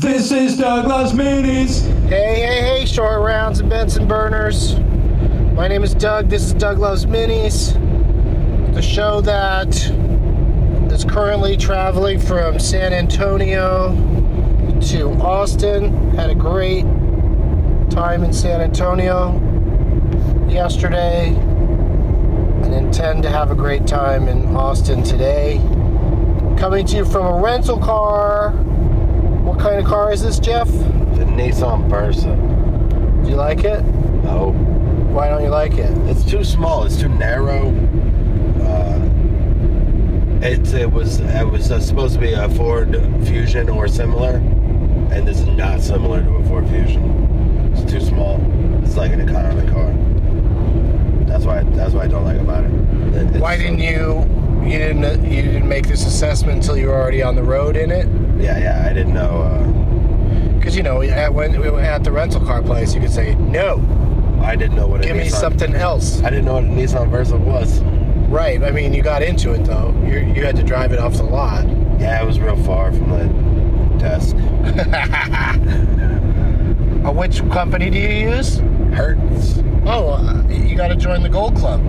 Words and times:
This 0.00 0.32
is 0.32 0.58
Doug 0.58 0.88
Loves 0.88 1.12
Minis. 1.12 1.82
Hey, 2.08 2.40
hey, 2.40 2.62
hey, 2.62 2.84
short 2.84 3.22
rounds 3.22 3.60
and 3.60 3.70
Benson 3.70 4.08
burners. 4.08 4.76
My 5.54 5.68
name 5.68 5.84
is 5.84 5.94
Doug. 5.94 6.28
This 6.28 6.42
is 6.42 6.52
Doug 6.52 6.80
Loves 6.80 7.06
Minis, 7.06 7.74
the 8.74 8.82
show 8.82 9.20
that 9.20 9.72
is 10.92 11.04
currently 11.04 11.56
traveling 11.56 12.18
from 12.18 12.58
San 12.58 12.92
Antonio 12.92 13.94
to 14.80 15.10
Austin. 15.22 16.10
Had 16.10 16.28
a 16.28 16.34
great 16.34 16.82
time 17.88 18.24
in 18.24 18.32
San 18.32 18.62
Antonio 18.62 19.34
yesterday 20.48 21.28
and 21.28 22.74
intend 22.74 23.22
to 23.22 23.30
have 23.30 23.52
a 23.52 23.54
great 23.54 23.86
time 23.86 24.26
in 24.26 24.56
Austin 24.56 25.04
today. 25.04 25.58
Coming 26.58 26.84
to 26.86 26.96
you 26.96 27.04
from 27.04 27.26
a 27.26 27.40
rental 27.40 27.78
car. 27.78 28.52
What 29.44 29.58
kind 29.58 29.78
of 29.78 29.84
car 29.84 30.12
is 30.12 30.22
this, 30.22 30.38
Jeff? 30.38 30.66
The 30.68 31.24
Nissan 31.24 31.88
Versa. 31.88 32.34
Do 33.24 33.30
you 33.30 33.36
like 33.36 33.64
it? 33.64 33.82
No, 34.24 34.52
Why 35.12 35.28
don't 35.28 35.42
you 35.42 35.48
like 35.50 35.74
it? 35.74 35.90
it's 36.08 36.24
too 36.24 36.42
small. 36.44 36.84
It's 36.84 36.98
too 36.98 37.08
narrow. 37.08 37.68
Uh, 38.62 39.00
it 40.44 40.72
it 40.74 40.90
was 40.90 41.20
it 41.20 41.44
was 41.48 41.70
uh, 41.70 41.78
supposed 41.80 42.14
to 42.14 42.20
be 42.20 42.32
a 42.32 42.48
Ford 42.50 42.90
Fusion 43.26 43.68
or 43.68 43.86
similar, 43.88 44.36
and 45.12 45.26
this 45.28 45.40
is 45.40 45.46
not 45.48 45.80
similar 45.80 46.22
to 46.22 46.30
a 46.36 46.44
Ford 46.46 46.66
Fusion. 46.68 47.72
It's 47.74 47.90
too 47.90 48.00
small. 48.00 48.40
It's 48.82 48.96
like 48.96 49.12
an 49.12 49.20
economy 49.20 49.70
car. 49.70 49.92
That's 51.26 51.44
why 51.44 51.62
that's 51.76 51.92
why 51.94 52.04
I 52.04 52.08
don't 52.08 52.24
like 52.24 52.40
about 52.40 52.64
it. 52.64 52.70
It- 53.36 53.40
Why 53.40 53.56
didn't 53.56 53.78
you 53.80 54.24
you 54.64 54.78
didn't 54.78 55.24
you 55.30 55.42
didn't 55.42 55.68
make 55.68 55.86
this 55.86 56.06
assessment 56.06 56.58
until 56.58 56.76
you 56.76 56.88
were 56.88 56.94
already 56.94 57.22
on 57.22 57.36
the 57.36 57.42
road 57.42 57.76
in 57.76 57.90
it? 57.90 58.06
Yeah, 58.44 58.58
yeah. 58.58 58.86
I 58.88 58.92
didn't 58.92 59.14
know. 59.14 59.42
Uh, 59.42 60.54
Because 60.58 60.76
you 60.76 60.82
know 60.82 61.02
at 61.02 61.32
when 61.32 61.58
we 61.60 61.68
were 61.70 61.80
at 61.80 62.04
the 62.04 62.12
rental 62.12 62.40
car 62.40 62.62
place, 62.62 62.94
you 62.94 63.00
could 63.00 63.10
say 63.10 63.34
no, 63.36 63.80
I 64.42 64.56
didn't 64.56 64.76
know 64.76 64.86
what 64.86 65.00
a 65.00 65.06
give 65.06 65.16
me 65.16 65.24
Nissan- 65.24 65.40
something 65.40 65.74
else. 65.74 66.22
I 66.22 66.30
didn't 66.30 66.44
know 66.46 66.54
what 66.54 66.64
a 66.64 66.68
Nissan 66.68 67.08
Versa 67.10 67.36
was. 67.36 67.80
Right. 68.28 68.62
I 68.62 68.70
mean, 68.70 68.92
you 68.94 69.02
got 69.02 69.22
into 69.22 69.52
it 69.52 69.64
though. 69.64 69.94
You 70.06 70.18
you 70.34 70.44
had 70.44 70.56
to 70.56 70.62
drive 70.62 70.92
it 70.92 70.98
off 70.98 71.14
the 71.14 71.22
lot. 71.24 71.64
Yeah, 72.00 72.22
it 72.22 72.26
was 72.26 72.38
real 72.40 72.56
far 72.64 72.92
from 72.92 73.10
the 73.10 73.98
desk. 73.98 74.36
Uh, 77.04 77.12
which 77.12 77.40
company 77.50 77.90
do 77.90 77.98
you 77.98 78.30
use? 78.30 78.60
Hertz. 78.94 79.62
Oh, 79.84 80.08
uh, 80.16 80.42
you 80.48 80.74
got 80.74 80.88
to 80.88 80.96
join 80.96 81.22
the 81.22 81.28
Gold 81.28 81.54
Club. 81.54 81.82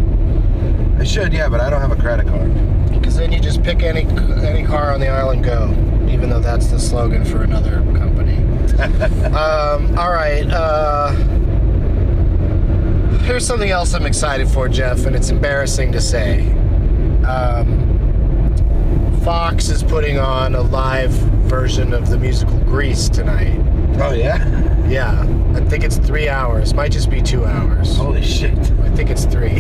I 0.99 1.05
should, 1.05 1.31
yeah, 1.31 1.47
but 1.47 1.61
I 1.61 1.69
don't 1.69 1.79
have 1.79 1.91
a 1.93 1.95
credit 1.95 2.27
card. 2.27 2.53
Because 2.91 3.15
then 3.15 3.31
you 3.31 3.39
just 3.39 3.63
pick 3.63 3.81
any 3.81 4.01
any 4.45 4.65
car 4.65 4.91
on 4.93 4.99
the 4.99 5.07
island 5.07 5.45
go, 5.45 5.67
even 6.15 6.29
though 6.29 6.39
that's 6.39 6.67
the 6.67 6.79
slogan 6.79 7.25
for 7.25 7.43
another 7.43 7.81
company. 7.97 8.37
um, 9.35 9.99
all 9.99 10.13
right. 10.13 10.45
Uh, 10.49 11.11
here's 13.23 13.45
something 13.45 13.69
else 13.69 13.93
I'm 13.93 14.05
excited 14.05 14.47
for, 14.47 14.69
Jeff, 14.69 15.05
and 15.05 15.13
it's 15.13 15.29
embarrassing 15.29 15.91
to 15.91 15.99
say. 15.99 16.49
Um, 17.23 17.81
Fox 19.25 19.67
is 19.67 19.83
putting 19.83 20.17
on 20.17 20.55
a 20.55 20.61
live 20.61 21.11
version 21.49 21.93
of 21.93 22.09
the 22.09 22.17
musical 22.17 22.59
Grease 22.59 23.09
tonight. 23.09 23.59
Oh 23.99 24.13
yeah? 24.13 24.71
Yeah, 24.87 25.21
I 25.55 25.61
think 25.61 25.83
it's 25.83 25.97
three 25.97 26.29
hours. 26.29 26.73
Might 26.73 26.91
just 26.91 27.09
be 27.09 27.21
two 27.21 27.43
hours. 27.45 27.95
Holy 27.97 28.21
shit. 28.23 28.57
I 28.57 28.89
think 28.95 29.09
it's 29.09 29.25
three. 29.25 29.59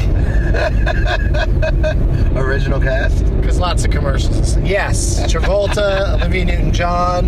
Original 2.39 2.79
cast? 2.79 3.25
Because 3.37 3.59
lots 3.59 3.83
of 3.85 3.91
commercials. 3.91 4.57
Yes, 4.59 5.19
Travolta, 5.31 6.13
Olivia 6.15 6.45
Newton-John, 6.45 7.25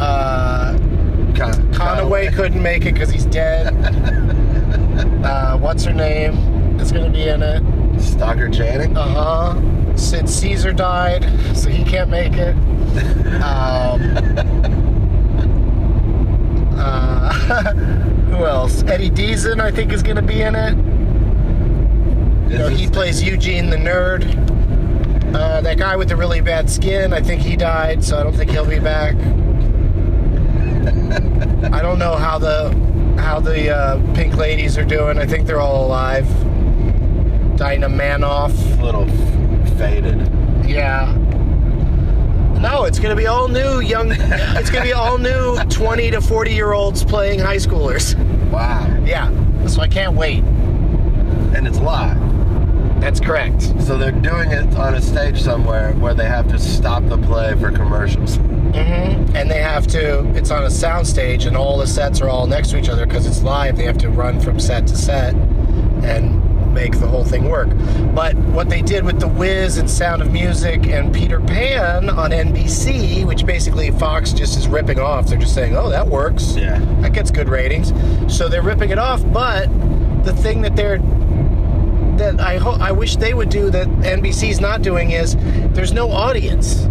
uh, 0.00 0.78
Con- 1.36 1.72
Conaway 1.72 2.32
couldn't 2.34 2.62
make 2.62 2.86
it 2.86 2.94
because 2.94 3.10
he's 3.10 3.26
dead. 3.26 3.74
Uh, 5.20 5.56
what's 5.58 5.84
her 5.84 5.92
name 5.92 6.34
is 6.80 6.92
going 6.92 7.04
to 7.04 7.10
be 7.10 7.28
in 7.28 7.42
it? 7.42 7.62
Stockard 8.00 8.52
Channing? 8.52 8.96
Uh 8.96 9.54
huh. 9.54 9.96
Sid 9.96 10.28
Caesar 10.28 10.72
died, 10.72 11.24
so 11.56 11.68
he 11.70 11.84
can't 11.84 12.10
make 12.10 12.34
it. 12.34 12.54
Um, 13.42 14.89
uh, 16.80 17.32
who 18.30 18.44
else? 18.44 18.82
Eddie 18.84 19.10
Deezen, 19.10 19.60
I 19.60 19.70
think, 19.70 19.92
is 19.92 20.02
going 20.02 20.16
to 20.16 20.22
be 20.22 20.42
in 20.42 20.54
it. 20.54 20.76
You 22.50 22.58
know, 22.58 22.68
he 22.68 22.88
plays 22.88 23.22
Eugene 23.22 23.70
the 23.70 23.76
nerd. 23.76 24.24
Uh, 25.34 25.60
that 25.60 25.78
guy 25.78 25.94
with 25.94 26.08
the 26.08 26.16
really 26.16 26.40
bad 26.40 26.68
skin, 26.68 27.12
I 27.12 27.20
think 27.20 27.40
he 27.40 27.54
died, 27.54 28.02
so 28.02 28.18
I 28.18 28.24
don't 28.24 28.34
think 28.34 28.50
he'll 28.50 28.66
be 28.66 28.80
back. 28.80 29.14
I 31.72 31.82
don't 31.82 31.98
know 31.98 32.16
how 32.16 32.38
the 32.38 32.70
how 33.18 33.38
the 33.38 33.70
uh, 33.70 34.14
pink 34.14 34.36
ladies 34.36 34.76
are 34.78 34.84
doing. 34.84 35.18
I 35.18 35.26
think 35.26 35.46
they're 35.46 35.60
all 35.60 35.86
alive. 35.86 36.26
Dinah 37.56 37.88
Manoff. 37.90 38.52
a 38.80 38.82
little 38.82 39.08
f- 39.08 39.78
faded. 39.78 40.18
Yeah. 40.66 41.14
No, 42.60 42.84
it's 42.84 42.98
gonna 42.98 43.16
be 43.16 43.26
all 43.26 43.48
new 43.48 43.80
young. 43.80 44.12
It's 44.12 44.70
gonna 44.70 44.84
be 44.84 44.92
all 44.92 45.16
new 45.16 45.58
twenty 45.70 46.10
to 46.10 46.20
forty 46.20 46.52
year 46.52 46.72
olds 46.72 47.02
playing 47.02 47.38
high 47.38 47.56
schoolers. 47.56 48.14
Wow. 48.50 48.86
Yeah, 49.04 49.30
so 49.66 49.80
I 49.80 49.88
can't 49.88 50.14
wait. 50.14 50.44
And 51.54 51.66
it's 51.66 51.78
live. 51.80 52.18
That's 53.00 53.18
correct. 53.18 53.62
So 53.80 53.96
they're 53.96 54.12
doing 54.12 54.50
it 54.50 54.74
on 54.76 54.94
a 54.94 55.00
stage 55.00 55.40
somewhere 55.40 55.92
where 55.94 56.12
they 56.12 56.26
have 56.26 56.48
to 56.48 56.58
stop 56.58 57.02
the 57.06 57.16
play 57.16 57.54
for 57.54 57.70
commercials. 57.72 58.36
Mm-hmm. 58.36 59.34
And 59.34 59.50
they 59.50 59.62
have 59.62 59.86
to. 59.88 60.28
It's 60.36 60.50
on 60.50 60.64
a 60.64 60.70
sound 60.70 61.06
stage, 61.06 61.46
and 61.46 61.56
all 61.56 61.78
the 61.78 61.86
sets 61.86 62.20
are 62.20 62.28
all 62.28 62.46
next 62.46 62.70
to 62.70 62.78
each 62.78 62.90
other 62.90 63.06
because 63.06 63.26
it's 63.26 63.42
live. 63.42 63.78
They 63.78 63.84
have 63.84 63.98
to 63.98 64.10
run 64.10 64.38
from 64.38 64.60
set 64.60 64.86
to 64.88 64.96
set 64.96 65.34
and 65.34 66.39
make 66.72 66.98
the 66.98 67.06
whole 67.06 67.24
thing 67.24 67.48
work. 67.48 67.68
But 68.14 68.34
what 68.36 68.68
they 68.68 68.82
did 68.82 69.04
with 69.04 69.20
The 69.20 69.28
Wiz 69.28 69.78
and 69.78 69.88
Sound 69.90 70.22
of 70.22 70.32
Music 70.32 70.86
and 70.86 71.12
Peter 71.12 71.40
Pan 71.40 72.08
on 72.10 72.30
NBC, 72.30 73.24
which 73.26 73.44
basically 73.46 73.90
Fox 73.92 74.32
just 74.32 74.56
is 74.58 74.68
ripping 74.68 74.98
off. 75.00 75.26
They're 75.26 75.38
just 75.38 75.54
saying, 75.54 75.76
"Oh, 75.76 75.90
that 75.90 76.06
works." 76.06 76.56
Yeah. 76.56 76.80
that 77.00 77.12
gets 77.12 77.30
good 77.30 77.48
ratings. 77.48 77.92
So 78.34 78.48
they're 78.48 78.62
ripping 78.62 78.90
it 78.90 78.98
off. 78.98 79.22
But 79.32 79.68
the 80.24 80.32
thing 80.32 80.62
that 80.62 80.76
they're 80.76 80.98
that 82.18 82.38
I 82.40 82.58
ho- 82.58 82.76
I 82.80 82.92
wish 82.92 83.16
they 83.16 83.32
would 83.34 83.48
do 83.48 83.70
that 83.70 83.88
NBC's 84.02 84.60
not 84.60 84.82
doing 84.82 85.12
is 85.12 85.36
there's 85.72 85.92
no 85.92 86.10
audience. 86.10 86.86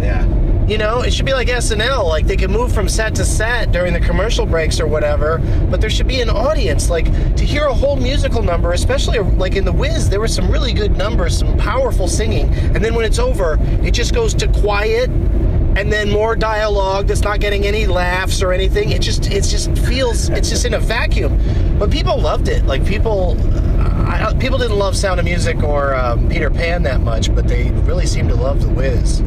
Yeah. 0.00 0.24
You 0.66 0.78
know, 0.78 1.00
it 1.00 1.12
should 1.12 1.26
be 1.26 1.32
like 1.32 1.48
SNL. 1.48 2.04
Like 2.04 2.26
they 2.26 2.36
can 2.36 2.50
move 2.50 2.72
from 2.72 2.88
set 2.88 3.14
to 3.16 3.24
set 3.24 3.72
during 3.72 3.92
the 3.92 4.00
commercial 4.00 4.46
breaks 4.46 4.78
or 4.80 4.86
whatever, 4.86 5.38
but 5.70 5.80
there 5.80 5.90
should 5.90 6.06
be 6.06 6.20
an 6.20 6.30
audience. 6.30 6.88
Like 6.88 7.06
to 7.36 7.44
hear 7.44 7.66
a 7.66 7.74
whole 7.74 7.96
musical 7.96 8.42
number, 8.42 8.72
especially 8.72 9.18
like 9.18 9.56
in 9.56 9.64
The 9.64 9.72
Wiz, 9.72 10.08
there 10.08 10.20
were 10.20 10.28
some 10.28 10.50
really 10.50 10.72
good 10.72 10.96
numbers, 10.96 11.38
some 11.38 11.58
powerful 11.58 12.06
singing, 12.06 12.48
and 12.54 12.76
then 12.76 12.94
when 12.94 13.04
it's 13.04 13.18
over, 13.18 13.58
it 13.82 13.90
just 13.90 14.14
goes 14.14 14.34
to 14.34 14.48
quiet, 14.48 15.10
and 15.76 15.92
then 15.92 16.10
more 16.10 16.36
dialogue 16.36 17.08
that's 17.08 17.22
not 17.22 17.40
getting 17.40 17.66
any 17.66 17.86
laughs 17.86 18.40
or 18.42 18.52
anything. 18.52 18.90
It 18.90 19.02
just 19.02 19.26
it 19.26 19.42
just 19.42 19.76
feels 19.78 20.28
it's 20.30 20.48
just 20.48 20.64
in 20.64 20.74
a 20.74 20.80
vacuum. 20.80 21.38
But 21.78 21.90
people 21.90 22.18
loved 22.18 22.48
it. 22.48 22.64
Like 22.66 22.86
people. 22.86 23.36
I, 24.12 24.34
people 24.38 24.58
didn't 24.58 24.78
love 24.78 24.94
Sound 24.94 25.18
of 25.20 25.24
Music 25.24 25.62
or 25.62 25.94
um, 25.94 26.28
Peter 26.28 26.50
Pan 26.50 26.82
that 26.82 27.00
much, 27.00 27.34
but 27.34 27.48
they 27.48 27.70
really 27.70 28.06
seemed 28.06 28.28
to 28.28 28.34
love 28.34 28.62
The 28.62 28.68
Wiz. 28.68 29.22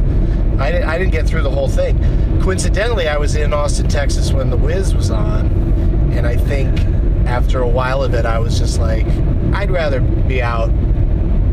I 0.58 0.70
didn't, 0.72 0.88
I 0.88 0.98
didn't 0.98 1.12
get 1.12 1.26
through 1.26 1.42
the 1.42 1.50
whole 1.50 1.68
thing. 1.68 1.98
Coincidentally, 2.40 3.08
I 3.08 3.16
was 3.18 3.36
in 3.36 3.52
Austin, 3.52 3.88
Texas 3.88 4.32
when 4.32 4.50
The 4.50 4.56
Wiz 4.56 4.94
was 4.94 5.10
on, 5.10 5.46
and 6.14 6.26
I 6.26 6.36
think 6.36 6.78
after 7.26 7.60
a 7.60 7.68
while 7.68 8.02
of 8.02 8.14
it, 8.14 8.24
I 8.24 8.38
was 8.38 8.58
just 8.58 8.78
like, 8.78 9.06
I'd 9.52 9.70
rather 9.70 10.00
be 10.00 10.40
out 10.42 10.70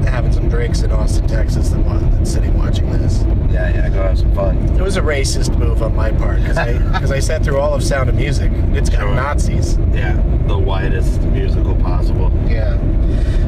having 0.07 0.31
some 0.33 0.49
drinks 0.49 0.81
in 0.81 0.91
Austin, 0.91 1.25
Texas 1.27 1.69
than, 1.69 1.83
than 1.83 2.25
sitting 2.25 2.57
watching 2.57 2.91
this. 2.91 3.23
Yeah, 3.49 3.69
yeah, 3.73 3.89
go 3.89 4.03
have 4.03 4.19
some 4.19 4.33
fun. 4.35 4.57
It 4.77 4.81
was 4.81 4.97
a 4.97 5.01
racist 5.01 5.57
move 5.57 5.81
on 5.81 5.95
my 5.95 6.11
part 6.11 6.39
because 6.41 6.57
I, 6.57 6.77
'cause 6.99 7.11
I 7.11 7.19
sat 7.19 7.43
through 7.43 7.57
all 7.59 7.73
of 7.73 7.83
Sound 7.83 8.09
of 8.09 8.15
Music. 8.15 8.51
It's 8.73 8.89
got 8.89 8.99
Sure. 9.01 9.15
Nazis. 9.15 9.77
Yeah. 9.93 10.21
The 10.47 10.57
widest 10.57 11.21
musical 11.21 11.75
possible. 11.75 12.31
Yeah. 12.47 12.77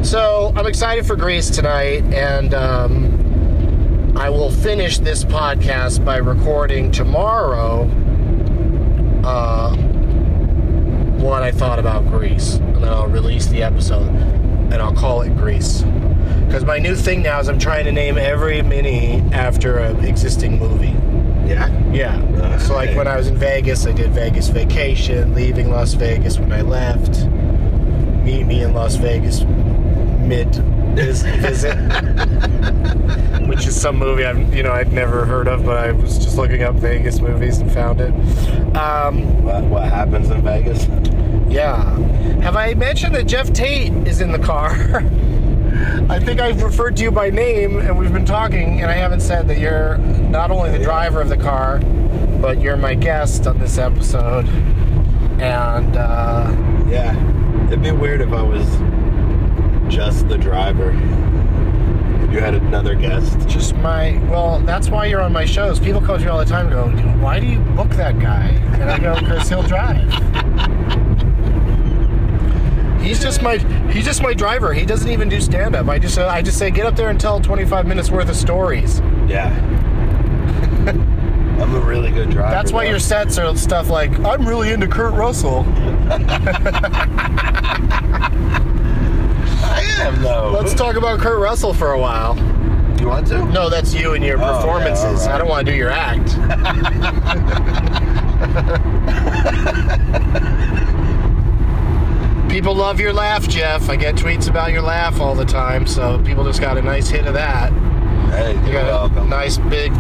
So 0.02 0.54
I'm 0.56 0.66
excited 0.68 1.06
for 1.06 1.16
Grease 1.16 1.50
tonight, 1.50 2.04
and 2.14 2.54
um, 2.54 3.15
I 4.16 4.30
will 4.30 4.50
finish 4.50 4.98
this 5.00 5.26
podcast 5.26 6.06
by 6.06 6.18
recording 6.18 6.90
tomorrow 6.90 7.84
uh, 9.26 9.76
what 11.18 11.44
I 11.44 11.52
thought 11.52 11.80
about 11.80 12.08
Grease, 12.08 12.56
and 12.56 12.78
then 12.78 12.86
I'll 12.86 13.10
release 13.10 13.48
the 13.48 13.62
episode, 13.62 14.08
and 14.08 14.76
I'll 14.76 14.96
call 14.96 15.22
it 15.22 15.36
Grease. 15.36 15.82
Because 16.46 16.64
my 16.64 16.80
new 16.80 16.96
thing 16.96 17.24
now 17.24 17.42
is 17.42 17.50
I'm 17.50 17.60
trying 17.60 17.84
to 17.86 17.92
name 17.92 18.18
every 18.18 18.62
mini 18.62 19.20
after 19.34 19.80
an 19.80 20.06
existing 20.06 20.60
movie. 20.60 20.96
Yeah. 21.46 21.68
Yeah. 21.92 22.58
So 22.60 22.74
like 22.74 22.96
when 22.96 23.08
I 23.08 23.18
was 23.18 23.28
in 23.28 23.36
Vegas, 23.36 23.86
I 23.86 23.92
did 23.92 24.12
Vegas 24.12 24.48
Vacation, 24.48 25.36
leaving 25.36 25.70
Las 25.70 25.94
Vegas 25.94 26.40
when 26.40 26.54
I 26.54 26.62
left. 26.62 27.26
Meet 28.24 28.46
me 28.46 28.64
in 28.64 28.74
Las 28.74 28.96
Vegas 28.96 29.42
mid 29.42 30.56
Vis- 30.96 31.24
Visit, 31.24 31.76
which 33.48 33.66
is 33.68 33.80
some 33.80 33.98
movie 33.98 34.26
I've 34.26 34.54
you 34.54 34.64
know 34.64 34.72
I'd 34.72 34.92
never 34.94 35.26
heard 35.26 35.48
of, 35.48 35.66
but 35.66 35.78
I 35.78 35.92
was 35.92 36.18
just 36.18 36.38
looking 36.38 36.64
up 36.64 36.76
Vegas 36.76 37.20
movies 37.20 37.60
and 37.60 37.72
found 37.72 38.02
it. 38.02 38.12
Um, 38.76 39.44
What, 39.44 39.64
what 39.66 39.84
happens 39.84 40.30
in 40.30 40.42
Vegas? 40.42 40.88
yeah, 41.50 41.96
have 42.42 42.56
I 42.56 42.74
mentioned 42.74 43.16
that 43.16 43.26
Jeff 43.28 43.52
Tate 43.54 43.92
is 44.08 44.22
in 44.22 44.32
the 44.32 44.40
car? 44.40 44.72
I 46.10 46.20
think 46.20 46.40
I've 46.40 46.64
referred 46.64 46.96
to 46.98 47.04
you 47.04 47.12
by 47.12 47.30
name, 47.30 47.80
and 47.80 47.98
we've 48.00 48.14
been 48.14 48.26
talking, 48.26 48.82
and 48.82 48.90
I 48.90 48.94
haven't 48.94 49.20
said 49.22 49.48
that 49.50 49.60
you're 49.60 49.98
not 49.98 50.50
only 50.50 50.72
the 50.72 50.84
driver 50.84 51.20
of 51.22 51.28
the 51.30 51.38
car, 51.38 51.80
but 52.42 52.62
you're 52.62 52.78
my 52.78 52.94
guest 52.96 53.46
on 53.46 53.60
this 53.60 53.78
episode. 53.78 54.48
And 55.42 55.98
uh, 55.98 56.50
Yeah. 56.88 57.14
It'd 57.68 57.82
be 57.84 57.92
weird 57.92 58.22
if 58.22 58.32
I 58.32 58.42
was 58.42 58.66
just 59.90 60.28
the 60.28 60.38
driver. 60.38 60.92
If 62.24 62.32
you 62.32 62.40
had 62.40 62.56
another 62.56 62.96
guest. 62.96 63.48
just 63.48 63.76
my 63.76 64.20
well, 64.30 64.60
that's 64.62 64.90
why 64.90 65.06
you're 65.06 65.22
on 65.22 65.32
my 65.32 65.46
shows. 65.46 65.80
People 65.80 66.02
to 66.02 66.20
me 66.20 66.28
all 66.28 66.40
the 66.40 66.46
time 66.46 66.68
and 66.68 67.00
go, 67.00 67.08
"Why 67.24 67.40
do 67.40 67.46
you 67.46 67.60
book 67.60 67.90
that 67.92 68.20
guy?" 68.20 68.48
And 68.80 68.90
I 68.90 69.00
go, 69.00 69.20
"Because 69.20 69.48
he'll 69.48 69.64
drive." 69.64 70.12
He's 73.02 73.22
just 73.22 73.44
my 73.44 73.58
he's 73.92 74.04
just 74.04 74.24
my 74.24 74.34
driver. 74.34 74.74
He 74.74 74.86
doesn't 74.86 75.10
even 75.10 75.30
do 75.30 75.40
stand 75.40 75.76
up. 75.76 75.88
I 75.88 76.00
just 76.00 76.18
I 76.18 76.42
just 76.42 76.58
say 76.58 76.72
get 76.72 76.88
up 76.88 76.96
there 76.96 77.10
and 77.10 77.20
tell 77.20 77.40
25 77.40 77.86
minutes 77.86 78.10
worth 78.10 78.30
of 78.30 78.36
stories. 78.36 79.00
Yeah. 79.28 79.54
I'm 80.88 81.74
a 81.74 81.80
really 81.80 82.12
good 82.12 82.32
driver. 82.32 82.50
That's 82.50 82.72
why 82.72 82.86
though. 82.86 82.92
your 82.92 83.00
sets 83.00 83.38
are 83.38 83.56
stuff 83.56 83.90
like 83.90 84.18
I'm 84.20 84.48
really 84.48 84.72
into 84.72 84.88
Kurt 84.88 85.14
Russell. 85.14 85.66
Am 89.98 90.22
though. 90.22 90.52
Let's 90.52 90.74
talk 90.74 90.96
about 90.96 91.20
Kurt 91.20 91.40
Russell 91.40 91.74
for 91.74 91.92
a 91.94 92.00
while. 92.00 92.36
You 93.00 93.08
want 93.08 93.28
to? 93.28 93.46
No, 93.46 93.70
that's 93.70 93.94
you 93.94 94.14
and 94.14 94.24
your 94.24 94.38
Oh, 94.38 94.42
yeah, 94.42 94.56
performances. 94.58 95.28
I 95.28 95.38
don't 95.38 95.48
want 95.50 95.66
to 95.66 95.72
do 95.72 95.78
your 95.78 95.90
act. 95.92 96.36
people 102.50 102.76
love 102.76 103.00
your 103.00 103.14
laugh, 103.14 103.48
Jeff. 103.50 103.90
I 103.90 103.96
get 103.96 104.16
tweets 104.16 104.50
about 104.50 104.72
your 104.72 104.82
laugh 104.82 105.20
all 105.20 105.36
the 105.36 105.46
time, 105.46 105.86
so 105.88 106.22
people 106.24 106.44
just 106.46 106.62
got 106.62 106.78
a 106.78 106.82
nice 106.82 107.10
hit 107.10 107.26
of 107.28 107.34
that. 107.34 107.72
Hey, 108.32 108.54
You 108.54 108.72
you're 108.72 108.74
got 108.74 108.88
a 108.88 108.92
welcome. 108.92 109.30
nice 109.30 109.58
big 109.58 109.92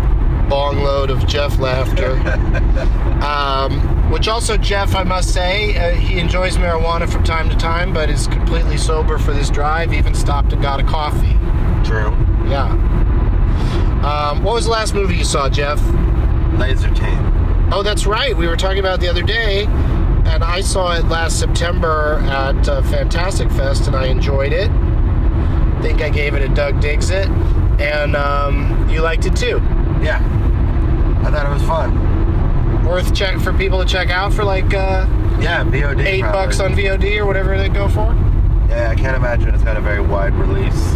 bong 0.50 0.82
load 0.84 1.10
of 1.10 1.26
Jeff 1.28 1.60
laughter. 1.60 2.12
um, 3.26 3.95
which 4.12 4.28
also, 4.28 4.58
Jeff, 4.58 4.96
I 4.96 5.04
must 5.04 5.34
say, 5.34 5.76
uh, 5.76 5.96
he 5.96 6.20
enjoys 6.20 6.58
marijuana 6.58 7.10
from 7.10 7.24
time 7.24 7.50
to 7.50 7.56
time, 7.56 7.94
but 7.94 8.10
is 8.10 8.28
completely 8.28 8.78
sober 8.78 9.18
for 9.18 9.34
this 9.34 9.50
drive. 9.50 9.94
Even 9.94 10.14
stopped 10.14 10.54
and 10.54 10.62
got 10.62 10.80
a 10.80 10.84
coffee. 10.84 11.38
True. 11.84 12.12
Yeah. 12.50 12.72
Um, 14.06 14.44
what 14.44 14.54
was 14.54 14.66
the 14.66 14.72
last 14.72 14.94
movie 14.94 15.16
you 15.16 15.24
saw, 15.24 15.50
Jeff? 15.50 15.80
Lazer 16.60 16.96
Team. 16.96 17.72
Oh, 17.74 17.82
that's 17.84 18.06
right. 18.06 18.38
We 18.38 18.48
were 18.48 18.56
talking 18.56 18.80
about 18.80 19.00
it 19.00 19.02
the 19.02 19.10
other 19.10 19.24
day, 19.24 19.66
and 19.66 20.44
I 20.44 20.62
saw 20.62 20.94
it 20.96 21.06
last 21.06 21.40
September 21.40 22.20
at 22.26 22.70
uh, 22.70 22.82
Fantastic 22.84 23.50
Fest, 23.52 23.88
and 23.88 23.96
I 23.96 24.06
enjoyed 24.06 24.54
it. 24.54 24.70
I 24.70 25.80
think 25.82 26.02
I 26.02 26.10
gave 26.10 26.36
it 26.36 26.44
a 26.44 26.54
Doug 26.54 26.80
Digs 26.80 27.10
It, 27.10 27.28
and 27.80 28.16
um, 28.16 28.88
you 28.90 29.02
liked 29.02 29.26
it 29.26 29.36
too. 29.36 29.58
Yeah. 30.02 30.22
I 31.26 31.32
thought 31.32 31.46
it 31.48 31.54
was 31.54 31.64
fun. 31.64 32.05
Worth 32.86 33.14
check 33.16 33.40
for 33.40 33.52
people 33.54 33.80
to 33.84 33.86
check 33.86 34.10
out 34.10 34.32
for 34.34 34.44
like 34.44 34.74
uh, 34.74 35.08
Yeah, 35.40 35.64
VOD. 35.64 36.06
eight 36.06 36.22
probably. 36.22 36.46
bucks 36.46 36.60
on 36.60 36.74
VOD 36.74 37.18
or 37.18 37.26
whatever 37.26 37.58
they 37.58 37.68
go 37.70 37.88
for. 37.90 38.14
Yeah, 38.70 38.90
I 38.92 38.96
can't 38.96 39.16
imagine 39.18 39.54
it's 39.54 39.64
got 39.64 39.76
a 39.78 39.82
very 39.82 40.02
wide 40.02 40.34
release. 40.36 40.94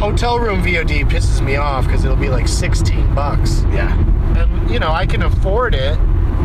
Hotel 0.00 0.38
room 0.38 0.62
VOD 0.62 1.04
pisses 1.08 1.44
me 1.44 1.56
off 1.56 1.84
because 1.86 2.04
it'll 2.04 2.16
be 2.16 2.28
like 2.30 2.48
sixteen 2.48 3.14
bucks, 3.14 3.62
Yeah. 3.70 3.94
and 4.36 4.70
you 4.70 4.78
know 4.78 4.90
I 4.90 5.06
can 5.06 5.22
afford 5.22 5.74
it, 5.74 5.96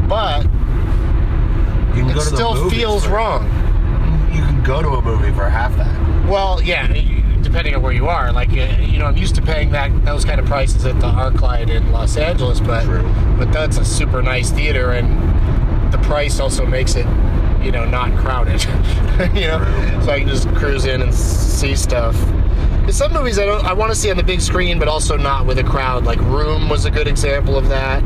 but 0.08 0.46
it 1.96 2.22
still 2.22 2.70
feels 2.70 3.08
wrong. 3.08 3.46
You 4.34 4.42
can 4.42 4.64
go 4.64 4.82
to 4.82 4.90
a 4.90 5.02
movie 5.02 5.32
for 5.34 5.50
half 5.50 5.76
that. 5.78 6.28
Well, 6.30 6.62
yeah, 6.62 6.88
depending 7.50 7.76
on 7.76 7.82
where 7.82 7.92
you 7.92 8.08
are. 8.08 8.32
Like, 8.32 8.50
uh, 8.52 8.78
you 8.80 9.00
know, 9.00 9.06
I'm 9.06 9.18
used 9.18 9.36
to 9.36 9.42
paying 9.42 9.72
that 9.72 10.06
those 10.06 10.24
kind 10.24 10.40
of 10.40 10.46
prices 10.46 10.86
at 10.86 11.00
the 11.00 11.08
ArcLight 11.08 11.70
in 11.70 11.92
Los 11.92 12.16
Angeles, 12.18 12.60
but 12.60 12.84
True. 12.84 13.04
but 13.38 13.52
that's 13.52 13.78
a 13.78 13.86
super 13.86 14.22
nice 14.22 14.52
theater, 14.52 14.92
and 14.92 15.92
the 15.92 15.98
price 16.00 16.40
also 16.40 16.66
makes 16.66 16.96
it, 16.96 17.08
you 17.64 17.72
know, 17.72 17.86
not 17.86 18.16
crowded. 18.20 18.64
you 19.34 19.48
know, 19.48 19.58
True. 19.64 20.04
so 20.04 20.12
I 20.12 20.20
can 20.20 20.28
just 20.28 20.48
cruise 20.56 20.86
in 20.86 21.02
and 21.02 21.14
see 21.14 21.76
stuff. 21.76 22.16
'Cause 22.86 22.96
some 22.98 23.14
movies 23.14 23.38
I 23.40 23.46
don't, 23.46 23.66
I 23.66 23.74
want 23.74 23.92
to 23.92 23.96
see 23.98 24.10
on 24.12 24.18
the 24.18 24.24
big 24.24 24.42
screen, 24.42 24.80
but 24.80 24.88
also 24.88 25.18
not 25.18 25.46
with 25.46 25.58
a 25.60 25.64
crowd. 25.64 26.06
Like 26.06 26.20
Room 26.22 26.70
was 26.70 26.86
a 26.86 26.92
good 26.92 27.08
example 27.08 27.58
of 27.58 27.68
that. 27.70 28.02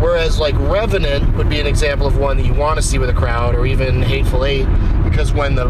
Whereas 0.00 0.38
like 0.38 0.54
Revenant 0.58 1.36
would 1.36 1.48
be 1.48 1.60
an 1.60 1.66
example 1.66 2.06
of 2.06 2.16
one 2.18 2.36
that 2.36 2.44
you 2.46 2.54
want 2.54 2.76
to 2.76 2.82
see 2.82 2.98
with 2.98 3.08
a 3.08 3.12
crowd, 3.14 3.54
or 3.54 3.66
even 3.66 4.02
Hateful 4.02 4.44
Eight, 4.44 4.66
because 5.04 5.32
when 5.32 5.54
the 5.54 5.68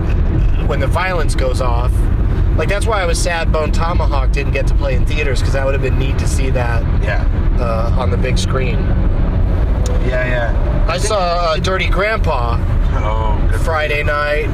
when 0.67 0.81
the 0.81 0.87
violence 0.87 1.35
goes 1.35 1.61
off, 1.61 1.93
like 2.57 2.69
that's 2.69 2.87
why 2.87 3.03
I 3.03 3.07
was 3.07 3.19
sad 3.21 3.53
Bone 3.53 3.73
Tomahawk 3.73 4.31
didn't 4.33 4.53
get 4.53 4.67
to 4.69 4.75
play 4.75 4.95
in 4.95 5.05
theaters 5.07 5.41
because 5.41 5.55
that 5.55 5.65
would 5.65 5.75
have 5.75 5.83
been 5.83 5.99
neat 5.99 6.19
to 6.19 6.29
see 6.29 6.51
that 6.51 6.83
Yeah. 7.03 7.27
uh, 7.61 8.01
on 8.01 8.11
the 8.11 8.17
big 8.17 8.39
screen. 8.39 8.77
Yeah, 10.07 10.27
yeah. 10.55 10.87
I 10.89 10.99
saw 10.99 11.19
uh, 11.19 11.57
Dirty 11.57 11.89
Grandpa 11.89 12.59
Oh. 12.97 13.59
Friday 13.65 14.03
night 14.05 14.47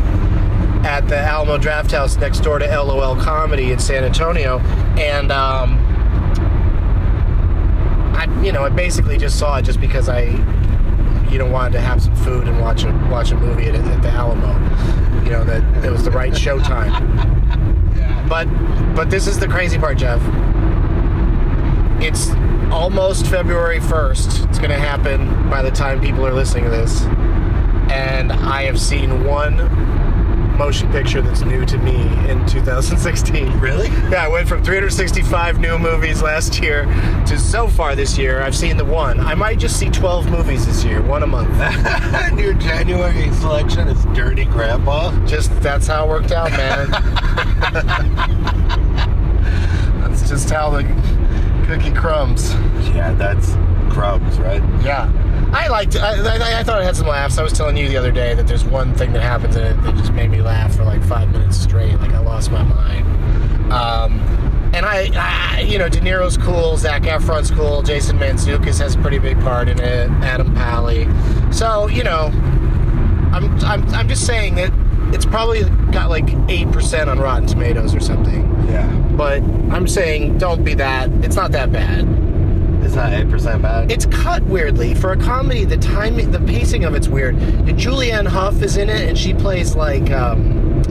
at 0.86 1.06
the 1.08 1.16
Alamo 1.18 1.58
Draft 1.58 1.90
House 1.92 2.16
next 2.16 2.40
door 2.40 2.58
to 2.58 2.66
LOL 2.66 3.14
Comedy 3.16 3.70
in 3.72 3.78
San 3.78 4.02
Antonio, 4.02 4.60
and 4.96 5.30
um, 5.30 5.76
I, 8.16 8.24
you 8.42 8.50
know, 8.52 8.64
I 8.64 8.70
basically 8.70 9.18
just 9.18 9.38
saw 9.38 9.58
it 9.58 9.62
just 9.62 9.80
because 9.80 10.08
I, 10.08 10.22
you 11.30 11.38
know, 11.38 11.46
wanted 11.46 11.72
to 11.74 11.80
have 11.80 12.02
some 12.02 12.14
food 12.16 12.48
and 12.48 12.60
watch 12.60 12.84
a 12.84 12.92
watch 13.10 13.30
a 13.30 13.36
movie 13.36 13.66
at, 13.66 13.74
at 13.74 14.02
the 14.02 14.08
Alamo. 14.08 14.52
You 15.24 15.30
know 15.30 15.44
that 15.44 15.84
it 15.84 15.90
was 15.90 16.02
the 16.04 16.10
right 16.10 16.32
showtime. 16.32 16.90
But 18.30 18.46
but 18.94 19.10
this 19.10 19.26
is 19.26 19.40
the 19.40 19.48
crazy 19.48 19.76
part, 19.76 19.98
Jeff. 19.98 20.22
It's 22.00 22.30
almost 22.72 23.26
February 23.26 23.80
1st. 23.80 24.48
It's 24.48 24.58
going 24.58 24.70
to 24.70 24.78
happen 24.78 25.50
by 25.50 25.62
the 25.62 25.70
time 25.72 26.00
people 26.00 26.24
are 26.24 26.32
listening 26.32 26.62
to 26.64 26.70
this. 26.70 27.02
And 27.90 28.32
I 28.32 28.62
have 28.62 28.80
seen 28.80 29.24
one 29.24 29.56
motion 30.60 30.92
picture 30.92 31.22
that's 31.22 31.40
new 31.40 31.64
to 31.64 31.78
me 31.78 31.96
in 32.28 32.46
2016. 32.46 33.58
Really? 33.60 33.88
Yeah, 34.10 34.24
I 34.24 34.28
went 34.28 34.46
from 34.46 34.62
365 34.62 35.58
new 35.58 35.78
movies 35.78 36.20
last 36.20 36.60
year 36.60 36.84
to 37.28 37.38
so 37.38 37.66
far 37.66 37.96
this 37.96 38.18
year, 38.18 38.42
I've 38.42 38.54
seen 38.54 38.76
the 38.76 38.84
one. 38.84 39.20
I 39.20 39.34
might 39.34 39.58
just 39.58 39.78
see 39.78 39.88
12 39.88 40.30
movies 40.30 40.66
this 40.66 40.84
year, 40.84 41.00
one 41.00 41.22
a 41.22 41.26
month. 41.26 41.58
and 41.58 42.38
your 42.44 42.52
January 42.52 43.32
selection 43.36 43.88
is 43.88 44.04
Dirty 44.14 44.44
Grandpa. 44.44 45.12
Just 45.24 45.50
that's 45.62 45.86
how 45.86 46.04
it 46.04 46.08
worked 46.10 46.30
out, 46.30 46.50
man. 46.50 46.90
that's 50.02 50.28
just 50.28 50.50
how 50.50 50.68
the 50.68 50.82
cookie 51.66 51.90
crumbs. 51.90 52.52
Yeah, 52.94 53.14
that's 53.14 53.54
crumbs, 53.90 54.38
right? 54.38 54.62
Yeah. 54.84 55.10
I 55.52 55.68
liked 55.68 55.94
it. 55.96 56.00
I, 56.00 56.12
I, 56.36 56.60
I 56.60 56.62
thought 56.62 56.80
it 56.80 56.84
had 56.84 56.96
some 56.96 57.08
laughs. 57.08 57.38
I 57.38 57.42
was 57.42 57.52
telling 57.52 57.76
you 57.76 57.88
the 57.88 57.96
other 57.96 58.12
day 58.12 58.34
that 58.34 58.46
there's 58.46 58.64
one 58.64 58.94
thing 58.94 59.12
that 59.14 59.22
happens 59.22 59.56
in 59.56 59.66
it 59.66 59.82
that 59.82 59.96
just 59.96 60.12
made 60.12 60.30
me 60.30 60.42
laugh 60.42 60.76
for 60.76 60.84
like 60.84 61.02
five 61.04 61.30
minutes 61.30 61.58
straight. 61.58 61.98
Like 62.00 62.12
I 62.12 62.20
lost 62.20 62.50
my 62.50 62.62
mind. 62.62 63.72
Um, 63.72 64.20
and 64.72 64.86
I, 64.86 65.10
I, 65.14 65.60
you 65.62 65.78
know, 65.78 65.88
De 65.88 66.00
Niro's 66.00 66.36
cool, 66.36 66.76
Zac 66.76 67.02
Efron's 67.02 67.50
cool, 67.50 67.82
Jason 67.82 68.18
Mantzoukas 68.18 68.78
has 68.78 68.94
a 68.94 68.98
pretty 69.00 69.18
big 69.18 69.40
part 69.40 69.68
in 69.68 69.80
it, 69.80 70.08
Adam 70.22 70.54
Pally. 70.54 71.08
So, 71.52 71.88
you 71.88 72.04
know, 72.04 72.30
I'm, 73.32 73.58
I'm, 73.64 73.88
I'm 73.90 74.08
just 74.08 74.26
saying 74.26 74.54
that 74.56 74.72
it's 75.12 75.26
probably 75.26 75.64
got 75.90 76.08
like 76.10 76.26
8% 76.26 77.08
on 77.08 77.18
Rotten 77.18 77.48
Tomatoes 77.48 77.94
or 77.94 78.00
something. 78.00 78.42
Yeah. 78.68 78.88
But 79.16 79.42
I'm 79.72 79.88
saying 79.88 80.38
don't 80.38 80.62
be 80.62 80.74
that. 80.74 81.10
It's 81.24 81.36
not 81.36 81.50
that 81.52 81.72
bad. 81.72 82.06
It's 82.82 82.94
not 82.94 83.12
8% 83.12 83.62
bad. 83.62 83.90
It's 83.92 84.06
cut 84.06 84.42
weirdly 84.44 84.94
for 84.94 85.12
a 85.12 85.16
comedy. 85.16 85.64
The 85.64 85.76
timing, 85.76 86.30
the 86.30 86.40
pacing 86.40 86.84
of 86.84 86.94
it's 86.94 87.08
weird. 87.08 87.36
And 87.36 87.78
Julianne 87.78 88.26
Hough 88.26 88.62
is 88.62 88.76
in 88.76 88.88
it, 88.88 89.08
and 89.08 89.16
she 89.16 89.34
plays 89.34 89.76
like 89.76 90.10
um, 90.10 90.82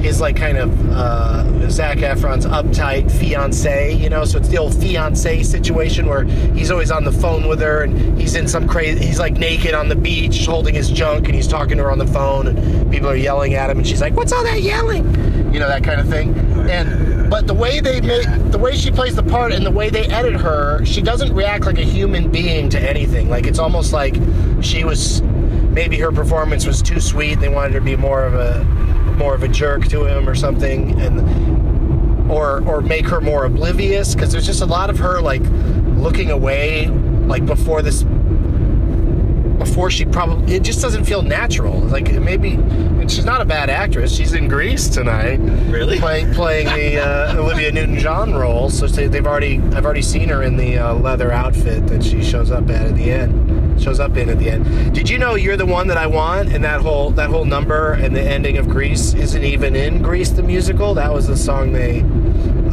his 0.00 0.20
like 0.20 0.36
kind 0.36 0.58
of 0.58 0.90
uh, 0.90 1.70
Zac 1.70 1.98
Efron's 1.98 2.44
uptight 2.46 3.10
fiance. 3.10 3.94
You 3.94 4.10
know, 4.10 4.24
so 4.24 4.38
it's 4.38 4.48
the 4.48 4.58
old 4.58 4.74
fiance 4.74 5.42
situation 5.42 6.06
where 6.06 6.24
he's 6.24 6.70
always 6.70 6.90
on 6.90 7.04
the 7.04 7.12
phone 7.12 7.48
with 7.48 7.60
her, 7.60 7.82
and 7.82 8.18
he's 8.20 8.34
in 8.34 8.46
some 8.46 8.68
crazy. 8.68 9.04
He's 9.04 9.18
like 9.18 9.34
naked 9.34 9.74
on 9.74 9.88
the 9.88 9.96
beach, 9.96 10.44
holding 10.46 10.74
his 10.74 10.90
junk, 10.90 11.26
and 11.26 11.34
he's 11.34 11.48
talking 11.48 11.76
to 11.78 11.84
her 11.84 11.90
on 11.90 11.98
the 11.98 12.06
phone, 12.06 12.46
and 12.48 12.90
people 12.90 13.08
are 13.08 13.16
yelling 13.16 13.54
at 13.54 13.70
him, 13.70 13.78
and 13.78 13.86
she's 13.86 14.00
like, 14.00 14.14
"What's 14.14 14.32
all 14.32 14.44
that 14.44 14.62
yelling?" 14.62 15.41
You 15.52 15.60
know, 15.60 15.68
that 15.68 15.84
kind 15.84 16.00
of 16.00 16.08
thing. 16.08 16.34
And 16.70 17.30
but 17.30 17.46
the 17.46 17.54
way 17.54 17.80
they 17.80 18.00
make 18.00 18.26
the 18.50 18.58
way 18.58 18.76
she 18.76 18.90
plays 18.90 19.16
the 19.16 19.22
part 19.22 19.52
and 19.52 19.64
the 19.64 19.70
way 19.70 19.90
they 19.90 20.06
edit 20.06 20.40
her, 20.40 20.84
she 20.84 21.02
doesn't 21.02 21.34
react 21.34 21.66
like 21.66 21.78
a 21.78 21.84
human 21.84 22.30
being 22.30 22.68
to 22.70 22.80
anything. 22.80 23.28
Like 23.28 23.46
it's 23.46 23.58
almost 23.58 23.92
like 23.92 24.16
she 24.60 24.84
was 24.84 25.22
maybe 25.22 25.98
her 25.98 26.12
performance 26.12 26.66
was 26.66 26.82
too 26.82 27.00
sweet. 27.00 27.40
They 27.40 27.48
wanted 27.48 27.74
her 27.74 27.78
to 27.80 27.84
be 27.84 27.96
more 27.96 28.24
of 28.24 28.34
a 28.34 28.64
more 29.16 29.34
of 29.34 29.42
a 29.42 29.48
jerk 29.48 29.86
to 29.88 30.04
him 30.04 30.28
or 30.28 30.34
something. 30.34 31.00
And 31.00 32.30
or 32.30 32.66
or 32.66 32.80
make 32.80 33.06
her 33.06 33.20
more 33.20 33.44
oblivious 33.44 34.14
because 34.14 34.32
there's 34.32 34.46
just 34.46 34.62
a 34.62 34.66
lot 34.66 34.90
of 34.90 34.98
her 34.98 35.20
like 35.20 35.42
looking 35.96 36.30
away 36.30 36.86
like 37.26 37.44
before 37.44 37.82
this 37.82 38.04
before 39.64 39.90
she 39.90 40.04
probably 40.04 40.54
it 40.54 40.62
just 40.62 40.80
doesn't 40.80 41.04
feel 41.04 41.22
natural. 41.22 41.78
Like 41.78 42.10
maybe 42.12 42.58
she's 43.08 43.24
not 43.24 43.40
a 43.40 43.44
bad 43.44 43.70
actress. 43.70 44.14
She's 44.14 44.32
in 44.32 44.48
Grease 44.48 44.88
tonight. 44.88 45.36
Really? 45.70 45.98
playing 45.98 46.32
playing 46.34 46.66
the 46.66 47.00
uh, 47.00 47.36
olivia 47.40 47.70
newton-john 47.72 48.34
role. 48.34 48.70
So 48.70 48.86
they- 48.86 49.06
they've 49.06 49.26
already 49.26 49.58
i've 49.74 49.84
already 49.84 50.02
seen 50.02 50.28
her 50.28 50.42
in 50.42 50.56
the 50.56 50.78
uh, 50.78 50.94
leather 50.94 51.30
outfit 51.32 51.86
that 51.88 52.02
she 52.02 52.22
shows 52.22 52.50
up 52.50 52.68
at 52.70 52.86
at 52.86 52.96
the 52.96 53.10
end. 53.10 53.80
Shows 53.82 54.00
up 54.00 54.16
in 54.16 54.28
at 54.28 54.38
the 54.38 54.50
end. 54.50 54.94
Did 54.94 55.08
you 55.08 55.18
know 55.18 55.34
you're 55.34 55.56
the 55.56 55.66
one 55.66 55.86
that 55.88 55.96
i 55.96 56.06
want? 56.06 56.52
And 56.52 56.62
that 56.64 56.80
whole 56.82 57.10
that 57.12 57.30
whole 57.30 57.44
number 57.44 57.92
and 57.94 58.14
the 58.14 58.20
ending 58.22 58.58
of 58.58 58.68
Grease 58.68 59.14
isn't 59.14 59.42
even 59.44 59.74
in 59.76 60.02
Grease 60.02 60.30
the 60.30 60.42
musical? 60.42 60.94
That 60.94 61.12
was 61.12 61.26
the 61.26 61.36
song 61.36 61.72
they 61.72 62.00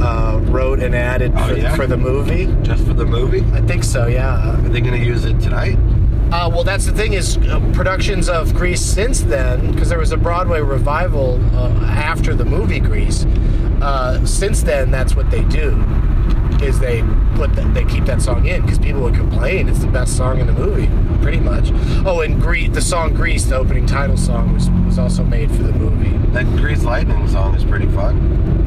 uh, 0.04 0.40
wrote 0.46 0.80
and 0.80 0.94
added 0.96 1.34
Oh, 1.36 1.48
for, 1.50 1.56
yeah? 1.56 1.76
for 1.76 1.88
the 1.88 1.98
movie. 1.98 2.46
Just 2.64 2.86
for 2.86 2.94
the 2.94 3.06
movie? 3.06 3.44
i 3.54 3.62
think 3.62 3.84
so 3.84 4.08
yeah. 4.08 4.56
Are 4.58 4.70
they 4.70 4.82
going 4.82 5.00
to 5.00 5.06
use 5.06 5.26
it 5.26 5.40
tonight? 5.40 5.78
Uh, 6.32 6.50
well, 6.54 6.64
that's 6.64 6.86
the 6.86 6.92
thing 6.94 7.14
is 7.14 7.38
uh, 7.38 7.60
productions 7.74 8.30
of 8.30 8.54
Grease 8.54 8.82
since 8.82 9.22
then, 9.22 9.72
because 9.72 9.90
there 9.90 10.00
was 10.00 10.12
a 10.12 10.18
Broadway 10.18 10.62
revival 10.62 11.40
uh, 11.56 11.70
after 11.86 12.36
the 12.36 12.46
movie 12.46 12.80
Grease. 12.80 13.26
Uh, 13.82 14.24
since 14.26 14.62
then, 14.62 14.92
that's 14.92 15.16
what 15.16 15.32
they 15.32 15.44
do, 15.46 15.82
is 16.62 16.80
they 16.80 17.02
put 17.36 17.54
that, 17.54 17.74
they 17.74 17.86
keep 17.86 18.06
that 18.06 18.22
song 18.22 18.46
in 18.46 18.62
because 18.62 18.78
people 18.78 19.02
would 19.02 19.16
complain 19.16 19.70
it's 19.70 19.80
the 19.80 19.88
best 19.88 20.18
song 20.18 20.40
in 20.40 20.48
the 20.48 20.54
movie, 20.54 20.88
pretty 21.24 21.40
much. 21.40 21.72
Oh, 22.06 22.22
and 22.22 22.42
Grease, 22.42 22.70
the 22.72 22.82
song 22.82 23.14
Grease, 23.14 23.46
the 23.46 23.56
opening 23.56 23.86
title 23.86 24.18
song, 24.18 24.54
was 24.54 24.70
was 24.86 25.00
also 25.00 25.24
made 25.24 25.50
for 25.52 25.64
the 25.64 25.72
movie. 25.72 26.18
That 26.34 26.46
Grease 26.58 26.84
Lightning 26.84 27.28
song 27.28 27.56
is 27.56 27.64
pretty 27.64 27.88
fun. 27.88 28.59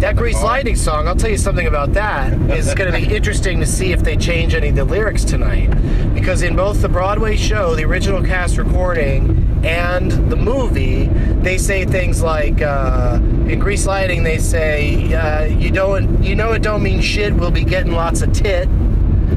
That 0.00 0.16
Grease. 0.16 0.42
Lightning 0.42 0.76
song, 0.76 1.06
I'll 1.06 1.14
tell 1.14 1.30
you 1.30 1.36
something 1.36 1.66
about 1.66 1.92
that. 1.92 2.32
It's 2.50 2.72
going 2.72 2.90
to 2.90 2.98
be 2.98 3.14
interesting 3.14 3.60
to 3.60 3.66
see 3.66 3.92
if 3.92 4.02
they 4.02 4.16
change 4.16 4.54
any 4.54 4.70
of 4.70 4.76
the 4.76 4.84
lyrics 4.84 5.24
tonight. 5.24 5.68
Because 6.14 6.40
in 6.40 6.56
both 6.56 6.80
the 6.80 6.88
Broadway 6.88 7.36
show, 7.36 7.74
the 7.74 7.84
original 7.84 8.22
cast 8.24 8.56
recording, 8.56 9.60
and 9.62 10.10
the 10.30 10.36
movie, 10.36 11.04
they 11.42 11.58
say 11.58 11.84
things 11.84 12.22
like, 12.22 12.62
uh, 12.62 13.18
in 13.46 13.58
Grease 13.58 13.84
Lightning, 13.84 14.22
they 14.22 14.38
say, 14.38 15.12
uh, 15.12 15.44
you 15.44 15.70
don't, 15.70 16.22
you 16.22 16.34
know 16.34 16.52
it 16.52 16.62
don't 16.62 16.82
mean 16.82 17.02
shit, 17.02 17.34
we'll 17.34 17.50
be 17.50 17.64
getting 17.64 17.92
lots 17.92 18.22
of 18.22 18.32
tit. 18.32 18.70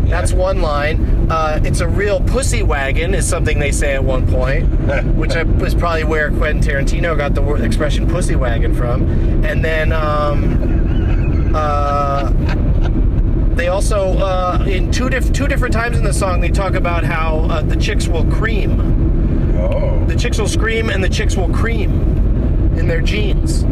That's 0.09 0.33
one 0.33 0.61
line. 0.61 1.31
Uh, 1.31 1.59
it's 1.63 1.79
a 1.79 1.87
real 1.87 2.21
pussy 2.21 2.63
wagon 2.63 3.13
is 3.13 3.27
something 3.27 3.59
they 3.59 3.71
say 3.71 3.93
at 3.93 4.03
one 4.03 4.27
point, 4.27 4.67
which 5.15 5.35
I, 5.35 5.43
was 5.43 5.73
probably 5.73 6.03
where 6.03 6.29
Quentin 6.29 6.61
Tarantino 6.61 7.17
got 7.17 7.33
the 7.33 7.41
word, 7.41 7.61
expression 7.61 8.07
pussy 8.07 8.35
wagon 8.35 8.75
from. 8.75 9.03
And 9.43 9.63
then 9.63 9.91
um, 9.91 11.55
uh, 11.55 12.31
they 13.55 13.67
also 13.67 14.17
uh, 14.17 14.65
in 14.67 14.91
two 14.91 15.09
diff- 15.09 15.31
two 15.31 15.47
different 15.47 15.73
times 15.73 15.97
in 15.97 16.03
the 16.03 16.13
song 16.13 16.41
they 16.41 16.49
talk 16.49 16.73
about 16.73 17.03
how 17.03 17.41
uh, 17.49 17.61
the 17.61 17.75
chicks 17.75 18.07
will 18.07 18.25
cream. 18.31 18.79
Oh. 19.57 20.03
The 20.05 20.15
chicks 20.15 20.39
will 20.39 20.47
scream 20.47 20.89
and 20.89 21.03
the 21.03 21.09
chicks 21.09 21.35
will 21.35 21.49
cream 21.49 21.91
in 22.77 22.87
their 22.87 23.01
jeans. 23.01 23.63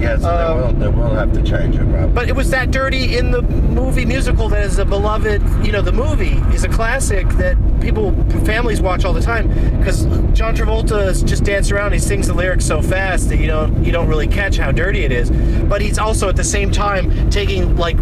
Yes, 0.00 0.24
Um, 0.24 0.78
they, 0.78 0.86
will, 0.86 0.92
they 0.92 1.00
will 1.00 1.14
have 1.14 1.32
to 1.32 1.42
change 1.42 1.76
it, 1.76 1.88
probably. 1.90 2.08
But 2.14 2.28
it 2.28 2.36
was 2.36 2.50
that 2.50 2.70
dirty 2.70 3.16
in 3.16 3.30
the 3.30 3.42
movie 3.42 4.04
musical 4.04 4.48
that 4.50 4.64
is 4.64 4.78
a 4.78 4.84
beloved, 4.84 5.42
you 5.64 5.72
know, 5.72 5.82
the 5.82 5.92
movie 5.92 6.38
is 6.54 6.64
a 6.64 6.68
classic 6.68 7.28
that 7.30 7.56
people, 7.80 8.12
families 8.44 8.80
watch 8.80 9.04
all 9.04 9.12
the 9.12 9.20
time 9.20 9.48
because 9.78 10.04
John 10.36 10.54
Travolta 10.56 11.06
is 11.08 11.22
just 11.22 11.44
dancing 11.44 11.76
around. 11.76 11.92
He 11.92 11.98
sings 11.98 12.26
the 12.28 12.34
lyrics 12.34 12.64
so 12.64 12.80
fast 12.82 13.28
that 13.28 13.38
you 13.38 13.46
don't 13.46 13.84
you 13.84 13.92
don't 13.92 14.08
really 14.08 14.26
catch 14.28 14.56
how 14.56 14.72
dirty 14.72 15.04
it 15.04 15.12
is. 15.12 15.30
But 15.64 15.80
he's 15.80 15.98
also 15.98 16.28
at 16.28 16.36
the 16.36 16.44
same 16.44 16.70
time 16.70 17.30
taking 17.30 17.76
like 17.76 17.96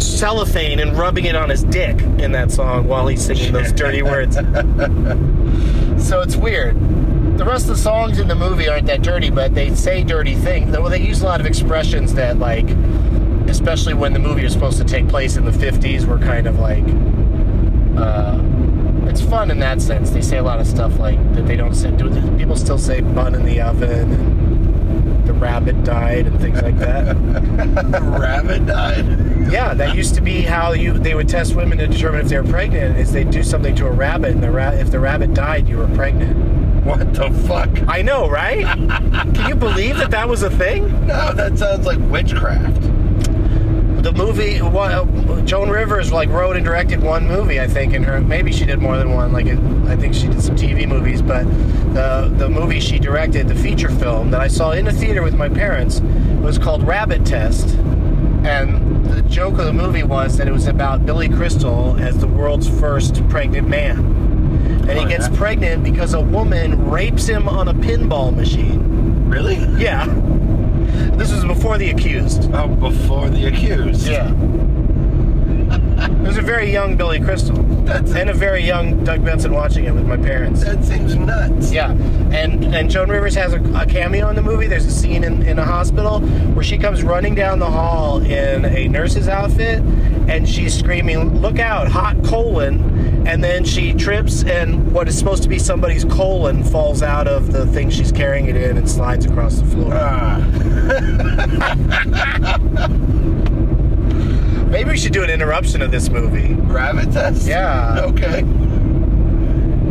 cellophane 0.00 0.80
and 0.80 0.96
rubbing 0.98 1.26
it 1.26 1.36
on 1.36 1.48
his 1.50 1.62
dick 1.64 2.00
in 2.18 2.32
that 2.32 2.50
song 2.50 2.88
while 2.88 3.06
he's 3.06 3.24
singing 3.24 3.52
those 3.52 3.72
dirty 3.72 4.02
words. 4.02 4.36
so 6.08 6.20
it's 6.20 6.36
weird. 6.36 6.76
The 7.42 7.48
rest 7.48 7.64
of 7.64 7.76
the 7.76 7.82
songs 7.82 8.20
in 8.20 8.28
the 8.28 8.36
movie 8.36 8.68
aren't 8.68 8.86
that 8.86 9.02
dirty, 9.02 9.28
but 9.28 9.52
they 9.52 9.74
say 9.74 10.04
dirty 10.04 10.36
things. 10.36 10.78
Well, 10.78 10.88
they 10.88 11.00
use 11.00 11.22
a 11.22 11.24
lot 11.24 11.40
of 11.40 11.46
expressions 11.46 12.14
that, 12.14 12.38
like, 12.38 12.70
especially 13.48 13.94
when 13.94 14.12
the 14.12 14.20
movie 14.20 14.44
was 14.44 14.52
supposed 14.52 14.78
to 14.78 14.84
take 14.84 15.08
place 15.08 15.36
in 15.36 15.44
the 15.44 15.50
50s, 15.50 16.04
were 16.04 16.20
kind 16.20 16.46
of 16.46 16.60
like. 16.60 16.84
Uh, 17.98 18.40
it's 19.08 19.20
fun 19.20 19.50
in 19.50 19.58
that 19.58 19.82
sense. 19.82 20.10
They 20.10 20.22
say 20.22 20.36
a 20.36 20.42
lot 20.44 20.60
of 20.60 20.68
stuff 20.68 21.00
like 21.00 21.18
that 21.34 21.48
they 21.48 21.56
don't 21.56 21.74
say. 21.74 21.90
Do 21.90 22.08
people 22.38 22.54
still 22.54 22.78
say 22.78 23.00
bun 23.00 23.34
in 23.34 23.44
the 23.44 23.60
oven 23.60 24.12
and 24.12 25.26
the 25.26 25.32
rabbit 25.32 25.82
died 25.82 26.28
and 26.28 26.40
things 26.40 26.62
like 26.62 26.78
that? 26.78 27.16
Rabbit 28.02 28.66
died. 28.66 29.50
Yeah, 29.50 29.74
that 29.74 29.96
used 29.96 30.14
to 30.14 30.20
be 30.20 30.42
how 30.42 30.74
you 30.74 30.92
they 30.92 31.16
would 31.16 31.28
test 31.28 31.56
women 31.56 31.78
to 31.78 31.88
determine 31.88 32.20
if 32.20 32.28
they 32.28 32.40
were 32.40 32.48
pregnant. 32.48 32.98
Is 32.98 33.10
they 33.10 33.24
do 33.24 33.42
something 33.42 33.74
to 33.74 33.88
a 33.88 33.90
rabbit, 33.90 34.30
and 34.30 34.42
the 34.44 34.52
ra- 34.52 34.70
if 34.70 34.92
the 34.92 35.00
rabbit 35.00 35.34
died, 35.34 35.68
you 35.68 35.78
were 35.78 35.88
pregnant. 35.88 36.61
What 36.84 37.14
the 37.14 37.30
fuck? 37.46 37.68
I 37.88 38.02
know, 38.02 38.28
right? 38.28 38.64
Can 39.34 39.48
you 39.48 39.54
believe 39.54 39.98
that 39.98 40.10
that 40.10 40.28
was 40.28 40.42
a 40.42 40.50
thing? 40.50 41.06
No, 41.06 41.32
that 41.32 41.56
sounds 41.56 41.86
like 41.86 41.98
witchcraft. 42.10 42.82
The 44.02 44.12
movie, 44.16 44.60
one, 44.60 45.46
Joan 45.46 45.70
Rivers 45.70 46.12
like 46.12 46.28
wrote 46.28 46.56
and 46.56 46.64
directed 46.64 47.00
one 47.00 47.28
movie, 47.28 47.60
I 47.60 47.68
think, 47.68 47.94
in 47.94 48.02
her. 48.02 48.20
Maybe 48.20 48.50
she 48.50 48.64
did 48.64 48.80
more 48.80 48.96
than 48.96 49.12
one. 49.12 49.32
Like 49.32 49.46
it, 49.46 49.58
I 49.86 49.94
think 49.94 50.12
she 50.12 50.26
did 50.26 50.42
some 50.42 50.56
TV 50.56 50.88
movies, 50.88 51.22
but 51.22 51.44
the 51.94 52.32
the 52.36 52.48
movie 52.48 52.80
she 52.80 52.98
directed, 52.98 53.46
the 53.46 53.54
feature 53.54 53.90
film 53.90 54.32
that 54.32 54.40
I 54.40 54.48
saw 54.48 54.72
in 54.72 54.86
the 54.86 54.92
theater 54.92 55.22
with 55.22 55.36
my 55.36 55.48
parents, 55.48 56.00
was 56.40 56.58
called 56.58 56.82
Rabbit 56.84 57.24
Test, 57.24 57.76
and 58.44 59.06
the 59.06 59.22
joke 59.22 59.58
of 59.58 59.66
the 59.66 59.72
movie 59.72 60.02
was 60.02 60.36
that 60.38 60.48
it 60.48 60.52
was 60.52 60.66
about 60.66 61.06
Billy 61.06 61.28
Crystal 61.28 61.96
as 62.00 62.18
the 62.18 62.26
world's 62.26 62.68
first 62.80 63.26
pregnant 63.28 63.68
man, 63.68 64.11
and 64.88 64.98
he 64.98 65.04
gets 65.06 65.28
pregnant 65.36 65.82
because 65.84 66.14
a 66.14 66.20
woman 66.20 66.90
rapes 66.90 67.26
him 67.26 67.48
on 67.48 67.68
a 67.68 67.74
pinball 67.74 68.34
machine. 68.34 69.28
Really? 69.28 69.56
Yeah, 69.82 70.06
this 71.16 71.32
was 71.32 71.44
before 71.44 71.78
the 71.78 71.90
accused. 71.90 72.50
Oh, 72.52 72.68
before 72.68 73.28
the 73.30 73.46
accused. 73.46 74.06
Yeah. 74.06 74.32
There's 76.22 76.36
a 76.36 76.42
very 76.42 76.70
young 76.70 76.96
Billy 76.96 77.20
Crystal. 77.20 77.56
That's- 77.84 78.12
and 78.14 78.30
a 78.30 78.34
very 78.34 78.62
young 78.64 79.02
Doug 79.04 79.24
Benson 79.24 79.52
watching 79.52 79.84
it 79.84 79.92
with 79.94 80.06
my 80.06 80.16
parents. 80.16 80.62
That 80.64 80.84
seems 80.84 81.14
nuts. 81.16 81.72
Yeah. 81.72 81.90
And 81.92 82.64
and 82.74 82.90
Joan 82.90 83.08
Rivers 83.10 83.34
has 83.34 83.52
a, 83.54 83.60
a 83.74 83.86
cameo 83.86 84.28
in 84.28 84.36
the 84.36 84.42
movie. 84.42 84.66
There's 84.66 84.86
a 84.86 84.90
scene 84.90 85.24
in, 85.24 85.42
in 85.42 85.58
a 85.58 85.64
hospital 85.64 86.20
where 86.20 86.64
she 86.64 86.78
comes 86.78 87.02
running 87.02 87.34
down 87.34 87.58
the 87.58 87.70
hall 87.70 88.20
in 88.22 88.64
a 88.64 88.88
nurse's 88.88 89.28
outfit 89.28 89.80
and 90.28 90.48
she's 90.48 90.76
screaming, 90.78 91.40
Look 91.40 91.58
out, 91.58 91.88
hot 91.88 92.22
colon. 92.24 93.11
And 93.26 93.42
then 93.42 93.64
she 93.64 93.94
trips 93.94 94.42
and 94.44 94.92
what 94.92 95.08
is 95.08 95.16
supposed 95.16 95.42
to 95.44 95.48
be 95.48 95.58
somebody's 95.58 96.04
colon 96.04 96.64
falls 96.64 97.02
out 97.02 97.26
of 97.28 97.52
the 97.52 97.66
thing 97.66 97.88
she's 97.90 98.10
carrying 98.12 98.46
it 98.46 98.56
in 98.56 98.76
and 98.76 98.90
slides 98.90 99.26
across 99.26 99.56
the 99.56 99.66
floor. 99.66 99.92
Ah. 99.94 100.38
Maybe 104.68 104.90
we 104.90 104.96
should 104.96 105.12
do 105.12 105.22
an 105.22 105.30
interruption 105.30 105.82
of 105.82 105.90
this 105.90 106.08
movie. 106.08 106.56
Test? 107.12 107.46
Yeah. 107.46 108.00
Okay. 108.00 108.42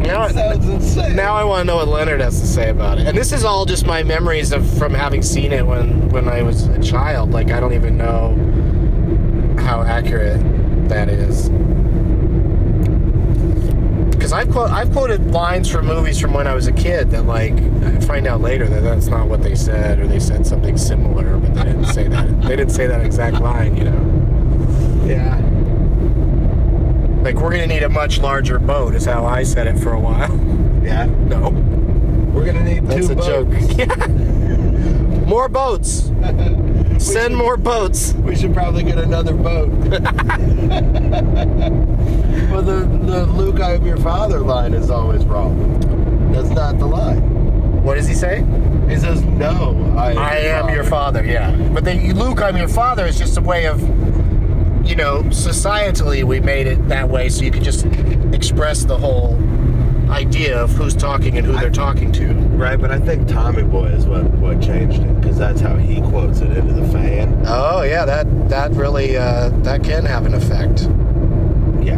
Now, 0.01 0.27
Sounds 0.27 0.67
insane. 0.67 1.15
now 1.15 1.35
I 1.35 1.43
want 1.43 1.61
to 1.61 1.65
know 1.65 1.75
what 1.75 1.87
Leonard 1.87 2.19
has 2.21 2.41
to 2.41 2.47
say 2.47 2.69
about 2.69 2.97
it. 2.97 3.05
And 3.07 3.15
this 3.15 3.31
is 3.31 3.43
all 3.45 3.65
just 3.65 3.85
my 3.85 4.01
memories 4.01 4.51
of 4.51 4.67
from 4.77 4.93
having 4.93 5.21
seen 5.21 5.51
it 5.53 5.65
when 5.65 6.09
when 6.09 6.27
I 6.27 6.41
was 6.41 6.65
a 6.67 6.81
child. 6.81 7.31
Like 7.31 7.51
I 7.51 7.59
don't 7.59 7.73
even 7.73 7.97
know 7.97 8.35
how 9.61 9.83
accurate 9.83 10.41
that 10.89 11.07
is. 11.07 11.49
Because 14.21 14.33
I've 14.33 14.51
quote, 14.51 14.69
I've 14.69 14.91
quoted 14.91 15.31
lines 15.31 15.67
from 15.67 15.87
movies 15.87 16.19
from 16.19 16.31
when 16.31 16.45
I 16.45 16.53
was 16.53 16.67
a 16.67 16.71
kid 16.71 17.09
that 17.09 17.25
like 17.25 17.53
I 17.53 17.99
find 18.01 18.27
out 18.27 18.39
later 18.39 18.67
that 18.67 18.81
that's 18.81 19.07
not 19.07 19.27
what 19.27 19.41
they 19.41 19.55
said 19.55 19.97
or 19.97 20.05
they 20.05 20.19
said 20.19 20.45
something 20.45 20.77
similar, 20.77 21.39
but 21.39 21.55
they 21.55 21.63
didn't 21.63 21.87
say 21.87 22.07
that. 22.07 22.41
They 22.43 22.55
didn't 22.55 22.69
say 22.69 22.85
that 22.85 23.03
exact 23.03 23.41
line, 23.41 23.75
you 23.75 23.85
know. 23.85 25.07
Yeah. 25.07 25.37
Like 27.23 27.33
we're 27.37 27.49
gonna 27.49 27.65
need 27.65 27.81
a 27.81 27.89
much 27.89 28.19
larger 28.19 28.59
boat 28.59 28.93
is 28.93 29.05
how 29.05 29.25
I 29.25 29.41
said 29.41 29.65
it 29.65 29.79
for 29.79 29.93
a 29.93 29.99
while. 29.99 30.37
Yeah. 30.83 31.07
No. 31.31 31.49
We're 32.31 32.45
gonna 32.45 32.63
need 32.63 32.85
That's 32.85 33.07
two 33.07 33.13
a 33.13 33.15
joke. 33.15 33.47
Yeah. 33.75 34.07
More 35.25 35.49
boats. 35.49 36.11
Send 37.01 37.35
more 37.35 37.57
boats. 37.57 38.13
We 38.13 38.35
should 38.35 38.53
probably 38.53 38.83
get 38.83 38.99
another 38.99 39.33
boat. 39.33 39.69
well, 42.49 42.61
the 42.61 42.87
the 43.03 43.25
Luke, 43.25 43.59
I 43.59 43.73
am 43.73 43.85
your 43.85 43.97
father 43.97 44.39
line 44.39 44.75
is 44.75 44.91
always 44.91 45.25
wrong. 45.25 45.79
That's 46.31 46.49
not 46.49 46.77
the 46.77 46.85
line. 46.85 47.83
What 47.83 47.95
does 47.95 48.07
he 48.07 48.13
say? 48.13 48.45
He 48.87 48.97
says, 48.97 49.23
"No, 49.23 49.93
I 49.97 50.11
am, 50.11 50.17
I 50.19 50.35
am 50.37 50.69
your 50.69 50.83
father. 50.83 51.25
Yeah. 51.25 51.51
But 51.73 51.85
then 51.85 52.13
Luke, 52.13 52.39
I'm 52.39 52.55
your 52.55 52.67
father 52.67 53.07
is 53.07 53.17
just 53.17 53.35
a 53.37 53.41
way 53.41 53.65
of, 53.65 53.81
you 54.87 54.95
know, 54.95 55.23
societally 55.29 56.23
we 56.23 56.39
made 56.39 56.67
it 56.67 56.87
that 56.89 57.09
way 57.09 57.29
so 57.29 57.43
you 57.43 57.49
could 57.49 57.63
just 57.63 57.85
express 58.31 58.83
the 58.85 58.97
whole 58.97 59.37
idea 60.11 60.61
of 60.61 60.71
who's 60.71 60.95
talking 60.95 61.37
and 61.37 61.47
who 61.47 61.53
they're 61.53 61.69
talking 61.69 62.11
to. 62.13 62.33
Right, 62.33 62.79
but 62.79 62.91
I 62.91 62.99
think 62.99 63.27
Tommy 63.27 63.63
Boy 63.63 63.85
is 63.85 64.05
what 64.05 64.23
what 64.35 64.61
changed 64.61 65.01
it 65.01 65.21
because 65.21 65.37
that's 65.37 65.61
how 65.61 65.75
he 65.77 66.01
quotes 66.01 66.41
it 66.41 66.55
into 66.55 66.73
the 66.73 66.87
fan. 66.89 67.43
Oh 67.47 67.81
yeah, 67.81 68.05
that 68.05 68.49
that 68.49 68.71
really 68.71 69.17
uh, 69.17 69.49
that 69.63 69.83
can 69.83 70.05
have 70.05 70.25
an 70.25 70.33
effect. 70.33 70.81
Yeah. 71.83 71.97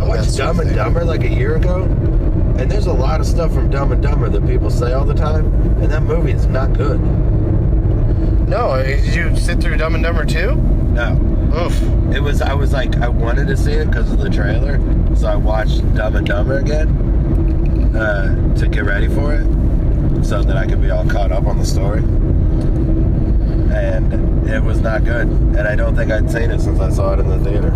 I 0.00 0.06
watched 0.06 0.22
That's 0.22 0.36
Dumb 0.36 0.60
and 0.60 0.68
thing. 0.68 0.76
Dumber 0.76 1.04
like 1.04 1.24
a 1.24 1.28
year 1.28 1.56
ago, 1.56 1.82
and 1.82 2.70
there's 2.70 2.86
a 2.86 2.92
lot 2.92 3.20
of 3.20 3.26
stuff 3.26 3.52
from 3.52 3.70
Dumb 3.70 3.92
and 3.92 4.02
Dumber 4.02 4.28
that 4.28 4.46
people 4.46 4.70
say 4.70 4.92
all 4.92 5.04
the 5.04 5.14
time, 5.14 5.46
and 5.80 5.90
that 5.90 6.02
movie 6.02 6.32
is 6.32 6.46
not 6.46 6.74
good. 6.74 7.00
No, 8.48 8.80
did 8.82 9.14
you 9.14 9.34
sit 9.36 9.60
through 9.60 9.78
Dumb 9.78 9.94
and 9.94 10.04
Dumber 10.04 10.26
too? 10.26 10.54
No. 10.54 11.18
Oof. 11.56 11.82
It 12.14 12.20
was 12.20 12.42
I 12.42 12.52
was 12.52 12.72
like 12.72 12.96
I 12.96 13.08
wanted 13.08 13.46
to 13.48 13.56
see 13.56 13.72
it 13.72 13.86
because 13.86 14.12
of 14.12 14.18
the 14.18 14.30
trailer, 14.30 14.78
so 15.16 15.26
I 15.26 15.36
watched 15.36 15.94
Dumb 15.94 16.16
and 16.16 16.26
Dumber 16.26 16.58
again 16.58 17.03
uh, 17.94 18.54
to 18.56 18.68
get 18.68 18.84
ready 18.84 19.08
for 19.08 19.34
it, 19.34 20.24
so 20.24 20.42
that 20.42 20.56
I 20.56 20.66
could 20.66 20.80
be 20.80 20.90
all 20.90 21.06
caught 21.06 21.32
up 21.32 21.46
on 21.46 21.58
the 21.58 21.66
story. 21.66 22.00
And 23.74 24.48
it 24.48 24.62
was 24.62 24.80
not 24.80 25.04
good, 25.04 25.26
and 25.26 25.60
I 25.60 25.74
don't 25.74 25.96
think 25.96 26.10
I'd 26.10 26.30
seen 26.30 26.50
it 26.50 26.60
since 26.60 26.80
I 26.80 26.90
saw 26.90 27.14
it 27.14 27.20
in 27.20 27.28
the 27.28 27.38
theater. 27.38 27.72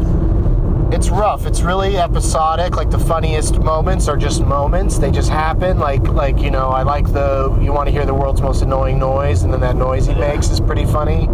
It's 0.91 1.11
rough. 1.11 1.47
It's 1.47 1.61
really 1.61 1.99
episodic. 1.99 2.77
Like 2.77 2.91
the 2.91 2.99
funniest 2.99 3.59
moments 3.59 4.09
are 4.09 4.17
just 4.17 4.43
moments. 4.43 4.99
They 4.99 5.11
just 5.11 5.29
happen. 5.29 5.79
Like 5.79 6.03
like 6.09 6.39
you 6.41 6.51
know, 6.51 6.71
I 6.71 6.83
like 6.83 7.13
the 7.13 7.57
you 7.61 7.73
want 7.75 7.89
to 7.89 7.93
hear 7.93 8.07
the 8.07 8.15
world's 8.15 8.41
most 8.41 8.63
annoying 8.63 8.99
noise, 8.99 9.43
and 9.43 9.53
then 9.53 9.61
that 9.61 9.77
noise 9.77 10.07
he 10.07 10.15
makes 10.15 10.49
is 10.49 10.61
pretty 10.61 10.87
funny. 10.87 11.29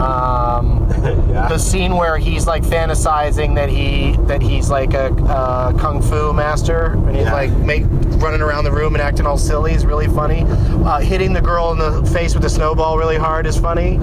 Um, 0.00 0.86
yeah. 1.30 1.46
the 1.48 1.58
scene 1.58 1.94
where 1.96 2.16
he's 2.16 2.46
like 2.46 2.62
fantasizing 2.62 3.54
that 3.56 3.68
he 3.68 4.16
that 4.26 4.40
he's 4.42 4.70
like 4.70 4.94
a, 4.94 5.06
uh 5.24 5.72
kung 5.78 6.00
fu 6.02 6.32
master 6.32 6.92
and 7.06 7.16
he's 7.16 7.24
Yeah. 7.26 7.32
like 7.34 7.50
make 7.58 7.84
running 8.22 8.40
around 8.42 8.64
the 8.64 8.72
room 8.72 8.94
and 8.94 9.02
acting 9.02 9.26
all 9.26 9.38
silly 9.38 9.72
is 9.72 9.84
really 9.86 10.08
funny. 10.08 10.44
Uh, 10.46 11.00
hitting 11.00 11.32
the 11.32 11.40
girl 11.40 11.72
in 11.72 11.78
the 11.78 12.04
face 12.10 12.34
with 12.34 12.44
a 12.44 12.50
snowball 12.50 12.98
really 12.98 13.16
hard 13.16 13.46
is 13.46 13.56
funny. 13.58 13.98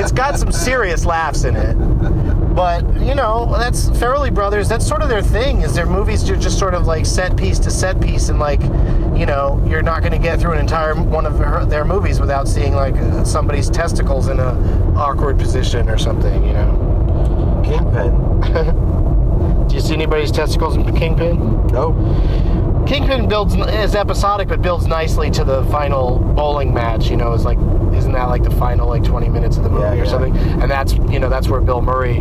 It's 0.00 0.12
got 0.12 0.38
some 0.38 0.52
serious 0.52 1.04
laughs 1.04 1.44
in 1.44 1.56
it. 1.56 1.74
But 2.54 2.84
you 3.00 3.14
know, 3.14 3.52
that's 3.58 3.86
Farrelly 3.90 4.32
Brothers. 4.32 4.68
That's 4.68 4.86
sort 4.86 5.02
of 5.02 5.08
their 5.08 5.22
thing. 5.22 5.62
Is 5.62 5.74
their 5.74 5.86
movies 5.86 6.28
are 6.30 6.36
just 6.36 6.58
sort 6.58 6.74
of 6.74 6.86
like 6.86 7.04
set 7.04 7.36
piece 7.36 7.58
to 7.60 7.70
set 7.70 8.00
piece, 8.00 8.28
and 8.28 8.38
like, 8.38 8.62
you 9.18 9.26
know, 9.26 9.62
you're 9.66 9.82
not 9.82 10.00
going 10.00 10.12
to 10.12 10.18
get 10.18 10.40
through 10.40 10.52
an 10.52 10.60
entire 10.60 10.94
one 10.94 11.26
of 11.26 11.36
her, 11.38 11.64
their 11.64 11.84
movies 11.84 12.20
without 12.20 12.46
seeing 12.46 12.74
like 12.74 12.94
somebody's 13.26 13.68
testicles 13.68 14.28
in 14.28 14.38
a 14.38 14.52
awkward 14.96 15.38
position 15.38 15.88
or 15.88 15.98
something. 15.98 16.44
You 16.44 16.52
know. 16.52 17.62
Kingpin. 17.64 18.34
Do 19.68 19.74
you 19.74 19.80
see 19.80 19.94
anybody's 19.94 20.30
testicles 20.30 20.76
in 20.76 20.84
Kingpin? 20.94 21.66
Nope. 21.68 21.96
Kingpin 22.86 23.28
builds 23.28 23.54
is 23.54 23.94
episodic, 23.94 24.48
but 24.48 24.60
builds 24.62 24.86
nicely 24.86 25.30
to 25.30 25.44
the 25.44 25.64
final 25.66 26.18
bowling 26.18 26.74
match. 26.74 27.08
You 27.08 27.16
know, 27.16 27.32
is 27.32 27.44
like, 27.44 27.58
isn't 27.96 28.12
that 28.12 28.28
like 28.28 28.42
the 28.42 28.50
final 28.52 28.88
like 28.88 29.02
20 29.04 29.28
minutes 29.28 29.56
of 29.56 29.64
the 29.64 29.70
movie 29.70 29.82
Yeah, 29.84 29.92
or 29.92 29.96
yeah. 29.96 30.04
something? 30.04 30.36
And 30.36 30.70
that's 30.70 30.92
you 30.94 31.18
know 31.18 31.28
that's 31.28 31.48
where 31.48 31.60
Bill 31.60 31.80
Murray 31.80 32.16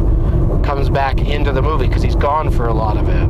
comes 0.64 0.90
back 0.90 1.20
into 1.20 1.52
the 1.52 1.62
movie 1.62 1.88
because 1.88 2.02
he's 2.04 2.16
gone 2.16 2.50
for 2.50 2.68
a 2.68 2.74
lot 2.74 2.98
of 2.98 3.10
it. 3.10 3.24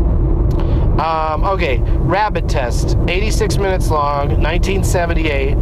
Um, 1.00 1.44
okay, 1.46 1.80
Rabbit 1.80 2.48
Test, 2.48 2.96
86 3.08 3.58
minutes 3.58 3.90
long, 3.90 4.28
1978. 4.42 5.58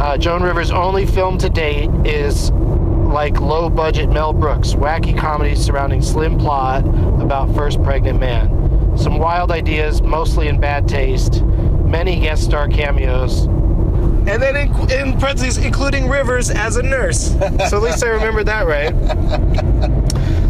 Uh, 0.00 0.16
Joan 0.16 0.42
Rivers' 0.42 0.70
only 0.70 1.04
film 1.04 1.36
to 1.38 1.50
date 1.50 1.90
is 2.06 2.50
like 2.52 3.40
low 3.40 3.68
budget 3.68 4.08
Mel 4.08 4.32
Brooks, 4.32 4.74
wacky 4.74 5.16
comedy 5.18 5.54
surrounding 5.56 6.00
slim 6.00 6.38
plot 6.38 6.84
about 7.20 7.52
first 7.54 7.82
pregnant 7.82 8.20
man. 8.20 8.61
Some 8.96 9.18
wild 9.18 9.50
ideas, 9.50 10.02
mostly 10.02 10.48
in 10.48 10.60
bad 10.60 10.86
taste, 10.88 11.42
many 11.42 12.20
guest 12.20 12.44
star 12.44 12.68
cameos. 12.68 13.46
And 13.46 14.40
then 14.40 14.56
in, 14.56 14.90
in 14.90 15.18
parentheses, 15.18 15.58
including 15.58 16.08
Rivers 16.08 16.50
as 16.50 16.76
a 16.76 16.82
nurse. 16.82 17.34
So 17.68 17.76
at 17.78 17.82
least 17.82 18.04
I 18.04 18.08
remembered 18.08 18.46
that 18.46 18.66
right. 18.66 18.92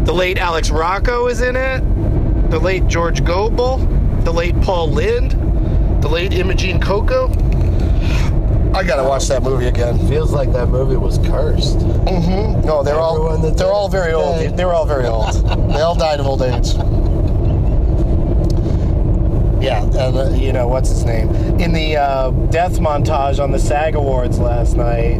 The 0.04 0.12
late 0.12 0.38
Alex 0.38 0.70
Rocco 0.70 1.28
is 1.28 1.40
in 1.40 1.56
it. 1.56 1.80
The 2.50 2.58
late 2.58 2.86
George 2.88 3.22
Gobel. 3.24 3.78
The 4.24 4.32
late 4.32 4.60
Paul 4.62 4.90
Lynde. 4.90 5.30
The 6.02 6.08
late 6.08 6.32
Imogene 6.34 6.80
Coca. 6.80 7.28
I 8.74 8.82
gotta 8.82 9.04
watch 9.04 9.28
that 9.28 9.42
movie 9.42 9.66
again. 9.68 9.98
Feels 10.08 10.32
like 10.32 10.52
that 10.52 10.68
movie 10.68 10.96
was 10.96 11.18
cursed. 11.18 11.78
Mm-hmm. 11.78 12.66
No, 12.66 12.82
they're 12.82 12.96
all 12.96 13.16
Everyone 13.16 13.42
that's 13.42 13.56
they're 13.60 13.70
all 13.70 13.86
it's 13.86 13.94
very 13.94 14.12
old. 14.12 14.36
dead. 14.38 14.56
They're 14.56 14.72
all 14.72 14.86
very 14.86 15.06
old. 15.06 15.32
they 15.70 15.80
all 15.80 15.94
died 15.94 16.20
of 16.20 16.26
old 16.26 16.42
age. 16.42 16.74
Yeah, 19.62 19.82
uh, 19.94 20.30
you 20.34 20.52
know 20.52 20.66
what's 20.66 20.88
his 20.88 21.04
name 21.04 21.28
in 21.60 21.72
the 21.72 21.96
uh, 21.96 22.30
death 22.50 22.78
montage 22.78 23.42
on 23.42 23.52
the 23.52 23.58
SAG 23.58 23.94
Awards 23.94 24.38
last 24.38 24.76
night. 24.76 25.18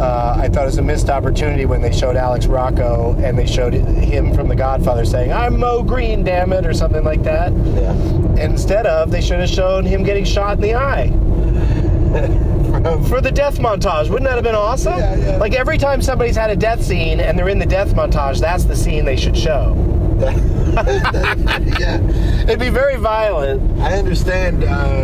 Uh, 0.00 0.36
I 0.38 0.48
thought 0.48 0.62
it 0.62 0.66
was 0.66 0.78
a 0.78 0.82
missed 0.82 1.10
opportunity 1.10 1.64
when 1.64 1.80
they 1.82 1.92
showed 1.92 2.16
Alex 2.16 2.46
Rocco 2.46 3.14
and 3.18 3.38
they 3.38 3.46
showed 3.46 3.74
him 3.74 4.34
from 4.34 4.48
The 4.48 4.56
Godfather 4.56 5.04
saying 5.04 5.32
"I'm 5.32 5.58
Moe 5.58 5.82
Greene, 5.82 6.24
damn 6.24 6.52
it" 6.52 6.66
or 6.66 6.72
something 6.72 7.04
like 7.04 7.22
that. 7.24 7.52
Yeah. 7.52 8.42
Instead 8.42 8.86
of, 8.86 9.10
they 9.10 9.20
should 9.20 9.40
have 9.40 9.50
shown 9.50 9.84
him 9.84 10.02
getting 10.02 10.24
shot 10.24 10.56
in 10.56 10.60
the 10.60 10.74
eye 10.74 11.08
for 13.08 13.20
the 13.20 13.30
death 13.32 13.58
montage. 13.58 14.08
Wouldn't 14.08 14.24
that 14.24 14.34
have 14.34 14.44
been 14.44 14.54
awesome? 14.54 14.98
Yeah, 14.98 15.16
yeah. 15.16 15.36
Like 15.36 15.54
every 15.54 15.78
time 15.78 16.02
somebody's 16.02 16.36
had 16.36 16.50
a 16.50 16.56
death 16.56 16.82
scene 16.82 17.20
and 17.20 17.38
they're 17.38 17.48
in 17.48 17.58
the 17.58 17.66
death 17.66 17.94
montage, 17.94 18.40
that's 18.40 18.64
the 18.64 18.76
scene 18.76 19.04
they 19.04 19.16
should 19.16 19.36
show. 19.36 19.74
yeah. 21.78 22.00
It'd 22.42 22.60
be 22.60 22.70
very 22.70 22.96
violent. 22.96 23.80
I 23.80 23.98
understand 23.98 24.64
uh, 24.64 25.02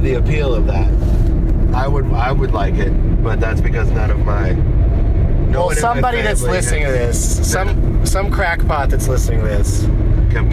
the 0.00 0.14
appeal 0.14 0.54
of 0.54 0.66
that. 0.66 0.90
I 1.74 1.86
would 1.86 2.06
I 2.12 2.32
would 2.32 2.52
like 2.52 2.74
it, 2.74 2.90
but 3.22 3.40
that's 3.40 3.60
because 3.60 3.90
none 3.90 4.10
of 4.10 4.18
my 4.20 4.50
no 5.50 5.66
Well, 5.66 5.66
one 5.68 5.76
in 5.76 5.82
my 5.82 5.88
somebody 5.94 6.22
that's 6.22 6.42
listening 6.42 6.84
to 6.86 6.92
this, 6.92 7.50
some 7.50 8.04
some 8.06 8.30
crackpot 8.30 8.88
that's 8.90 9.08
listening 9.08 9.40
to 9.40 9.46
this, 9.46 9.86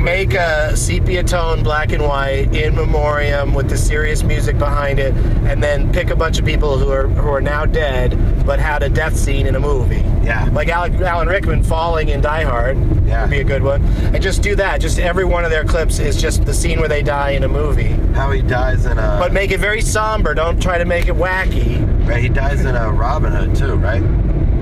make 0.02 0.34
a 0.34 0.76
sepia 0.76 1.24
tone 1.24 1.64
black 1.64 1.92
and 1.92 2.04
white 2.04 2.54
in 2.56 2.76
memoriam 2.76 3.54
with 3.54 3.70
the 3.70 3.78
serious 3.78 4.24
music 4.24 4.58
behind 4.58 5.00
it, 5.00 5.14
and 5.46 5.62
then 5.64 5.92
pick 5.94 6.10
a 6.10 6.16
bunch 6.16 6.40
of 6.40 6.46
people 6.46 6.78
who 6.78 6.90
are 6.92 7.08
who 7.08 7.30
are 7.30 7.42
now 7.42 7.66
dead 7.66 8.18
but 8.46 8.60
had 8.60 8.82
a 8.84 8.90
death 8.90 9.16
scene 9.16 9.46
in 9.46 9.56
a 9.56 9.60
movie. 9.60 10.04
Yeah. 10.24 10.50
Like 10.52 10.68
Alan, 10.70 11.02
Alan 11.04 11.28
Rickman 11.28 11.64
falling 11.64 12.10
in 12.10 12.22
Die 12.22 12.44
Hard 12.44 12.78
Yeah. 13.06 13.22
would 13.22 13.30
be 13.32 13.40
a 13.40 13.44
good 13.44 13.62
one. 13.64 13.82
And 14.14 14.22
just 14.22 14.42
do 14.42 14.56
that. 14.56 14.80
Just 14.82 15.00
every 15.00 15.24
one 15.26 15.44
of 15.46 15.52
their 15.52 15.64
clips 15.64 16.00
is 16.00 16.20
just 16.22 16.46
the 16.46 16.54
scene 16.54 16.80
where 16.80 16.90
they 16.90 17.02
die 17.02 17.32
in 17.32 17.44
a 17.44 17.48
movie. 17.48 17.96
how 18.14 18.32
he 18.32 18.42
dies 18.42 18.86
in 18.86 18.98
a 18.98 19.18
But 19.20 19.32
make 19.34 19.52
it 19.52 19.60
very 19.60 19.82
somber. 19.82 20.34
Don't 20.34 20.62
try 20.62 20.78
to 20.78 20.86
make 20.86 21.08
it 21.08 21.16
wacky. 21.16 21.78
right, 22.08 22.22
he 22.22 22.30
dies 22.30 22.64
in 22.66 22.76
a 22.76 22.90
Robin 22.92 23.32
Hood 23.32 23.56
too, 23.56 23.76
right? 23.76 24.02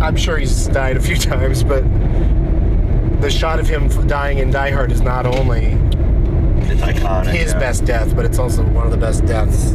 I'm 0.02 0.16
sure 0.16 0.38
he's 0.38 0.68
died 0.68 0.98
a 0.98 1.02
few 1.02 1.16
times, 1.32 1.64
but 1.64 1.84
the 3.22 3.30
shot 3.30 3.60
of 3.60 3.68
him 3.68 3.88
dying 4.08 4.38
in 4.40 4.52
Die 4.52 4.72
Hard 4.72 4.92
is 4.92 5.02
not 5.02 5.26
only 5.26 5.66
It's 6.70 6.82
iconic. 6.82 7.28
his 7.34 7.54
yeah. 7.54 7.60
best 7.60 7.86
death, 7.86 8.16
but 8.16 8.26
it's 8.26 8.38
also 8.40 8.64
one 8.64 8.86
of 8.86 8.92
the 8.92 8.98
best 8.98 9.26
deaths. 9.26 9.74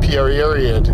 Period. 0.00 0.86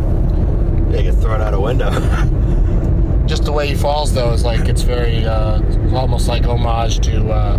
He 0.94 1.02
gets 1.04 1.16
thrown 1.18 1.40
out 1.40 1.54
a 1.54 1.60
window. 1.60 1.90
Just 3.26 3.44
the 3.44 3.52
way 3.52 3.68
he 3.68 3.74
falls, 3.74 4.12
though, 4.12 4.32
is 4.32 4.44
like 4.44 4.68
it's 4.68 4.82
very 4.82 5.24
uh, 5.24 5.60
almost 5.94 6.26
like 6.26 6.44
homage 6.44 6.98
to 7.06 7.30
uh, 7.30 7.58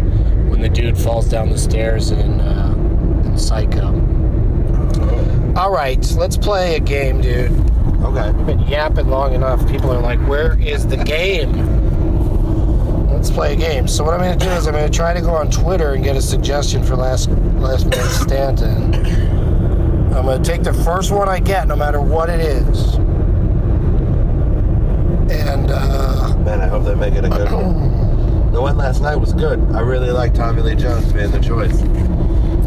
when 0.49 0.59
the 0.61 0.67
dude 0.69 0.97
falls 0.97 1.29
down 1.29 1.49
the 1.49 1.57
stairs 1.57 2.11
in, 2.11 2.41
uh, 2.41 2.73
in 3.25 3.37
Psycho. 3.37 3.87
All 5.55 5.71
right, 5.71 6.03
let's 6.17 6.35
play 6.37 6.75
a 6.75 6.79
game, 6.79 7.21
dude. 7.21 7.51
Okay. 8.03 8.31
We've 8.31 8.45
been 8.45 8.59
yapping 8.61 9.07
long 9.07 9.33
enough. 9.33 9.67
People 9.69 9.91
are 9.91 10.01
like, 10.01 10.19
"Where 10.27 10.59
is 10.59 10.87
the 10.87 10.97
game?" 10.97 11.51
Let's 13.09 13.29
play 13.29 13.53
a 13.53 13.55
game. 13.55 13.87
So 13.87 14.03
what 14.03 14.13
I'm 14.13 14.19
going 14.19 14.37
to 14.37 14.45
do 14.45 14.51
is 14.51 14.65
I'm 14.67 14.73
going 14.73 14.89
to 14.89 14.95
try 14.95 15.13
to 15.13 15.21
go 15.21 15.31
on 15.31 15.51
Twitter 15.51 15.93
and 15.93 16.03
get 16.03 16.15
a 16.15 16.21
suggestion 16.21 16.83
for 16.83 16.95
last 16.95 17.29
last 17.59 17.85
minute 17.85 18.09
Stanton. 18.09 18.95
I'm 20.13 20.25
going 20.25 20.41
to 20.41 20.49
take 20.49 20.63
the 20.63 20.73
first 20.73 21.11
one 21.11 21.29
I 21.29 21.39
get, 21.39 21.67
no 21.67 21.75
matter 21.75 22.01
what 22.01 22.29
it 22.29 22.39
is. 22.39 22.95
And 25.31 25.71
uh, 25.71 26.35
Man, 26.43 26.59
I 26.59 26.67
hope 26.67 26.85
they 26.85 26.95
make 26.95 27.13
it 27.13 27.23
a 27.23 27.29
good 27.29 27.51
one. 27.51 28.51
The 28.51 28.59
one 28.59 28.75
last 28.75 29.01
night 29.01 29.15
was 29.15 29.31
good. 29.31 29.59
I 29.73 29.81
really 29.81 30.09
like 30.09 30.33
Tommy 30.33 30.63
Lee 30.63 30.75
Jones 30.75 31.13
being 31.13 31.29
the 31.29 31.39
choice. 31.39 31.79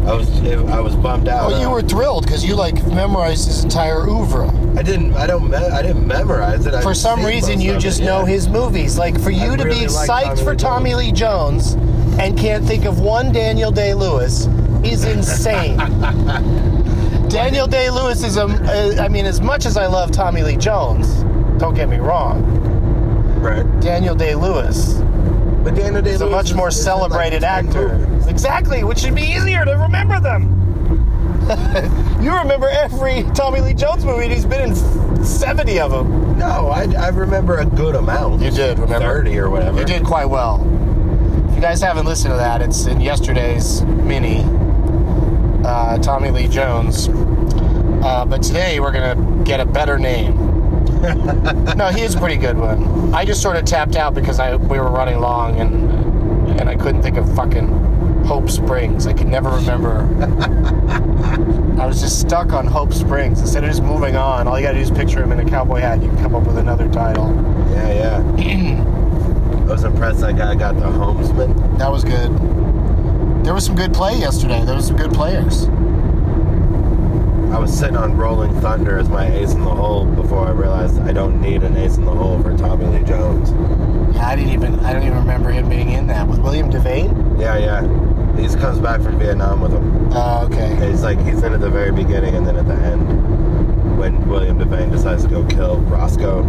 I 0.05 0.13
was 0.13 0.29
I 0.69 0.79
was 0.79 0.95
bummed 0.95 1.27
out. 1.27 1.51
oh, 1.51 1.59
you 1.59 1.69
were 1.69 1.81
thrilled 1.81 2.25
because 2.25 2.45
you 2.45 2.55
like 2.55 2.75
memorized 2.87 3.47
his 3.47 3.63
entire 3.63 4.07
oeuvre. 4.07 4.47
I 4.77 4.83
didn't. 4.83 5.13
I 5.13 5.25
don't. 5.25 5.49
Me- 5.49 5.57
I 5.57 5.81
didn't 5.81 6.05
memorize 6.05 6.65
it. 6.67 6.75
I 6.75 6.81
For 6.81 6.93
some 6.93 7.25
reason, 7.25 7.59
you 7.59 7.77
just 7.79 8.01
it, 8.01 8.05
know 8.05 8.19
yeah. 8.19 8.27
his 8.33 8.47
movies. 8.47 8.99
Like 8.99 9.19
for 9.19 9.31
you 9.31 9.53
I 9.53 9.55
to 9.55 9.63
be 9.63 9.69
really 9.69 9.87
like 9.87 10.09
psyched 10.09 10.23
Tommy 10.25 10.43
for 10.43 10.51
Lee 10.51 10.57
Tommy 10.57 10.95
Lee 10.95 11.11
Jones 11.11 11.73
and 12.19 12.37
can't 12.37 12.63
think 12.63 12.85
of 12.85 12.99
one 12.99 13.31
Daniel 13.31 13.71
Day 13.71 13.95
Lewis 13.95 14.45
is 14.83 15.05
insane. 15.05 15.77
Daniel 17.29 17.65
Day 17.65 17.89
Lewis 17.89 18.23
is 18.23 18.37
a. 18.37 18.43
uh, 18.43 19.03
I 19.03 19.07
mean, 19.09 19.25
as 19.25 19.41
much 19.41 19.65
as 19.65 19.75
I 19.75 19.87
love 19.87 20.11
Tommy 20.11 20.43
Lee 20.43 20.57
Jones, 20.57 21.23
don't 21.59 21.73
get 21.73 21.89
me 21.89 21.97
wrong. 21.97 22.43
Right. 23.41 23.65
Daniel 23.81 24.13
Day 24.15 24.35
Lewis 24.35 24.99
But 25.65 25.73
Daniel 25.73 26.03
Day 26.03 26.11
is 26.11 26.21
a 26.21 26.29
much 26.29 26.53
more 26.53 26.67
in, 26.67 26.75
like, 26.75 26.83
celebrated 26.83 27.43
actor. 27.43 28.07
Exactly, 28.27 28.83
which 28.83 28.99
should 28.99 29.15
be 29.15 29.23
easier 29.23 29.65
to 29.65 29.71
remember 29.71 30.19
them. 30.19 30.61
You 32.25 32.35
remember 32.35 32.67
every 32.67 33.21
Tommy 33.35 33.61
Lee 33.61 33.75
Jones 33.75 34.03
movie, 34.03 34.23
and 34.23 34.33
he's 34.33 34.45
been 34.45 34.71
in 34.71 35.23
70 35.23 35.79
of 35.79 35.91
them. 35.91 36.39
No, 36.39 36.69
I, 36.69 36.85
I 36.97 37.09
remember 37.09 37.57
a 37.57 37.65
good 37.65 37.93
amount. 37.93 38.41
You 38.41 38.49
did, 38.49 38.79
remember? 38.79 39.05
30 39.05 39.37
or 39.37 39.49
whatever. 39.51 39.79
You 39.79 39.85
did 39.85 40.03
quite 40.03 40.25
well. 40.25 40.61
If 41.49 41.55
you 41.55 41.61
guys 41.61 41.81
haven't 41.81 42.07
listened 42.07 42.33
to 42.33 42.37
that, 42.37 42.63
it's 42.63 42.87
in 42.87 42.99
yesterday's 42.99 43.83
mini, 43.83 44.43
uh, 45.63 45.99
Tommy 45.99 46.31
Lee 46.31 46.47
Jones. 46.47 47.09
Uh, 47.09 48.25
but 48.27 48.41
today 48.41 48.79
we're 48.79 48.91
gonna 48.91 49.43
get 49.43 49.59
a 49.59 49.65
better 49.65 49.99
name. 49.99 50.54
no, 51.75 51.89
he 51.89 52.01
is 52.01 52.15
a 52.15 52.19
pretty 52.19 52.37
good 52.37 52.57
one. 52.57 53.13
I 53.13 53.25
just 53.25 53.41
sort 53.41 53.57
of 53.57 53.65
tapped 53.65 53.95
out 53.95 54.13
because 54.13 54.39
I 54.39 54.55
we 54.55 54.79
were 54.79 54.89
running 54.89 55.19
long 55.19 55.59
and 55.59 56.59
and 56.59 56.69
I 56.69 56.75
couldn't 56.75 57.01
think 57.01 57.17
of 57.17 57.33
fucking 57.35 57.67
Hope 58.25 58.49
Springs. 58.49 59.05
I 59.07 59.13
could 59.13 59.27
never 59.27 59.49
remember. 59.49 60.07
I 61.79 61.85
was 61.85 62.01
just 62.01 62.19
stuck 62.19 62.53
on 62.53 62.65
Hope 62.65 62.93
Springs. 62.93 63.41
Instead 63.41 63.63
of 63.63 63.69
just 63.69 63.83
moving 63.83 64.15
on, 64.15 64.47
all 64.47 64.59
you 64.59 64.65
gotta 64.65 64.77
do 64.77 64.81
is 64.81 64.91
picture 64.91 65.21
him 65.21 65.31
in 65.31 65.39
a 65.39 65.49
cowboy 65.49 65.79
hat. 65.79 66.01
You 66.01 66.09
can 66.09 66.17
come 66.17 66.35
up 66.35 66.47
with 66.47 66.57
another 66.57 66.89
title. 66.89 67.33
Yeah, 67.71 68.23
yeah. 68.37 68.81
I 69.65 69.67
was 69.67 69.83
impressed 69.83 70.21
that 70.21 70.37
guy 70.37 70.55
got 70.55 70.75
the 70.75 70.85
homesman. 70.85 71.77
That 71.77 71.91
was 71.91 72.03
good. 72.03 72.31
There 73.45 73.53
was 73.53 73.65
some 73.65 73.75
good 73.75 73.93
play 73.93 74.17
yesterday. 74.17 74.63
There 74.65 74.75
was 74.75 74.87
some 74.87 74.95
good 74.95 75.11
players. 75.11 75.67
I 77.55 77.57
was 77.57 77.71
sitting 77.79 77.95
on 77.95 78.17
Rolling 78.17 78.53
Thunder 78.59 78.97
as 78.97 79.07
my 79.07 79.31
ace 79.31 79.53
in 79.53 79.61
the 79.63 79.69
hole 79.73 80.03
before 80.05 80.45
I 80.45 80.51
realized 80.51 80.99
I 80.99 81.13
don't 81.13 81.39
need 81.41 81.63
an 81.63 81.77
ace 81.77 81.95
in 81.95 82.03
the 82.03 82.11
hole 82.11 82.41
for 82.43 82.55
Tommy 82.57 82.85
Lee 82.85 83.05
Jones. 83.05 83.49
Yeah, 84.13 84.27
I 84.27 84.35
didn't 84.35 84.51
even 84.51 84.77
I 84.81 84.91
don't 84.91 85.03
even 85.03 85.17
remember 85.19 85.51
him 85.51 85.69
being 85.69 85.91
in 85.91 86.05
that 86.07 86.27
with 86.27 86.39
William 86.39 86.69
Devane. 86.69 87.39
Yeah, 87.39 87.57
yeah. 87.57 87.81
He 88.35 88.53
comes 88.59 88.79
back 88.79 88.99
from 89.01 89.17
Vietnam 89.19 89.61
with 89.61 89.71
him. 89.71 90.09
Oh, 90.11 90.49
okay. 90.51 90.75
He's 90.91 91.01
like 91.01 91.17
he's 91.19 91.41
in 91.43 91.53
at 91.53 91.61
the 91.61 91.69
very 91.69 91.93
beginning 91.93 92.35
and 92.35 92.45
then 92.45 92.57
at 92.57 92.67
the 92.67 92.73
end 92.73 93.97
when 93.97 94.27
William 94.27 94.59
Devane 94.59 94.91
decides 94.91 95.23
to 95.23 95.29
go 95.29 95.45
kill 95.45 95.77
Roscoe. 95.83 96.43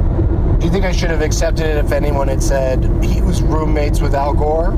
Do 0.59 0.67
you 0.67 0.73
think 0.73 0.85
I 0.85 0.91
should 0.91 1.11
have 1.11 1.23
accepted 1.23 1.67
it 1.67 1.77
if 1.85 1.93
anyone 1.93 2.27
had 2.27 2.43
said 2.43 2.83
he 3.05 3.21
was 3.21 3.43
roommates 3.43 4.01
with 4.01 4.17
Al 4.17 4.35
Gore? 4.35 4.73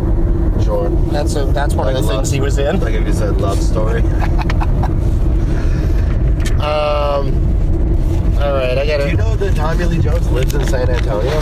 Sure. 0.63 0.91
That's 1.11 1.37
a 1.37 1.47
that's 1.47 1.73
one 1.75 1.89
of 1.89 1.95
the 1.95 2.01
Like 2.03 2.11
things 2.17 2.29
love- 2.29 2.35
he 2.35 2.41
was 2.43 2.59
in. 2.59 2.81
Like 2.81 2.93
if 2.93 3.07
you 3.07 3.15
said 3.15 3.41
love 3.41 3.59
story. 3.63 4.03
Um. 6.61 7.45
All 8.41 8.53
right, 8.55 8.79
I 8.79 8.87
got 8.87 8.99
Do 8.99 9.11
you 9.11 9.17
know 9.17 9.35
that 9.37 9.57
Tommy 9.57 9.85
Lee 9.85 9.99
Jones 9.99 10.29
lives 10.31 10.55
in 10.55 10.65
San 10.67 10.89
Antonio? 10.89 11.41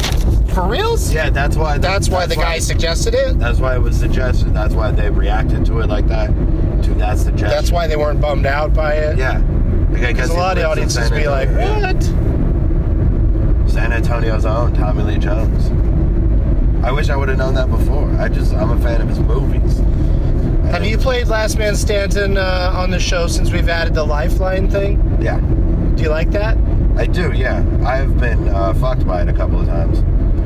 For 0.55 0.67
reals? 0.67 1.13
Yeah, 1.13 1.29
that's 1.29 1.55
why. 1.57 1.77
That's 1.77 2.09
why 2.09 2.27
the 2.27 2.37
guy 2.37 2.59
suggested 2.59 3.15
it. 3.15 3.39
That's 3.39 3.59
why 3.59 3.75
it 3.77 3.81
was 3.83 3.99
suggested. 3.99 4.55
That's 4.55 4.73
why 4.75 4.91
they 4.93 5.11
reacted 5.11 5.67
to 5.67 5.81
it 5.81 5.89
like 5.89 6.07
that. 6.09 6.29
To 6.85 6.95
that 6.95 7.19
suggestion. 7.19 7.49
That's 7.49 7.71
why 7.71 7.87
they 7.87 7.97
weren't 7.97 8.21
bummed 8.21 8.47
out 8.47 8.73
by 8.73 8.95
it. 8.95 9.19
Yeah. 9.19 9.43
Okay, 9.93 10.13
Because 10.13 10.31
a 10.31 10.35
lot 10.35 10.57
of 10.57 10.63
the 10.63 10.69
audiences 10.69 11.11
be 11.11 11.27
like, 11.29 11.49
"What?" 11.51 12.03
San 13.71 13.93
Antonio's 13.93 14.47
own 14.47 14.73
Tommy 14.73 15.03
Lee 15.03 15.19
Jones. 15.19 15.71
I 16.85 16.93
wish 16.93 17.11
I 17.11 17.17
would 17.17 17.29
have 17.29 17.39
known 17.39 17.55
that 17.55 17.71
before. 17.71 18.11
I 18.19 18.29
just 18.29 18.55
I'm 18.55 18.71
a 18.71 18.81
fan 18.81 19.01
of 19.03 19.09
his 19.09 19.21
movies. 19.21 19.79
Have 20.71 20.85
you 20.87 20.97
played 20.99 21.29
Last 21.29 21.59
Man 21.59 21.77
Stanton 21.77 22.37
uh, 22.39 22.73
on 22.75 22.91
the 22.91 22.99
show 22.99 23.27
since 23.27 23.51
we've 23.53 23.69
added 23.69 23.95
the 23.95 24.05
Lifeline 24.05 24.71
thing? 24.71 24.99
Yeah, 25.21 25.41
Do 25.97 26.03
you 26.03 26.09
like 26.11 26.31
that? 26.33 26.57
I 26.97 27.07
do. 27.07 27.33
Yeah, 27.33 27.65
I've 27.85 28.19
been 28.19 28.49
uh, 28.49 28.75
fucked 28.75 29.07
by 29.07 29.23
it 29.23 29.29
a 29.29 29.33
couple 29.33 29.61
of 29.61 29.67
times. 29.67 30.01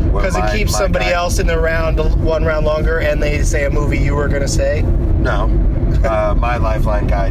Because 0.06 0.37
it 0.37 0.56
keeps 0.56 0.76
somebody 0.76 1.06
guy- 1.06 1.12
else 1.12 1.38
in 1.38 1.46
the 1.46 1.59
round 1.59 1.98
one 2.24 2.44
round 2.44 2.66
longer, 2.66 2.98
and 2.98 3.22
they 3.22 3.42
say 3.42 3.64
a 3.64 3.70
movie 3.70 3.98
you 3.98 4.14
were 4.14 4.28
gonna 4.28 4.48
say. 4.48 4.83
No, 4.83 5.44
uh, 6.04 6.35
my 6.37 6.56
Lifeline 6.56 7.06
guy 7.06 7.28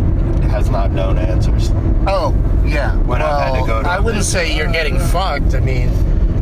has 0.49 0.69
not 0.69 0.91
known 0.91 1.17
answers. 1.17 1.71
Oh, 2.07 2.33
yeah. 2.65 2.95
When 3.03 3.21
I've 3.21 3.53
had 3.53 3.61
to 3.61 3.67
go 3.67 3.83
to 3.83 3.87
I 3.89 3.99
wouldn't 3.99 4.23
say 4.23 4.55
you're 4.55 4.71
getting 4.71 4.97
fucked. 4.97 5.53
I 5.53 5.59
mean, 5.59 5.89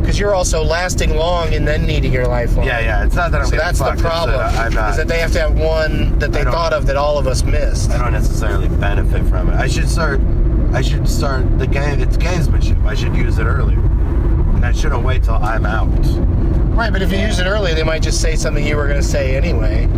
because 0.00 0.18
you're 0.18 0.34
also 0.34 0.62
lasting 0.62 1.14
long 1.16 1.52
and 1.52 1.66
then 1.66 1.84
needing 1.84 2.12
your 2.12 2.26
lifeline. 2.26 2.66
Yeah, 2.66 2.80
yeah. 2.80 3.04
It's 3.04 3.14
not 3.14 3.30
that 3.32 3.42
I'm 3.42 3.46
So 3.46 3.56
that's 3.56 3.78
the 3.78 3.84
fucked, 3.84 3.98
that 3.98 4.08
problem. 4.08 4.40
I'm 4.40 4.72
not. 4.72 4.90
Is 4.92 4.96
that 4.96 5.08
they 5.08 5.18
have 5.18 5.32
to 5.32 5.40
have 5.40 5.58
one 5.58 6.18
that 6.18 6.32
they 6.32 6.44
thought 6.44 6.72
of 6.72 6.86
that 6.86 6.96
all 6.96 7.18
of 7.18 7.26
us 7.26 7.42
missed. 7.42 7.90
I 7.90 7.98
don't 7.98 8.12
necessarily 8.12 8.68
benefit 8.68 9.26
from 9.26 9.50
it. 9.50 9.56
I 9.56 9.66
should 9.66 9.88
start. 9.88 10.20
I 10.72 10.82
should 10.82 11.08
start 11.08 11.58
the 11.58 11.66
game. 11.66 12.00
It's 12.00 12.16
gamesmanship. 12.16 12.84
I 12.84 12.94
should 12.94 13.16
use 13.16 13.38
it 13.38 13.44
earlier, 13.44 13.78
and 13.78 14.64
I 14.64 14.72
shouldn't 14.72 15.02
wait 15.02 15.24
till 15.24 15.34
I'm 15.34 15.64
out. 15.64 15.88
Right, 16.76 16.92
but 16.92 17.02
if 17.02 17.10
you 17.10 17.18
use 17.18 17.38
it 17.38 17.46
early, 17.46 17.74
they 17.74 17.82
might 17.82 18.02
just 18.02 18.20
say 18.20 18.36
something 18.36 18.64
you 18.64 18.76
were 18.76 18.86
going 18.86 19.00
to 19.00 19.06
say 19.06 19.36
anyway. 19.36 19.88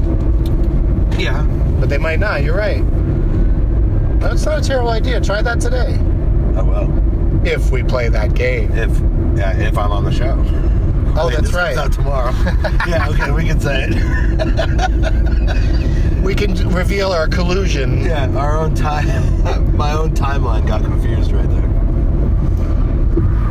Yeah. 1.18 1.42
But 1.78 1.88
they 1.88 1.98
might 1.98 2.20
not. 2.20 2.42
You're 2.42 2.56
right. 2.56 2.82
That's 4.20 4.44
not 4.46 4.60
a 4.60 4.62
terrible 4.62 4.90
idea. 4.90 5.20
Try 5.20 5.42
that 5.42 5.60
today. 5.60 5.96
Oh 6.56 6.64
well. 6.64 7.46
If 7.46 7.70
we 7.70 7.82
play 7.82 8.08
that 8.08 8.34
game. 8.34 8.70
If 8.72 8.90
yeah, 9.36 9.56
if 9.56 9.76
I'm 9.76 9.92
on 9.92 10.04
the 10.04 10.12
show. 10.12 10.42
Oh, 11.16 11.26
I 11.26 11.30
mean, 11.30 11.42
that's 11.42 11.52
right. 11.52 11.74
comes 11.74 11.88
out 11.88 11.92
tomorrow. 11.92 12.32
yeah. 12.86 13.08
Okay, 13.08 13.30
we 13.32 13.44
can 13.44 13.60
say 13.60 13.88
it. 13.90 16.00
We 16.22 16.34
can 16.34 16.54
reveal 16.72 17.12
our 17.12 17.26
collusion. 17.28 18.02
yeah. 18.02 18.28
Our 18.36 18.56
own 18.56 18.74
time. 18.74 19.76
My 19.76 19.92
own 19.92 20.10
timeline 20.14 20.66
got 20.66 20.82
confused 20.82 21.32
right 21.32 21.48
there. 21.48 21.70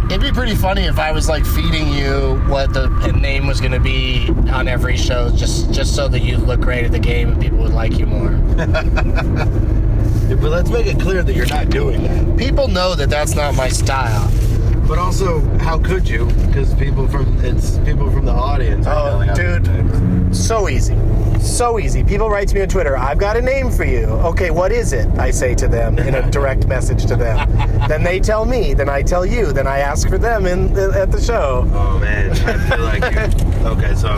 It'd 0.06 0.22
be 0.22 0.32
pretty 0.32 0.56
funny 0.56 0.84
if 0.84 0.98
I 0.98 1.12
was 1.12 1.30
like 1.30 1.46
feeding 1.46 1.94
you 1.94 2.42
what 2.48 2.74
the 2.74 2.88
name 3.12 3.46
was 3.46 3.60
going 3.60 3.74
to 3.74 3.80
be 3.80 4.30
on 4.52 4.68
every 4.68 4.98
show, 4.98 5.30
just 5.36 5.72
just 5.72 5.96
so 5.96 6.08
that 6.08 6.22
you'd 6.22 6.40
look 6.40 6.62
great 6.62 6.84
at 6.84 6.92
the 6.92 7.00
game 7.00 7.30
and 7.34 7.42
people 7.42 7.60
would 7.60 7.74
like 7.74 7.98
you 8.00 8.06
more. 8.06 8.32
Yeah, 10.30 10.36
but 10.36 10.52
let's 10.52 10.70
make 10.70 10.86
it 10.86 11.00
clear 11.00 11.24
that 11.24 11.36
you're 11.36 11.48
not 11.48 11.72
doing 11.72 12.04
that. 12.04 12.38
People 12.38 12.68
know 12.68 12.94
that 12.94 13.10
that's 13.10 13.34
not 13.34 13.56
my 13.56 13.68
style. 13.68 14.30
But 14.88 15.00
also, 15.00 15.42
how 15.58 15.80
could 15.80 16.08
you? 16.08 16.28
Because 16.46 16.72
people 16.76 17.08
from 17.08 17.44
it's 17.44 17.80
people 17.80 18.12
from 18.12 18.26
the 18.26 18.32
audience. 18.32 18.86
Oh, 18.88 19.26
dude. 19.34 20.36
So 20.36 20.70
easy. 20.70 20.94
So 21.40 21.80
easy. 21.80 22.04
People 22.04 22.30
write 22.30 22.48
to 22.50 22.56
me 22.56 22.62
on 22.62 22.68
Twitter, 22.68 22.98
I've 22.98 23.18
got 23.18 23.38
a 23.38 23.42
name 23.42 23.72
for 23.72 23.86
you. 23.86 24.06
Okay, 24.06 24.52
what 24.52 24.72
is 24.72 24.94
it? 24.94 25.08
I 25.18 25.32
say 25.32 25.56
to 25.56 25.68
them 25.68 25.98
in 25.98 26.16
a 26.16 26.30
direct 26.32 26.68
message 26.68 27.06
to 27.08 27.16
them. 27.16 27.50
then 27.88 28.04
they 28.04 28.20
tell 28.20 28.46
me, 28.46 28.74
then 28.74 28.90
I 28.90 29.02
tell 29.02 29.26
you, 29.26 29.52
then 29.52 29.68
I 29.68 29.80
ask 29.80 30.08
for 30.08 30.18
them 30.18 30.46
in 30.46 30.78
at 30.78 31.12
the 31.12 31.22
show. 31.22 31.70
Oh 31.74 31.98
man, 32.00 32.32
I 32.32 32.70
feel 32.70 32.84
like 32.84 33.14
you. 33.14 33.20
Okay, 33.68 33.96
so 33.96 34.16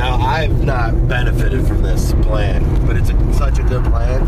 now 0.00 0.16
I've 0.16 0.64
not 0.64 1.08
benefited 1.08 1.66
from 1.66 1.82
this 1.82 2.12
plan, 2.22 2.64
but 2.86 2.96
it's 2.96 3.10
a, 3.10 3.34
such 3.34 3.58
a 3.58 3.62
good 3.62 3.84
plan 3.84 4.24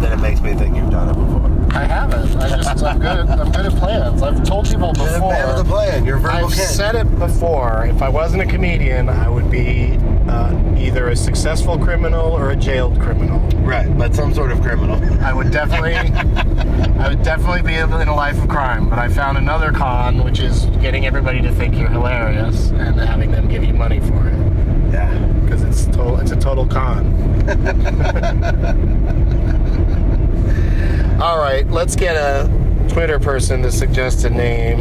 that 0.00 0.12
it 0.12 0.18
makes 0.18 0.40
me 0.40 0.54
think 0.54 0.76
you've 0.76 0.90
done 0.90 1.08
it 1.08 1.14
before. 1.14 1.76
I 1.76 1.84
haven't. 1.84 2.36
I 2.36 2.56
just 2.56 2.84
I'm 2.84 2.98
good 2.98 3.18
at, 3.18 3.28
I'm 3.28 3.50
good 3.50 3.66
at 3.66 3.72
plans. 3.74 4.22
I've 4.22 4.44
told 4.44 4.68
people 4.68 4.92
before. 4.92 5.08
You're 5.08 5.16
a 5.16 5.30
fan 5.34 5.48
of 5.50 5.56
the 5.56 5.64
before. 5.64 5.78
plan. 5.78 6.04
You're 6.04 6.18
verbal. 6.18 6.46
I've 6.46 6.52
kid. 6.52 6.66
said 6.66 6.94
it 6.94 7.18
before. 7.18 7.86
If 7.86 8.00
I 8.00 8.08
wasn't 8.08 8.42
a 8.42 8.46
comedian, 8.46 9.08
I 9.08 9.28
would 9.28 9.50
be 9.50 9.98
uh, 10.28 10.76
either 10.78 11.08
a 11.08 11.16
successful 11.16 11.78
criminal 11.78 12.32
or 12.32 12.50
a 12.50 12.56
jailed 12.56 13.00
criminal. 13.00 13.40
Right, 13.66 13.88
but 13.98 14.14
some 14.14 14.32
sort 14.32 14.52
of 14.52 14.62
criminal. 14.62 15.02
I 15.20 15.32
would 15.32 15.50
definitely, 15.50 15.94
I 15.94 17.08
would 17.08 17.22
definitely 17.22 17.62
be 17.62 17.74
in 17.74 17.90
a 17.90 18.14
life 18.14 18.40
of 18.42 18.48
crime. 18.48 18.88
But 18.88 18.98
I 18.98 19.08
found 19.08 19.36
another 19.36 19.72
con, 19.72 20.22
which 20.24 20.38
is 20.38 20.66
getting 20.80 21.06
everybody 21.06 21.42
to 21.42 21.52
think 21.52 21.74
you're 21.74 21.88
hilarious 21.88 22.70
and 22.70 22.98
having 23.00 23.30
them 23.30 23.48
give 23.48 23.64
you 23.64 23.74
money 23.74 24.00
for 24.00 24.28
it, 24.28 24.47
Yeah. 24.90 25.12
because 25.44 25.62
it's 25.62 25.86
total, 25.86 26.18
it's 26.20 26.32
a 26.32 26.36
total 26.36 26.66
con. 26.66 27.06
All 31.20 31.38
right, 31.38 31.66
let's 31.68 31.96
get 31.96 32.16
a 32.16 32.48
Twitter 32.88 33.18
person 33.18 33.62
to 33.62 33.72
suggest 33.72 34.24
a 34.24 34.30
name. 34.30 34.80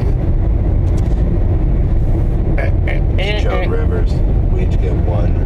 Eh, 2.58 2.72
eh, 3.20 3.40
Joan 3.42 3.64
eh. 3.64 3.68
Rivers. 3.68 4.14
We 4.52 4.64
each 4.64 4.80
get 4.80 4.94
one. 5.06 5.46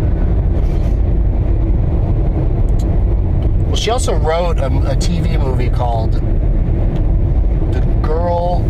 Well, 3.68 3.76
she 3.76 3.90
also 3.90 4.16
wrote 4.16 4.60
a, 4.60 4.66
a 4.66 4.96
TV 4.96 5.40
movie 5.40 5.70
called 5.70 6.14
The 7.74 7.80
Girl. 8.06 8.64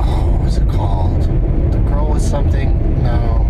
Oh, 0.00 0.30
what 0.32 0.42
was 0.44 0.56
it 0.56 0.68
called? 0.68 1.22
The 1.72 1.78
Girl 1.90 2.08
with 2.10 2.22
Something? 2.22 3.02
No. 3.02 3.41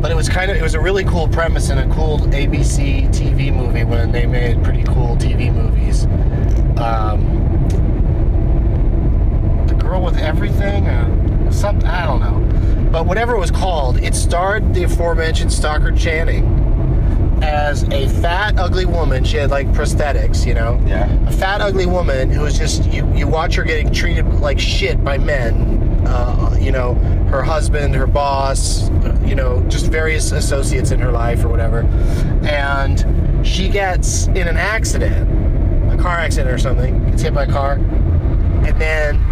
But 0.00 0.10
it 0.12 0.14
was 0.14 0.28
kind 0.28 0.50
of, 0.50 0.56
it 0.56 0.62
was 0.62 0.74
a 0.74 0.80
really 0.80 1.04
cool 1.04 1.26
premise 1.28 1.70
in 1.70 1.78
a 1.78 1.94
cool 1.94 2.18
ABC 2.18 3.08
TV 3.08 3.54
movie 3.54 3.84
when 3.84 4.12
they 4.12 4.26
made 4.26 4.62
pretty 4.62 4.84
cool 4.84 5.16
TV 5.16 5.52
movies. 5.52 6.04
Um, 6.78 7.36
the 9.66 9.74
Girl 9.74 10.02
with 10.02 10.16
Everything? 10.16 10.86
Or 10.86 11.50
something, 11.50 11.88
I 11.88 12.06
don't 12.06 12.20
know. 12.20 12.90
But 12.90 13.06
whatever 13.06 13.34
it 13.34 13.38
was 13.38 13.50
called, 13.50 13.98
it 13.98 14.14
starred 14.14 14.72
the 14.72 14.84
aforementioned 14.84 15.52
Stockard 15.52 15.96
Channing 15.96 16.44
as 17.42 17.82
a 17.84 18.08
fat, 18.20 18.58
ugly 18.58 18.86
woman. 18.86 19.24
She 19.24 19.36
had 19.36 19.50
like 19.50 19.66
prosthetics, 19.68 20.46
you 20.46 20.54
know. 20.54 20.80
Yeah. 20.86 21.10
A 21.26 21.32
fat, 21.32 21.60
ugly 21.60 21.86
woman 21.86 22.30
who 22.30 22.42
was 22.42 22.58
just 22.58 22.84
you. 22.86 23.10
You 23.14 23.26
watch 23.26 23.56
her 23.56 23.64
getting 23.64 23.92
treated 23.92 24.26
like 24.40 24.58
shit 24.58 25.02
by 25.02 25.18
men. 25.18 25.76
Uh, 26.06 26.56
you 26.58 26.72
know, 26.72 26.94
her 27.30 27.42
husband, 27.42 27.94
her 27.94 28.06
boss, 28.06 28.88
you 29.24 29.34
know, 29.34 29.62
just 29.68 29.86
various 29.86 30.32
associates 30.32 30.90
in 30.90 31.00
her 31.00 31.12
life 31.12 31.44
or 31.44 31.48
whatever. 31.48 31.80
And 32.42 33.46
she 33.46 33.68
gets 33.68 34.26
in 34.28 34.48
an 34.48 34.56
accident 34.56 35.38
a 35.92 35.96
car 35.96 36.18
accident 36.18 36.50
or 36.50 36.58
something, 36.58 37.04
gets 37.10 37.22
hit 37.22 37.34
by 37.34 37.44
a 37.44 37.50
car, 37.50 37.74
and 37.74 38.80
then 38.80 39.22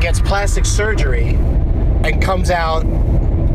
gets 0.00 0.20
plastic 0.20 0.64
surgery 0.64 1.30
and 2.04 2.22
comes 2.22 2.50
out 2.50 2.82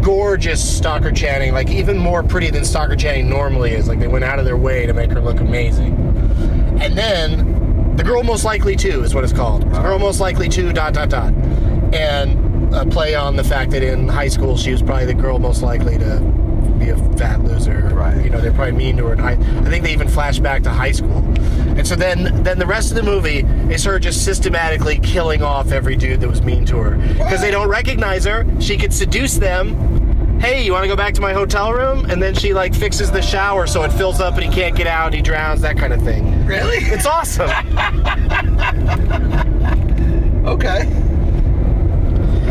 gorgeous 0.02 0.78
Stockard 0.78 1.16
Channing, 1.16 1.54
like 1.54 1.70
even 1.70 1.98
more 1.98 2.24
pretty 2.24 2.50
than 2.50 2.66
Stockard 2.66 3.00
Channing 3.00 3.30
normally 3.30 3.72
is. 3.72 3.88
Like 3.88 4.00
they 4.00 4.08
went 4.08 4.26
out 4.26 4.40
of 4.40 4.46
their 4.46 4.58
way 4.58 4.86
to 4.86 4.94
make 4.94 5.12
her 5.12 5.22
look 5.22 5.40
amazing. 5.40 5.94
And 6.82 6.98
then 6.98 7.96
the 7.96 8.04
girl 8.04 8.24
most 8.24 8.44
likely 8.44 8.76
to 8.78 9.04
is 9.04 9.14
what 9.14 9.24
it's 9.24 9.34
called. 9.34 9.72
The 9.72 9.82
girl 9.82 10.00
most 10.00 10.20
likely 10.20 10.50
to 10.50 10.74
dot 10.74 10.94
dot 10.94 11.10
dot, 11.10 11.34
and 11.94 12.41
a 12.74 12.86
play 12.86 13.16
on 13.16 13.36
the 13.36 13.44
fact 13.44 13.72
that 13.72 13.84
in 13.84 14.08
high 14.08 14.28
school 14.28 14.58
she 14.58 14.72
was 14.72 14.82
probably 14.82 15.06
the 15.06 15.14
girl 15.14 15.40
most 15.40 15.62
likely 15.62 15.98
to 15.98 16.20
be 16.80 16.90
a 16.90 16.98
fat 17.18 17.44
loser. 17.44 17.90
Right. 17.94 18.24
You 18.24 18.30
know 18.30 18.42
they're 18.42 18.52
probably 18.54 18.74
mean 18.74 18.98
to 18.98 19.06
her. 19.08 19.14
In 19.14 19.20
high, 19.20 19.34
I 19.34 19.70
think 19.70 19.84
they 19.84 19.94
even 19.94 20.08
flash 20.08 20.40
back 20.40 20.64
to 20.64 20.70
high 20.70 20.92
school. 20.92 21.18
And 21.78 21.88
so 21.88 21.96
then, 21.96 22.44
then 22.44 22.60
the 22.60 22.66
rest 22.66 22.90
of 22.92 22.96
the 22.96 23.04
movie 23.04 23.40
is 23.74 23.84
her 23.84 24.00
just 24.00 24.26
systematically 24.26 25.00
killing 25.00 25.42
off 25.44 25.72
every 25.72 25.96
dude 25.96 26.22
that 26.22 26.28
was 26.30 26.42
mean 26.42 26.66
to 26.66 26.78
her 26.78 26.98
because 27.14 27.42
they 27.42 27.52
don't 27.52 27.70
recognize 27.70 28.26
her. 28.26 28.46
She 28.60 28.78
could 28.78 28.94
seduce 28.94 29.36
them. 29.36 30.40
Hey, 30.40 30.66
you 30.66 30.72
want 30.74 30.84
to 30.84 30.88
go 30.88 30.96
back 30.96 31.14
to 31.14 31.22
my 31.22 31.34
hotel 31.34 31.72
room? 31.72 32.06
And 32.10 32.22
then 32.22 32.34
she 32.34 32.54
like 32.54 32.74
fixes 32.74 33.12
the 33.12 33.22
shower 33.22 33.68
so 33.68 33.84
it 33.84 33.92
fills 33.92 34.20
up 34.20 34.34
and 34.36 34.44
he 34.44 34.50
can't 34.50 34.76
get 34.76 34.88
out. 34.88 35.14
He 35.14 35.22
drowns. 35.22 35.62
That 35.62 35.78
kind 35.78 35.94
of 35.94 36.02
thing. 36.02 36.46
Really? 36.48 36.78
It's 36.78 37.06
awesome. 37.06 37.50
Okay. 40.42 41.01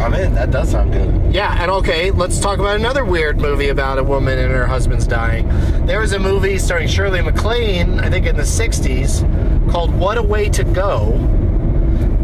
I'm 0.00 0.14
in. 0.14 0.34
That 0.34 0.50
does 0.50 0.70
sound 0.70 0.92
good. 0.92 1.34
Yeah, 1.34 1.56
and 1.60 1.70
okay, 1.70 2.10
let's 2.10 2.40
talk 2.40 2.58
about 2.58 2.76
another 2.76 3.04
weird 3.04 3.38
movie 3.38 3.68
about 3.68 3.98
a 3.98 4.04
woman 4.04 4.38
and 4.38 4.50
her 4.50 4.66
husband's 4.66 5.06
dying. 5.06 5.46
There 5.86 6.00
was 6.00 6.12
a 6.12 6.18
movie 6.18 6.58
starring 6.58 6.88
Shirley 6.88 7.20
MacLaine, 7.20 8.00
I 8.00 8.08
think 8.08 8.26
in 8.26 8.36
the 8.36 8.42
60s, 8.42 9.70
called 9.70 9.94
What 9.94 10.16
a 10.16 10.22
Way 10.22 10.48
to 10.50 10.64
Go. 10.64 11.12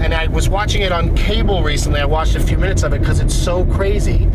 And 0.00 0.14
I 0.14 0.26
was 0.26 0.48
watching 0.48 0.82
it 0.82 0.92
on 0.92 1.14
cable 1.14 1.62
recently. 1.62 2.00
I 2.00 2.04
watched 2.04 2.34
a 2.34 2.40
few 2.40 2.58
minutes 2.58 2.82
of 2.82 2.92
it 2.92 3.00
because 3.00 3.20
it's 3.20 3.34
so 3.34 3.64
crazy. 3.66 4.28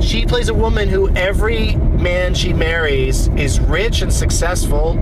She 0.00 0.26
plays 0.26 0.48
a 0.48 0.54
woman 0.54 0.88
who 0.88 1.08
every 1.16 1.76
man 1.76 2.34
she 2.34 2.52
marries 2.52 3.28
is 3.28 3.60
rich 3.60 4.02
and 4.02 4.12
successful 4.12 4.98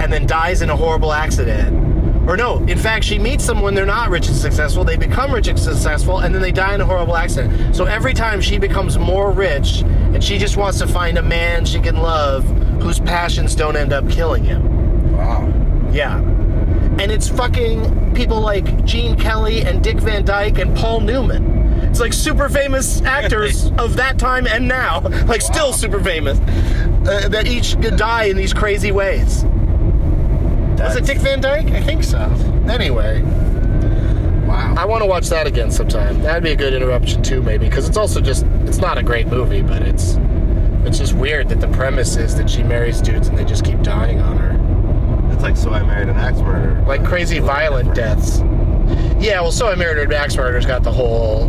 and 0.00 0.12
then 0.12 0.26
dies 0.26 0.62
in 0.62 0.70
a 0.70 0.76
horrible 0.76 1.12
accident. 1.12 1.83
Or 2.26 2.36
no, 2.36 2.58
in 2.66 2.78
fact, 2.78 3.04
she 3.04 3.18
meets 3.18 3.46
them 3.46 3.60
when 3.60 3.74
they're 3.74 3.84
not 3.84 4.08
rich 4.08 4.28
and 4.28 4.36
successful. 4.36 4.82
They 4.82 4.96
become 4.96 5.32
rich 5.32 5.46
and 5.48 5.58
successful, 5.58 6.20
and 6.20 6.34
then 6.34 6.40
they 6.40 6.52
die 6.52 6.74
in 6.74 6.80
a 6.80 6.86
horrible 6.86 7.16
accident. 7.16 7.76
So 7.76 7.84
every 7.84 8.14
time 8.14 8.40
she 8.40 8.58
becomes 8.58 8.98
more 8.98 9.30
rich, 9.30 9.82
and 9.82 10.24
she 10.24 10.38
just 10.38 10.56
wants 10.56 10.78
to 10.78 10.86
find 10.86 11.18
a 11.18 11.22
man 11.22 11.66
she 11.66 11.80
can 11.80 11.96
love 11.96 12.44
whose 12.80 12.98
passions 13.00 13.54
don't 13.54 13.76
end 13.76 13.92
up 13.92 14.08
killing 14.08 14.42
him. 14.42 15.12
Wow. 15.16 15.90
Yeah. 15.92 16.18
And 16.18 17.10
it's 17.12 17.28
fucking 17.28 18.14
people 18.14 18.40
like 18.40 18.84
Gene 18.84 19.16
Kelly 19.16 19.62
and 19.62 19.82
Dick 19.82 19.98
Van 19.98 20.24
Dyke 20.24 20.58
and 20.58 20.74
Paul 20.76 21.00
Newman. 21.00 21.82
It's 21.82 22.00
like 22.00 22.12
super 22.12 22.48
famous 22.48 23.02
actors 23.04 23.70
of 23.78 23.96
that 23.96 24.18
time 24.18 24.46
and 24.46 24.66
now, 24.66 25.00
like 25.26 25.42
still 25.42 25.72
super 25.72 26.00
famous, 26.00 26.38
uh, 27.06 27.28
that 27.28 27.46
each 27.46 27.78
die 27.96 28.24
in 28.24 28.36
these 28.36 28.54
crazy 28.54 28.92
ways. 28.92 29.44
Was 30.84 30.96
it 30.96 31.04
Dick 31.06 31.18
Van 31.18 31.40
Dyke? 31.40 31.66
I 31.66 31.80
think 31.82 32.04
so. 32.04 32.18
Anyway, 32.68 33.22
Wow. 34.46 34.74
I 34.76 34.84
want 34.84 35.02
to 35.02 35.06
watch 35.06 35.28
that 35.28 35.46
again 35.46 35.70
sometime. 35.70 36.20
That'd 36.22 36.42
be 36.42 36.50
a 36.52 36.56
good 36.56 36.74
interruption 36.74 37.22
too, 37.22 37.42
maybe, 37.42 37.66
because 37.66 37.88
it's 37.88 37.96
also 37.96 38.20
just 38.20 38.44
it's 38.66 38.78
not 38.78 38.98
a 38.98 39.02
great 39.02 39.26
movie, 39.26 39.62
but 39.62 39.82
it's 39.82 40.16
it's 40.84 40.98
just 40.98 41.14
weird 41.14 41.48
that 41.48 41.60
the 41.62 41.68
premise 41.68 42.16
is 42.16 42.36
that 42.36 42.48
she 42.50 42.62
marries 42.62 43.00
dudes 43.00 43.28
and 43.28 43.38
they 43.38 43.44
just 43.44 43.64
keep 43.64 43.80
dying 43.82 44.20
on 44.20 44.36
her, 44.36 45.32
It's 45.32 45.42
like 45.42 45.56
So 45.56 45.70
I 45.72 45.82
Married 45.82 46.08
an 46.10 46.16
Axe 46.16 46.40
Murderer. 46.40 46.84
like 46.86 47.02
crazy 47.04 47.38
violent 47.38 47.94
deaths. 47.94 48.40
Yeah, 49.18 49.40
well, 49.40 49.50
so 49.50 49.66
I 49.68 49.74
married 49.76 49.96
an 50.06 50.12
Axe 50.12 50.36
Murder's 50.36 50.66
got 50.66 50.82
the 50.82 50.92
whole 50.92 51.48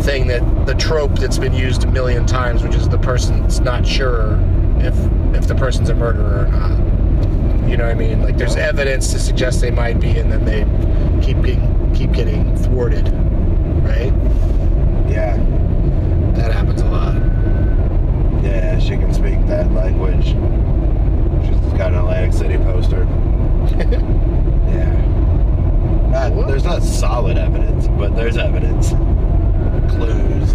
thing 0.00 0.26
that 0.26 0.66
the 0.66 0.74
trope 0.74 1.18
that's 1.18 1.38
been 1.38 1.54
used 1.54 1.84
a 1.84 1.86
million 1.90 2.26
times, 2.26 2.62
which 2.62 2.74
is 2.74 2.86
the 2.86 2.98
person's 2.98 3.60
not 3.60 3.86
sure 3.86 4.38
if 4.80 4.94
if 5.34 5.46
the 5.48 5.54
person's 5.54 5.88
a 5.88 5.94
murderer 5.94 6.44
or 6.44 6.48
not. 6.48 6.78
You 7.66 7.76
know 7.76 7.84
what 7.84 7.92
I 7.92 7.98
mean? 7.98 8.22
Like 8.22 8.36
there's 8.36 8.56
evidence 8.56 9.12
to 9.12 9.18
suggest 9.18 9.60
they 9.60 9.70
might 9.70 9.98
be, 10.00 10.10
and 10.18 10.30
then 10.30 10.44
they 10.44 10.64
keep 11.24 11.42
getting 11.42 11.94
keep 11.94 12.12
getting 12.12 12.56
thwarted, 12.56 13.08
right? 13.82 14.12
Yeah. 15.08 15.36
That 16.34 16.52
happens 16.52 16.82
a 16.82 16.86
lot. 16.86 17.14
Yeah, 18.44 18.78
she 18.78 18.90
can 18.90 19.12
speak 19.12 19.44
that 19.46 19.70
language. 19.72 20.26
She's 20.26 21.72
got 21.78 21.92
an 21.92 21.98
Atlantic 21.98 22.32
City 22.34 22.56
poster. 22.58 23.02
yeah. 24.70 25.16
Not, 26.10 26.46
there's 26.46 26.64
not 26.64 26.82
solid 26.82 27.36
evidence, 27.36 27.88
but 27.88 28.14
there's 28.14 28.36
evidence. 28.36 28.90
Clues. 29.92 30.54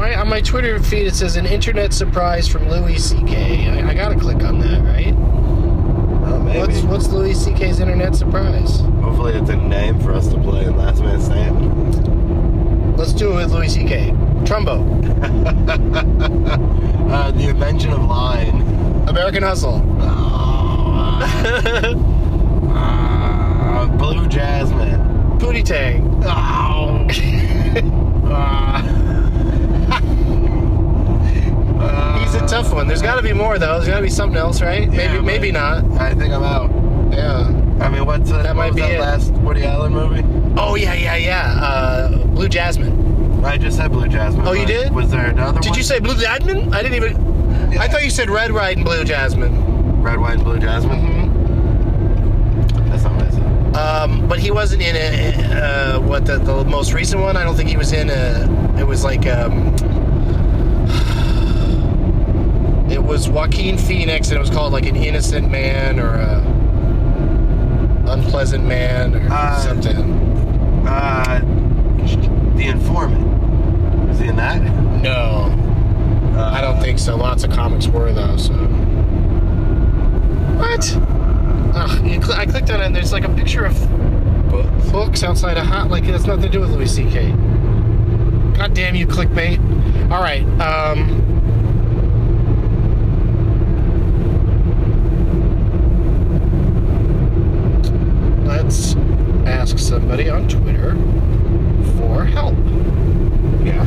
Why 0.00 0.14
on 0.14 0.30
my 0.30 0.40
Twitter 0.40 0.80
feed 0.80 1.08
it 1.08 1.14
says 1.14 1.36
an 1.36 1.44
internet 1.44 1.92
surprise 1.92 2.48
from 2.48 2.66
Louis 2.70 2.96
C.K. 2.96 3.68
I, 3.68 3.90
I 3.90 3.92
gotta 3.92 4.18
click 4.18 4.42
on 4.42 4.58
that, 4.60 4.82
right? 4.82 5.12
Oh, 6.26 6.40
maybe. 6.42 6.58
What's 6.58 6.80
what's 6.84 7.08
Louis 7.08 7.34
C.K.'s 7.34 7.80
internet 7.80 8.16
surprise? 8.16 8.80
Hopefully 9.02 9.34
it's 9.34 9.50
a 9.50 9.56
name 9.56 10.00
for 10.00 10.14
us 10.14 10.28
to 10.28 10.40
play 10.40 10.64
in 10.64 10.74
Last 10.78 11.02
Man 11.02 11.20
Stand. 11.20 12.96
Let's 12.96 13.12
do 13.12 13.32
it 13.32 13.34
with 13.34 13.52
Louis 13.52 13.68
C.K. 13.68 14.12
Trumbo, 14.44 14.80
Uh, 17.12 17.30
the 17.32 17.50
invention 17.50 17.92
of 17.92 18.02
lying. 18.02 18.62
American 19.06 19.42
Hustle. 19.42 19.80
Uh, 22.72 23.86
Blue 23.98 24.26
Jasmine. 24.28 24.98
Pootie 25.38 25.62
Tang. 25.62 26.22
Oh. 26.24 27.06
He's 32.20 32.34
a 32.34 32.46
tough 32.46 32.72
one. 32.72 32.86
There's 32.86 33.02
got 33.02 33.16
to 33.16 33.22
be 33.22 33.32
more 33.32 33.58
though. 33.58 33.74
There's 33.76 33.88
got 33.88 33.96
to 33.96 34.02
be 34.02 34.10
something 34.10 34.38
else, 34.38 34.60
right? 34.62 34.88
maybe, 34.88 35.02
Yeah, 35.14 35.20
maybe 35.20 35.50
but- 35.52 35.84
not. 35.88 36.00
I 36.00 36.14
think 36.14 36.32
I'm 36.32 36.42
out. 36.44 36.70
Yeah. 37.12 37.48
I 37.80 37.88
mean, 37.88 38.04
what's 38.06 38.30
That 38.30 38.44
what 38.44 38.56
might 38.56 38.74
be 38.74 38.82
that 38.82 38.92
it. 38.92 39.00
last 39.00 39.32
Woody 39.32 39.64
Allen 39.64 39.92
movie? 39.92 40.22
Oh 40.56 40.74
yeah, 40.76 40.92
yeah, 40.94 41.16
yeah. 41.16 41.54
Uh, 41.62 42.24
Blue 42.26 42.48
Jasmine. 42.48 43.42
I 43.44 43.56
just 43.56 43.76
said 43.78 43.90
Blue 43.90 44.06
Jasmine. 44.06 44.46
Oh, 44.46 44.52
you 44.52 44.66
did? 44.66 44.92
Was 44.92 45.10
there 45.10 45.26
another 45.30 45.60
Did 45.60 45.70
one? 45.70 45.78
you 45.78 45.84
say 45.84 45.98
Blue 45.98 46.14
Jasmine? 46.14 46.72
I 46.74 46.82
didn't 46.82 46.96
even. 47.02 47.78
I 47.78 47.88
thought 47.88 48.04
you 48.04 48.10
said 48.10 48.28
Red, 48.28 48.52
White, 48.52 48.76
and 48.76 48.84
Blue 48.84 49.02
Jasmine. 49.04 50.02
Red, 50.02 50.18
White, 50.20 50.34
and 50.34 50.44
Blue 50.44 50.58
Jasmine? 50.58 50.98
Mm-hmm. 51.00 52.90
That's 52.90 53.02
not 53.04 53.14
what 53.16 53.24
I 53.26 53.30
said. 53.30 53.76
Um, 53.76 54.28
but 54.28 54.38
he 54.38 54.50
wasn't 54.50 54.82
in 54.82 54.96
a, 54.96 55.54
uh, 55.96 56.00
what 56.00 56.26
the, 56.26 56.36
the 56.38 56.64
most 56.64 56.92
recent 56.92 57.22
one. 57.22 57.36
I 57.36 57.44
don't 57.44 57.56
think 57.56 57.70
he 57.70 57.76
was 57.78 57.92
in 57.92 58.10
a. 58.10 58.76
It 58.78 58.84
was 58.86 59.04
like 59.04 59.26
um, 59.26 59.74
it 62.90 62.99
was 63.10 63.28
Joaquin 63.28 63.76
Phoenix, 63.76 64.28
and 64.28 64.36
it 64.36 64.40
was 64.40 64.50
called 64.50 64.72
like 64.72 64.86
an 64.86 64.94
innocent 64.94 65.50
man 65.50 65.98
or 65.98 66.14
a 66.14 66.38
unpleasant 68.12 68.64
man 68.64 69.16
or 69.16 69.26
Uh, 69.32 69.56
something. 69.58 69.96
Uh, 70.86 71.40
The 72.56 72.66
Informant. 72.66 73.26
Was 74.08 74.18
he 74.20 74.28
in 74.28 74.36
that? 74.36 74.62
No, 75.02 75.52
Uh, 76.36 76.50
I 76.54 76.60
don't 76.60 76.80
think 76.80 76.98
so. 77.00 77.16
Lots 77.16 77.42
of 77.42 77.50
comics 77.50 77.88
were 77.88 78.12
though. 78.12 78.36
So 78.36 78.52
what? 80.56 80.96
Ugh, 81.74 82.22
cl- 82.24 82.38
I 82.38 82.46
clicked 82.46 82.70
on 82.70 82.80
it. 82.80 82.86
and 82.86 82.94
There's 82.94 83.12
like 83.12 83.24
a 83.24 83.28
picture 83.30 83.64
of 83.64 83.76
books 84.92 85.22
outside 85.24 85.56
a 85.56 85.64
hot. 85.64 85.90
Like 85.90 86.04
it 86.04 86.10
has 86.12 86.26
nothing 86.26 86.42
to 86.44 86.48
do 86.48 86.60
with 86.60 86.70
Louis 86.70 86.86
C.K. 86.94 87.32
God 88.56 88.72
damn 88.74 88.94
you, 88.94 89.06
clickbait! 89.06 89.58
All 90.12 90.22
right. 90.22 90.44
Um, 90.60 91.16
let's 98.44 98.94
ask 99.50 99.78
somebody 99.78 100.30
on 100.30 100.48
Twitter 100.48 100.94
for 101.98 102.24
help. 102.24 102.56
Yeah. 103.64 103.84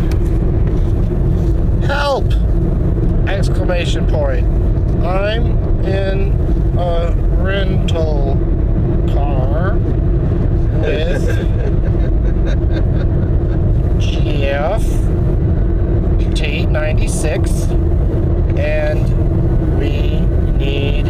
Help! 1.87 2.25
Exclamation 3.27 4.05
point. 4.07 4.45
I'm 5.05 5.85
in 5.85 6.31
a 6.77 7.11
rental 7.41 8.37
car 9.13 9.75
with 10.81 11.23
Jeff 13.99 14.81
T96 16.33 17.69
and 18.57 19.77
we 19.77 20.19
need 20.57 21.05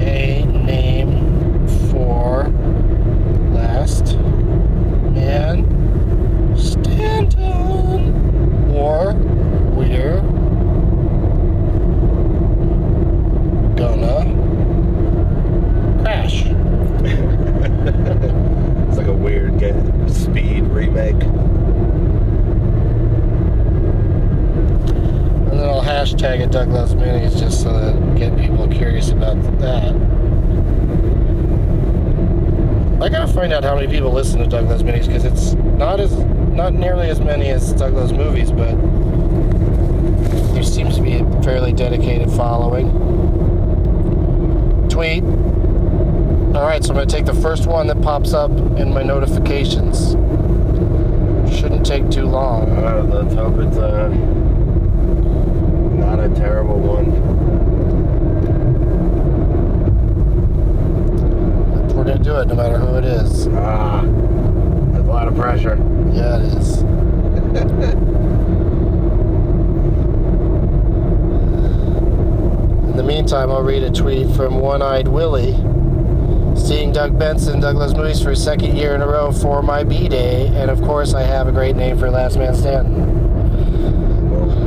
a 0.00 0.44
name 0.44 1.68
for 1.90 2.48
last 3.52 4.16
man 5.12 5.66
Stanton 6.56 8.14
or 8.72 9.12
we're 9.74 10.20
gonna 13.76 14.40
a 19.10 19.12
weird 19.12 19.58
get, 19.58 19.74
speed 20.08 20.62
remake. 20.68 21.20
And 25.50 25.58
then 25.58 25.68
I'll 25.68 25.82
hashtag 25.82 26.40
it 26.40 26.52
Doug 26.52 26.68
Loves 26.68 26.94
Minis 26.94 27.38
just 27.38 27.62
so 27.62 27.72
that 27.72 28.16
get 28.16 28.36
people 28.38 28.68
curious 28.68 29.10
about 29.10 29.34
that. 29.58 29.94
I 33.02 33.08
gotta 33.08 33.32
find 33.32 33.52
out 33.52 33.64
how 33.64 33.74
many 33.74 33.88
people 33.88 34.12
listen 34.12 34.38
to 34.40 34.46
Doug 34.46 34.68
Loves 34.68 34.84
Minis 34.84 35.06
because 35.06 35.24
it's 35.24 35.54
not 35.54 35.98
as 35.98 36.16
not 36.52 36.74
nearly 36.74 37.08
as 37.08 37.18
many 37.20 37.48
as 37.48 37.72
Doug 37.72 37.94
Loves 37.94 38.12
Movies, 38.12 38.52
but 38.52 38.76
there 40.54 40.62
seems 40.62 40.96
to 40.96 41.02
be 41.02 41.14
a 41.14 41.42
fairly 41.42 41.72
dedicated 41.72 42.30
following. 42.30 42.88
Tweet. 44.88 45.24
All 46.54 46.66
right, 46.66 46.84
so 46.84 46.90
I'm 46.90 46.96
gonna 46.96 47.06
take 47.06 47.26
the 47.26 47.29
first 47.40 47.66
one 47.66 47.86
that 47.86 48.00
pops 48.02 48.34
up 48.34 48.50
in 48.50 48.92
my 48.92 49.02
notifications. 49.02 50.10
Shouldn't 51.58 51.86
take 51.86 52.10
too 52.10 52.26
long. 52.26 52.70
Uh, 52.70 53.02
let's 53.08 53.34
hope 53.34 53.58
it's 53.58 53.78
uh, 53.78 54.08
not 55.96 56.20
a 56.20 56.28
terrible 56.34 56.78
one. 56.78 57.10
We're 61.96 62.04
gonna 62.04 62.18
do 62.18 62.36
it 62.36 62.48
no 62.48 62.54
matter 62.54 62.78
who 62.78 62.96
it 62.96 63.04
is. 63.04 63.46
Ah, 63.48 64.02
that's 64.02 65.04
a 65.04 65.10
lot 65.10 65.26
of 65.26 65.34
pressure. 65.34 65.76
Yeah, 66.12 66.38
it 66.38 66.44
is. 66.58 66.78
In 72.90 72.96
the 72.96 73.02
meantime, 73.02 73.50
I'll 73.50 73.62
read 73.62 73.82
a 73.82 73.90
tweet 73.90 74.34
from 74.36 74.60
One 74.60 74.82
Eyed 74.82 75.08
Willie. 75.08 75.69
Seeing 76.70 76.92
Doug 76.92 77.18
Benson, 77.18 77.58
Doug 77.58 77.74
Loves 77.74 77.96
Movies 77.96 78.22
for 78.22 78.30
a 78.30 78.36
second 78.36 78.76
year 78.76 78.94
in 78.94 79.02
a 79.02 79.06
row 79.08 79.32
for 79.32 79.60
my 79.60 79.82
B 79.82 80.08
Day, 80.08 80.46
and 80.54 80.70
of 80.70 80.80
course, 80.82 81.14
I 81.14 81.22
have 81.22 81.48
a 81.48 81.52
great 81.52 81.74
name 81.74 81.98
for 81.98 82.08
Last 82.08 82.38
Man 82.38 82.54
Standing. 82.54 82.94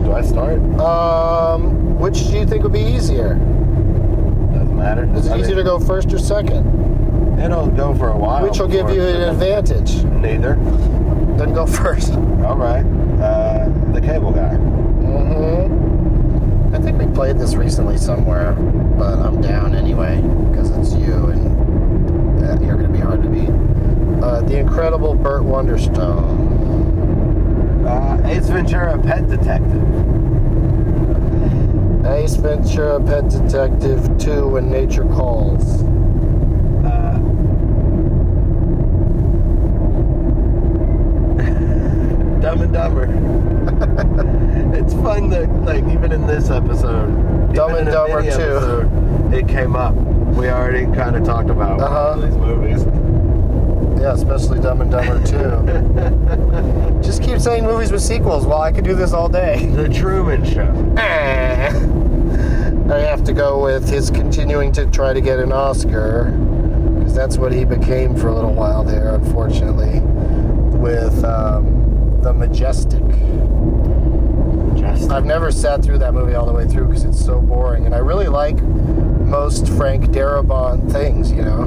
Do 0.04 0.12
I 0.12 0.20
start? 0.20 0.60
Um, 0.78 1.87
which 1.98 2.26
do 2.26 2.38
you 2.38 2.46
think 2.46 2.62
would 2.62 2.72
be 2.72 2.80
easier? 2.80 3.34
Doesn't 3.34 4.76
matter. 4.76 5.04
Is 5.16 5.26
it 5.26 5.32
I 5.32 5.40
easier 5.40 5.56
to 5.56 5.64
go 5.64 5.78
first 5.78 6.12
or 6.12 6.18
second? 6.18 6.66
It'll 7.40 7.68
go 7.68 7.94
for 7.94 8.08
a 8.08 8.16
while. 8.16 8.42
Which 8.42 8.58
will 8.58 8.68
give 8.68 8.90
you 8.90 9.02
an 9.02 9.28
advantage. 9.28 10.02
Neither. 10.04 10.54
Then 11.36 11.52
go 11.54 11.66
first. 11.66 12.12
All 12.12 12.56
right. 12.56 12.84
Uh, 13.20 13.68
the 13.92 14.00
cable 14.00 14.32
guy. 14.32 14.54
Mm-hmm. 14.54 16.74
I 16.74 16.78
think 16.80 16.98
we 16.98 17.06
played 17.14 17.38
this 17.38 17.54
recently 17.54 17.96
somewhere, 17.96 18.52
but 18.52 19.18
I'm 19.18 19.40
down 19.40 19.74
anyway 19.74 20.20
because 20.50 20.70
it's 20.70 20.94
you 20.94 21.12
and 21.12 22.44
uh, 22.44 22.64
you're 22.64 22.74
going 22.76 22.86
to 22.86 22.92
be 22.92 22.98
hard 22.98 23.22
to 23.22 23.28
beat. 23.28 23.50
Uh, 24.22 24.40
the 24.42 24.58
Incredible 24.58 25.14
Burt 25.14 25.42
Wonderstone. 25.42 26.56
Uh, 27.86 28.20
Ace 28.28 28.48
Ventura, 28.48 28.98
Pet 28.98 29.28
Detective. 29.28 29.82
Ace 32.08 32.36
Ventura, 32.36 33.00
Pet 33.00 33.28
Detective 33.28 34.18
2, 34.18 34.48
When 34.48 34.70
Nature 34.70 35.04
Calls. 35.04 35.82
Uh, 36.84 37.18
Dumb 42.40 42.62
and 42.62 42.72
Dumber. 42.72 43.04
it's 44.76 44.94
fun 44.94 45.28
that, 45.30 45.48
like, 45.64 45.84
even 45.88 46.12
in 46.12 46.26
this 46.26 46.50
episode, 46.50 47.52
Dumb 47.54 47.74
and 47.74 47.86
Dumber 47.86 48.22
2. 48.22 48.28
episode, 48.28 49.34
it 49.34 49.46
came 49.48 49.76
up. 49.76 49.94
We 49.94 50.48
already 50.48 50.84
kind 50.94 51.16
of 51.16 51.24
talked 51.24 51.50
about 51.50 51.80
Uh-huh. 51.80 52.20
of 52.20 52.22
these 52.22 52.36
movies. 52.36 52.84
Yeah, 54.00 54.12
especially 54.12 54.60
Dumb 54.60 54.80
and 54.80 54.90
Dumber 54.90 55.24
2. 55.26 57.00
Just 57.02 57.22
keep 57.22 57.40
saying 57.40 57.64
movies 57.64 57.90
with 57.90 58.00
sequels. 58.00 58.46
Well, 58.46 58.62
I 58.62 58.70
could 58.70 58.84
do 58.84 58.94
this 58.94 59.12
all 59.12 59.28
day. 59.28 59.66
The 59.66 59.88
Truman 59.88 60.44
Show. 60.44 60.94
I 60.98 63.00
have 63.00 63.24
to 63.24 63.32
go 63.32 63.62
with 63.62 63.88
his 63.88 64.10
continuing 64.10 64.70
to 64.72 64.86
try 64.86 65.12
to 65.12 65.20
get 65.20 65.38
an 65.40 65.52
Oscar, 65.52 66.30
because 66.96 67.14
that's 67.14 67.38
what 67.38 67.52
he 67.52 67.64
became 67.64 68.14
for 68.16 68.28
a 68.28 68.34
little 68.34 68.54
while 68.54 68.84
there, 68.84 69.14
unfortunately, 69.14 70.00
with 70.78 71.24
um, 71.24 72.20
The 72.22 72.32
Majestic. 72.32 73.02
Just 74.78 75.10
I've 75.10 75.26
never 75.26 75.50
sat 75.50 75.82
through 75.82 75.98
that 75.98 76.14
movie 76.14 76.34
all 76.34 76.46
the 76.46 76.52
way 76.52 76.66
through 76.66 76.86
because 76.86 77.04
it's 77.04 77.22
so 77.22 77.40
boring, 77.40 77.84
and 77.84 77.94
I 77.94 77.98
really 77.98 78.28
like 78.28 78.62
most 78.62 79.66
Frank 79.68 80.06
Darabont 80.06 80.90
things, 80.90 81.30
you 81.32 81.42
know. 81.42 81.64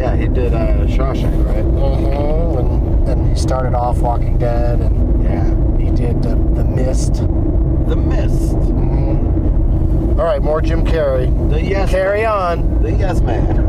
Yeah, 0.00 0.16
he 0.16 0.26
did 0.28 0.54
uh, 0.54 0.86
Shawshank, 0.86 1.44
right? 1.46 1.64
Mm-hmm. 1.64 2.58
And, 2.58 3.08
and 3.08 3.28
he 3.30 3.36
started 3.36 3.74
off 3.74 3.98
Walking 3.98 4.38
Dead, 4.38 4.80
and 4.80 5.22
Yeah. 5.22 5.44
he 5.78 5.90
did 5.94 6.22
The, 6.22 6.34
the 6.54 6.64
Mist. 6.64 7.14
The 7.14 7.96
Mist. 7.96 8.52
Mhm. 8.56 10.18
All 10.18 10.24
right, 10.24 10.40
more 10.42 10.62
Jim 10.62 10.84
Carrey. 10.86 11.28
The 11.50 11.60
Yes. 11.62 11.90
Carry 11.90 12.24
on. 12.24 12.82
The 12.82 12.92
Yes 12.92 13.20
Man. 13.20 13.66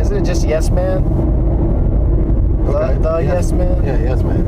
Isn't 0.00 0.16
it 0.18 0.24
just 0.24 0.46
Yes 0.46 0.70
Man? 0.70 1.02
The, 2.64 2.78
Okay. 2.78 2.98
the 3.02 3.18
Yes 3.18 3.50
Man? 3.52 3.82
Yeah, 3.84 3.98
Yes 3.98 4.22
Man. 4.22 4.46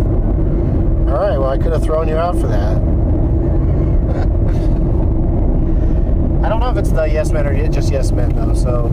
All 1.09 1.19
right, 1.19 1.37
well, 1.39 1.51
I 1.51 1.59
could 1.59 1.73
have 1.73 1.83
thrown 1.83 2.07
you 2.09 2.17
out 2.17 2.37
for 2.39 2.47
that. 2.47 2.77
I 6.45 6.49
don't 6.49 6.61
know 6.61 6.71
if 6.71 6.77
it's 6.77 6.91
the 6.93 7.05
Yes 7.07 7.33
Man 7.33 7.47
or 7.47 7.69
just 7.69 7.91
Yes 7.91 8.13
Man, 8.13 8.31
though, 8.37 8.55
so. 8.55 8.91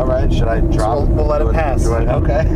All 0.00 0.06
right, 0.06 0.32
should 0.32 0.48
I 0.48 0.60
drop? 0.60 1.08
we'll- 1.08 1.10
we'll 1.16 1.26
let 1.26 1.42
it 1.42 1.44
do 1.44 1.52
pass. 1.52 1.86
I- 1.86 2.06
okay. 2.14 2.46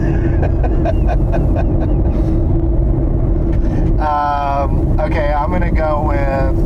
Um, 4.04 5.00
okay, 5.00 5.33
I'm 5.33 5.48
to 5.62 5.70
go 5.70 6.02
with 6.09 6.59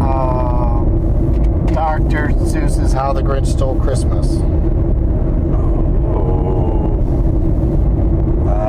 um, 0.00 1.66
Dr. 1.66 2.28
Seuss's 2.28 2.92
How 2.92 3.12
the 3.12 3.22
Grinch 3.22 3.48
Stole 3.48 3.78
Christmas. 3.80 4.36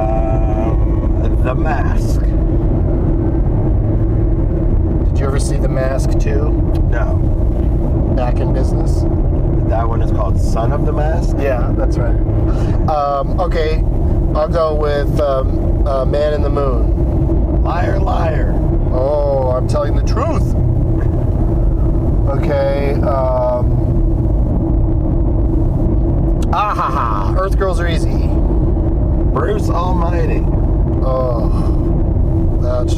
um, 0.08 1.42
the 1.44 1.56
Mask. 1.56 2.20
Did 5.10 5.20
you 5.20 5.26
ever 5.28 5.40
see 5.40 5.58
The 5.58 5.70
Mask 5.70 6.12
too? 6.20 6.52
No, 6.92 7.16
Back 8.16 8.40
in 8.40 8.54
business? 8.54 9.04
That 9.70 9.88
one 9.88 10.02
is 10.02 10.12
called 10.12 10.40
Son 10.40 10.72
of 10.72 10.86
the 10.86 10.94
Mask. 10.94 11.36
Yeah, 11.40 11.74
that's 11.76 11.98
right. 11.98 12.16
Um, 12.90 13.40
okay, 13.40 13.84
I'll 14.36 14.48
go 14.50 14.76
with 14.76 15.20
um, 15.20 15.86
uh, 15.88 16.06
Man 16.06 16.34
in 16.34 16.42
the 16.42 16.50
Moon. 16.50 17.64
Liar, 17.64 18.00
liar. 18.00 18.54
Oh, 18.94 19.52
I'm 19.52 19.68
telling 19.68 19.96
the 19.96 20.04
truth. 20.04 20.56
Okay. 22.30 22.94
Um, 22.94 23.74
ah 26.54 26.74
ha 26.74 26.92
ha. 26.92 27.36
Earth 27.38 27.58
Girls 27.58 27.80
Are 27.80 27.88
Easy. 27.88 28.28
Bruce 29.34 29.70
Almighty. 29.70 30.42
Oh, 31.06 31.50
that 32.62 32.90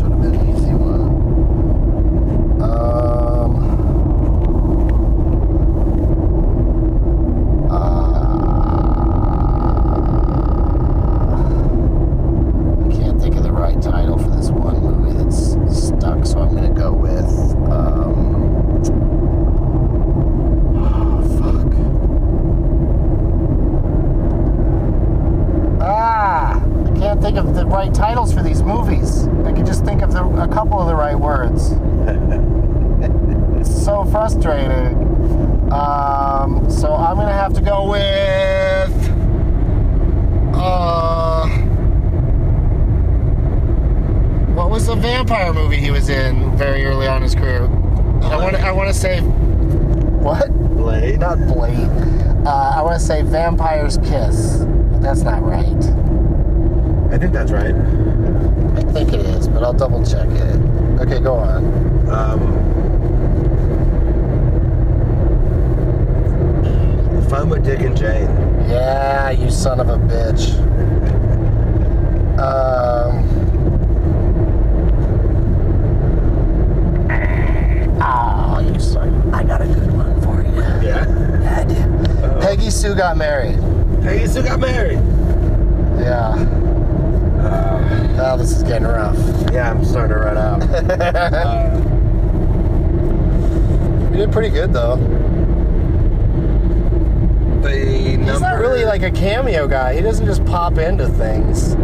guy. 99.79 99.95
He 99.95 100.01
doesn't 100.01 100.25
just 100.25 100.43
pop 100.45 100.77
into 100.77 101.07
things. 101.07 101.75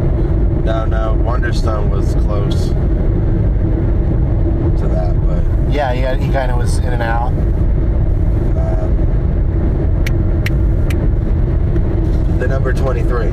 No, 0.66 0.84
no. 0.86 1.14
Wonderstone 1.24 1.90
was 1.90 2.14
close 2.16 2.68
to 4.80 4.88
that, 4.90 5.16
but 5.26 5.74
Yeah, 5.74 5.94
he, 5.94 6.02
he 6.26 6.32
kind 6.34 6.52
of 6.52 6.58
was 6.58 6.78
in 6.80 6.92
and 6.92 7.02
out. 7.02 7.28
um, 7.28 7.54
the 12.40 12.48
number 12.48 12.74
23. 12.74 13.28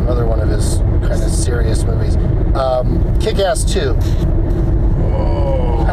Another 0.00 0.26
one 0.26 0.40
of 0.40 0.48
his 0.48 0.78
kind 1.06 1.22
of 1.22 1.30
serious 1.30 1.84
movies. 1.84 2.16
Um, 2.56 3.18
Kick 3.20 3.38
Ass 3.38 3.64
2. 3.64 3.94
Oh. 5.16 5.84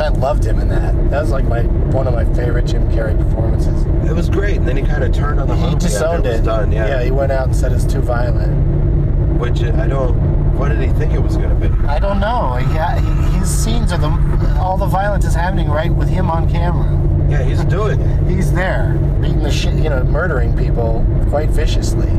I 0.00 0.08
loved 0.10 0.44
him 0.44 0.60
in 0.60 0.68
that. 0.68 0.94
That 1.10 1.20
was 1.22 1.30
like 1.30 1.44
my 1.46 1.62
one 1.92 2.06
of 2.06 2.14
my 2.14 2.24
favorite 2.34 2.66
Jim 2.66 2.88
Carrey 2.92 3.16
performances. 3.18 3.84
It 4.08 4.14
was 4.14 4.28
great, 4.30 4.58
and 4.58 4.68
then 4.68 4.76
he 4.76 4.82
kind 4.84 5.02
of 5.02 5.12
turned 5.12 5.40
on 5.40 5.48
the 5.48 5.56
He 5.56 5.62
movie 5.62 5.78
disowned 5.78 6.24
after 6.26 6.30
it. 6.30 6.34
it. 6.34 6.38
Was 6.40 6.47
done, 6.60 6.72
yeah. 6.72 7.02
he 7.02 7.10
went 7.10 7.32
out 7.32 7.46
and 7.46 7.56
said 7.56 7.72
it's 7.72 7.84
too 7.84 8.00
violent. 8.00 9.38
Which 9.38 9.62
I 9.62 9.86
don't. 9.86 10.16
What 10.56 10.70
did 10.70 10.80
he 10.80 10.88
think 10.98 11.12
it 11.12 11.20
was 11.20 11.36
going 11.36 11.50
to 11.50 11.68
be? 11.68 11.86
I 11.86 12.00
don't 12.00 12.18
know. 12.18 12.56
He, 12.56 12.66
he, 12.66 13.38
his 13.38 13.48
scenes 13.48 13.92
are 13.92 13.98
the 13.98 14.56
all 14.58 14.76
the 14.76 14.86
violence 14.86 15.24
is 15.24 15.34
happening 15.34 15.68
right 15.68 15.92
with 15.92 16.08
him 16.08 16.30
on 16.30 16.50
camera. 16.50 16.96
Yeah, 17.30 17.44
he's 17.44 17.62
doing 17.64 18.00
it. 18.00 18.26
He's 18.28 18.52
there, 18.52 18.94
beating 19.20 19.42
the 19.42 19.50
shit, 19.50 19.74
you 19.74 19.90
know, 19.90 20.02
murdering 20.02 20.56
people 20.56 21.06
quite 21.28 21.50
viciously. 21.50 22.10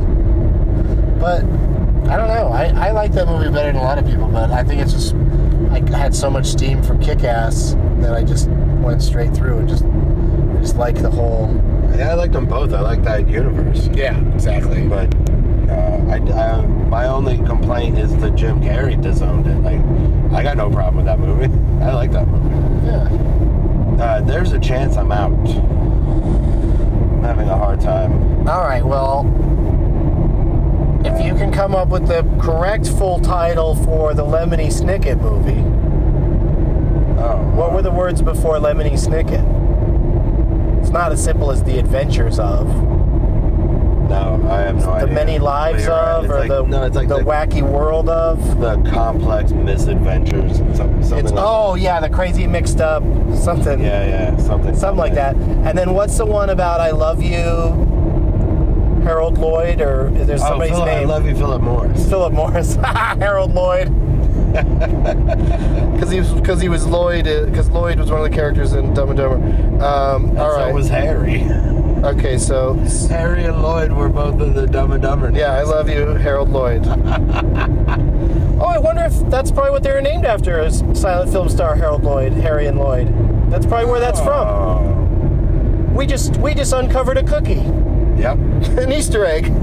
But 1.20 1.44
I 2.08 2.16
don't 2.16 2.30
know. 2.30 2.50
I, 2.54 2.88
I 2.88 2.92
like 2.92 3.12
that 3.14 3.28
movie 3.28 3.50
better 3.50 3.72
than 3.72 3.76
a 3.76 3.84
lot 3.84 3.98
of 3.98 4.06
people, 4.06 4.28
but 4.30 4.52
I 4.52 4.64
think 4.64 4.82
it's 4.82 4.94
just 4.94 5.14
I 5.72 5.98
had 5.98 6.16
so 6.16 6.30
much 6.30 6.46
steam 6.46 6.82
from 6.82 7.02
Kick 7.02 7.24
Ass 7.24 7.76
that 8.00 8.14
I 8.14 8.24
just 8.24 8.48
went 8.48 9.02
straight 9.02 9.34
through 9.34 9.58
and 9.58 9.68
just 9.68 9.84
I 9.84 10.62
just 10.62 10.78
like 10.78 10.96
the 10.96 11.10
whole. 11.12 11.48
Yeah, 11.98 12.12
I 12.12 12.14
liked 12.14 12.34
them 12.34 12.46
both. 12.46 12.74
I 12.74 12.82
like 12.82 13.04
that 13.04 13.28
universe. 13.28 13.90
Yeah, 13.94 14.18
exactly. 14.34 14.88
But 14.88 15.14
uh, 15.70 16.06
I, 16.10 16.16
I, 16.16 16.66
my 16.66 17.06
only 17.08 17.38
complaint 17.38 17.98
is 17.98 18.16
that 18.18 18.36
Jim 18.36 18.62
Carrey 18.62 19.00
disowned 19.02 19.48
it. 19.48 19.58
Like, 19.60 19.82
I 20.34 20.44
got 20.44 20.58
no 20.58 20.70
problem 20.70 20.98
with 20.98 21.06
that 21.06 21.20
movie. 21.20 21.46
I 21.84 21.94
like 21.94 22.12
that 22.12 22.28
movie. 22.28 22.86
Yeah. 22.86 24.04
Uh, 24.04 24.22
there's 24.22 24.54
a 24.54 24.60
chance 24.60 24.96
I'm 24.96 25.12
out. 25.12 25.32
I'm 25.50 27.24
having 27.24 27.50
a 27.50 27.58
hard 27.58 27.82
time. 27.82 28.48
All 28.48 28.62
right. 28.62 28.84
Well, 28.86 29.26
if 31.06 31.24
you 31.26 31.34
can 31.36 31.52
come 31.52 31.76
up 31.76 31.90
with 31.90 32.08
the 32.08 32.24
correct 32.42 32.88
full 32.88 33.20
title 33.20 33.76
for 33.76 34.14
the 34.14 34.24
Lemony 34.24 34.68
Snicket 34.68 35.20
movie, 35.22 35.66
Oh, 37.22 37.36
what 37.54 37.74
were 37.74 37.82
the 37.82 37.92
words 37.92 38.22
before 38.22 38.56
Lemony 38.60 38.94
Snicket? 38.94 39.44
It's 40.90 40.94
not 40.96 41.12
as 41.12 41.24
simple 41.24 41.52
as 41.52 41.64
The 41.64 41.78
Adventures 41.78 42.40
of. 42.40 42.66
No, 44.10 44.44
I 44.50 44.62
have 44.62 44.78
no 44.78 44.82
the 44.82 44.90
idea. 44.90 45.06
The 45.08 45.14
many 45.14 45.38
lives 45.38 45.84
you're 45.84 45.92
right. 45.92 46.16
of, 46.16 46.32
or 46.32 46.40
like- 46.40 46.48
the, 46.48 46.64
no, 46.64 46.88
like 46.88 47.08
the, 47.08 47.18
the, 47.20 47.24
wacky 47.24 47.62
world 47.62 48.10
of. 48.10 48.60
the 48.60 48.76
complex 48.90 49.52
misadventures. 49.52 50.58
Something, 50.58 51.04
something 51.04 51.20
It's 51.20 51.32
like 51.32 51.46
oh 51.48 51.76
yeah, 51.76 52.00
the 52.00 52.10
crazy 52.10 52.48
mixed 52.48 52.82
up 52.82 53.04
something, 53.36 53.80
Yeah, 53.80 54.08
yeah, 54.08 54.38
something. 54.38 54.76
something 54.76 54.98
like 54.98 55.14
that. 55.14 55.36
And 55.36 55.78
then 55.78 55.94
what's 55.94 56.18
the 56.18 56.26
one 56.26 56.50
about 56.50 56.82
I 56.82 56.90
love 56.90 57.22
you, 57.22 57.38
Harold 59.04 59.38
Lloyd, 59.38 59.82
or 59.82 60.08
is 60.18 60.26
there 60.26 60.38
Oh, 60.38 60.40
somebody's 60.40 60.72
name. 60.80 60.88
I 60.88 61.04
love 61.04 61.28
you, 61.28 61.36
Philip 61.36 61.62
Morris. 61.62 62.10
Philip 62.10 62.34
Morris, 62.34 62.74
Harold 62.84 63.54
Lloyd. 63.54 63.90
Because 64.52 66.10
he 66.12 66.20
was 66.20 66.32
because 66.34 66.62
he 66.62 66.70
was 66.70 66.86
Lloyd 66.88 67.26
because 67.26 67.70
Lloyd 67.70 68.00
was 68.00 68.10
one 68.12 68.22
of 68.24 68.30
the 68.30 68.36
characters 68.36 68.74
in 68.74 68.93
Dumb 68.93 69.10
and 69.10 69.18
Dumber. 69.18 69.84
Um, 69.84 70.38
all 70.38 70.56
So 70.56 70.74
was 70.74 70.88
Harry. 70.89 71.43
okay, 72.04 72.38
so 72.38 72.74
Harry 73.10 73.43
and 73.45 73.62
Lloyd 73.62 73.91
were 73.91 74.10
both 74.10 74.39
of 74.41 74.54
the 74.56 74.66
Dumb 74.66 74.91
and 74.91 75.02
Dumber. 75.02 75.32
Yeah, 75.32 75.52
I 75.54 75.64
love 75.64 75.89
you, 75.89 76.06
Harold 76.16 76.50
Lloyd. 76.50 76.86
oh, 76.88 78.66
I 78.66 78.78
wonder 78.80 79.04
if 79.04 79.14
that's 79.30 79.52
probably 79.52 79.72
what 79.72 79.84
they 79.84 79.91
were 79.91 80.02
named 80.02 80.26
after 80.26 80.60
is 80.62 80.84
silent 80.93 81.32
film 81.32 81.50
star 81.50 81.76
Harold 81.76 82.04
Lloyd, 82.04 82.34
Harry 82.34 82.68
and 82.68 82.78
Lloyd. 82.80 83.08
That's 83.52 83.66
probably 83.66 83.88
where 83.91 84.00
that's 84.00 84.20
from. 84.20 84.47
from. 84.47 85.93
We 85.95 86.06
just 86.06 86.38
we 86.38 86.54
just 86.54 86.72
uncovered 86.74 87.18
a 87.18 87.24
cookie, 87.24 87.62
Yep. 88.18 88.38
an 88.78 88.91
Easter 88.91 89.26
egg. 89.26 89.45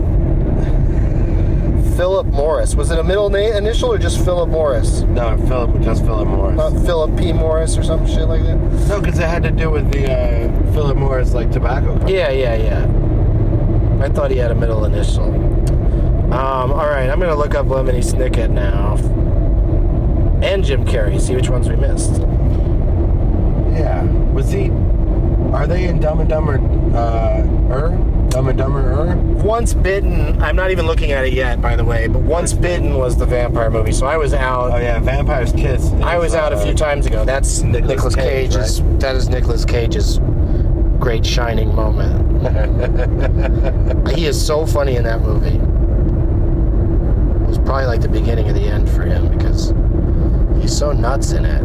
Philip 1.97 2.26
Morris. 2.37 2.75
Was 2.75 2.91
it 2.91 2.99
a 2.99 3.03
middle 3.03 3.31
name 3.31 3.55
initial 3.55 3.93
or 3.93 3.99
just 3.99 4.23
Philip 4.25 4.51
Morris? 4.51 5.01
No, 5.01 5.37
Philip, 5.49 5.81
just 5.81 6.05
Philip 6.05 6.29
Morris. 6.29 6.57
Not 6.57 6.73
Philip 6.85 7.19
P. 7.19 7.33
Morris 7.33 7.77
or 7.79 7.83
some 7.83 8.07
shit 8.07 8.29
like 8.29 8.43
that? 8.43 8.57
no, 8.89 9.01
because 9.01 9.19
it 9.19 9.27
had 9.27 9.43
to 9.45 9.51
do 9.51 9.71
with 9.71 9.91
the 9.91 10.13
uh, 10.13 10.73
Philip 10.73 10.97
Morris 10.99 11.33
like 11.33 11.51
tobacco. 11.51 11.95
company. 11.95 12.15
Yeah, 12.15 12.31
yeah, 12.31 12.55
yeah. 12.55 14.05
I 14.05 14.11
thought 14.11 14.31
he 14.31 14.37
had 14.37 14.51
a 14.51 14.55
middle 14.55 14.85
initial. 14.85 15.25
Um, 16.27 16.73
all 16.73 16.89
right, 16.89 17.09
I'm 17.09 17.19
gonna 17.19 17.35
look 17.35 17.55
up 17.55 17.67
Lemony 17.67 18.05
Snicket 18.05 18.51
now, 18.51 18.97
and 20.43 20.63
Jim 20.63 20.85
Carrey. 20.85 21.19
See 21.21 21.35
which 21.35 21.49
ones 21.49 21.69
we 21.69 21.77
missed. 21.77 22.21
Yeah. 23.73 24.05
Was 24.33 24.51
he? 24.51 24.71
Are 25.53 25.67
they 25.67 25.85
in 25.85 26.01
Dumb 26.01 26.21
and 26.21 26.29
Dumber? 26.29 26.59
Uh, 26.95 27.73
er? 27.73 28.16
Dumb 28.31 28.49
and 28.49 28.59
Dumber? 28.59 28.81
Er? 28.81 29.17
Once 29.17 29.75
Bitten, 29.75 30.41
I'm 30.43 30.57
not 30.57 30.71
even 30.71 30.87
looking 30.87 31.13
at 31.13 31.25
it 31.25 31.33
yet, 31.33 31.61
by 31.61 31.77
the 31.77 31.85
way, 31.85 32.09
but 32.09 32.23
Once 32.23 32.53
Bitten 32.53 32.95
was 32.95 33.17
the 33.17 33.27
vampire 33.27 33.71
movie, 33.71 33.93
so 33.93 34.07
I 34.07 34.17
was 34.17 34.35
out. 34.35 34.73
Oh 34.73 34.77
yeah, 34.77 34.99
Vampire's 34.99 35.53
Kiss. 35.53 35.85
is, 35.85 35.93
I 36.03 36.19
was 36.19 36.35
out 36.35 36.53
a 36.53 36.57
uh, 36.57 36.65
few 36.65 36.75
times 36.75 37.07
ago. 37.07 37.25
That's 37.25 37.63
Nicolas 37.63 37.89
Nicolas 37.89 38.15
Cage, 38.15 38.53
Cage's. 38.53 38.83
That 38.99 39.15
is 39.17 39.29
Nicolas 39.29 39.65
Cage's 39.65 40.19
great 40.99 41.25
shining 41.25 41.75
moment. 41.75 42.27
he 44.17 44.27
is 44.27 44.45
so 44.45 44.67
funny 44.67 44.97
in 44.97 45.05
that 45.05 45.21
movie. 45.21 45.57
It 47.45 47.49
was 47.49 47.59
probably 47.59 47.87
like 47.87 48.01
the 48.01 48.09
beginning 48.09 48.49
of 48.49 48.55
the 48.55 48.63
end 48.63 48.91
for 48.91 49.03
him 49.03 49.29
because 49.37 49.73
he's 50.61 50.77
so 50.77 50.93
nuts 50.93 51.33
in 51.33 51.45
it. 51.45 51.63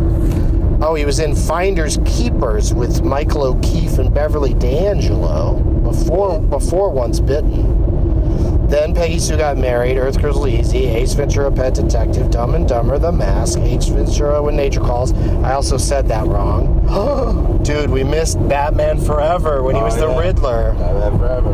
Oh, 0.83 0.95
he 0.95 1.05
was 1.05 1.19
in 1.19 1.35
Finders 1.35 1.97
Keepers 2.05 2.73
with 2.73 3.03
Michael 3.03 3.43
O'Keefe 3.43 3.99
and 3.99 4.13
Beverly 4.13 4.53
D'Angelo 4.53 5.70
before 5.91 6.39
before 6.39 6.89
Once 6.91 7.19
Bitten. 7.19 8.67
Then 8.67 8.95
Peggy 8.95 9.19
Sue 9.19 9.35
got 9.35 9.57
married, 9.57 9.97
Earth 9.97 10.21
Girls 10.21 10.47
Easy, 10.47 10.85
Ace 10.85 11.13
Ventura 11.13 11.51
Pet 11.51 11.73
Detective, 11.73 12.31
Dumb 12.31 12.55
and 12.55 12.65
Dumber, 12.67 12.97
The 12.97 13.11
Mask, 13.11 13.59
Ace 13.59 13.87
Ventura 13.87 14.41
When 14.41 14.55
Nature 14.55 14.79
Calls. 14.79 15.11
I 15.43 15.53
also 15.53 15.75
said 15.75 16.07
that 16.07 16.25
wrong. 16.27 17.59
Dude, 17.63 17.89
we 17.89 18.05
missed 18.05 18.37
Batman 18.47 18.99
Forever 19.01 19.61
when 19.61 19.75
he 19.75 19.81
Oh, 19.81 19.85
was 19.85 19.97
the. 19.97 20.07
Riddler. 20.07 20.73
Batman 20.75 21.19
Forever. 21.19 21.53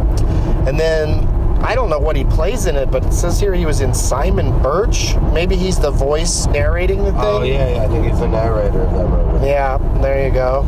And 0.69 0.79
then 0.79 1.27
I 1.63 1.73
don't 1.73 1.89
know 1.89 1.97
what 1.97 2.15
he 2.15 2.23
plays 2.25 2.67
in 2.67 2.75
it, 2.75 2.91
but 2.91 3.03
it 3.03 3.11
says 3.11 3.39
here 3.39 3.55
he 3.55 3.65
was 3.65 3.81
in 3.81 3.95
Simon 3.95 4.51
Birch. 4.61 5.15
Maybe 5.33 5.55
he's 5.55 5.79
the 5.79 5.89
voice 5.89 6.45
narrating 6.45 6.99
the 7.03 7.09
oh, 7.09 7.13
thing. 7.13 7.23
Oh 7.23 7.41
yeah, 7.43 7.75
yeah, 7.77 7.83
I 7.83 7.88
think 7.88 8.05
he's 8.05 8.19
the 8.19 8.27
narrator 8.27 8.81
of 8.81 8.93
that 8.93 9.07
movie. 9.09 9.47
Yeah, 9.47 9.79
there 10.03 10.27
you 10.27 10.31
go. 10.31 10.63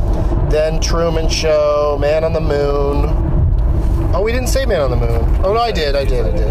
Then 0.49 0.79
Truman 0.81 1.29
Show, 1.29 1.95
Man 2.01 2.23
on 2.23 2.33
the 2.33 2.41
Moon. 2.41 3.28
Oh, 4.11 4.21
we 4.23 4.31
didn't 4.31 4.47
say 4.47 4.65
Man 4.65 4.81
on 4.81 4.89
the 4.89 4.97
Moon. 4.97 5.45
Oh 5.45 5.53
no, 5.53 5.59
I 5.59 5.71
did, 5.71 5.95
I 5.95 6.03
did, 6.03 6.25
I 6.25 6.31
did. 6.31 6.47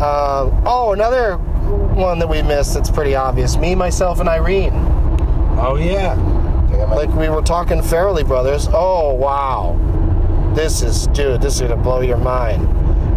Uh, 0.00 0.62
oh, 0.64 0.92
another 0.92 1.36
one 1.36 2.18
that 2.20 2.28
we 2.28 2.40
missed 2.42 2.74
that's 2.74 2.90
pretty 2.90 3.14
obvious. 3.14 3.56
Me, 3.56 3.74
myself, 3.74 4.20
and 4.20 4.28
Irene. 4.28 4.72
Oh 5.58 5.76
yeah. 5.76 6.12
I 6.12 6.76
think 6.76 6.90
Like 6.90 7.14
we 7.14 7.28
were 7.28 7.42
talking 7.42 7.78
Farrelly 7.78 8.26
Brothers. 8.26 8.68
Oh 8.72 9.12
wow, 9.14 9.76
this 10.54 10.82
is 10.82 11.08
dude. 11.08 11.42
This 11.42 11.56
is 11.56 11.62
gonna 11.62 11.76
blow 11.76 12.00
your 12.00 12.16
mind. 12.16 12.68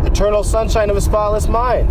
Eternal 0.05 0.43
Sunshine 0.43 0.89
of 0.89 0.97
a 0.97 1.01
Spotless 1.01 1.47
Mind. 1.47 1.89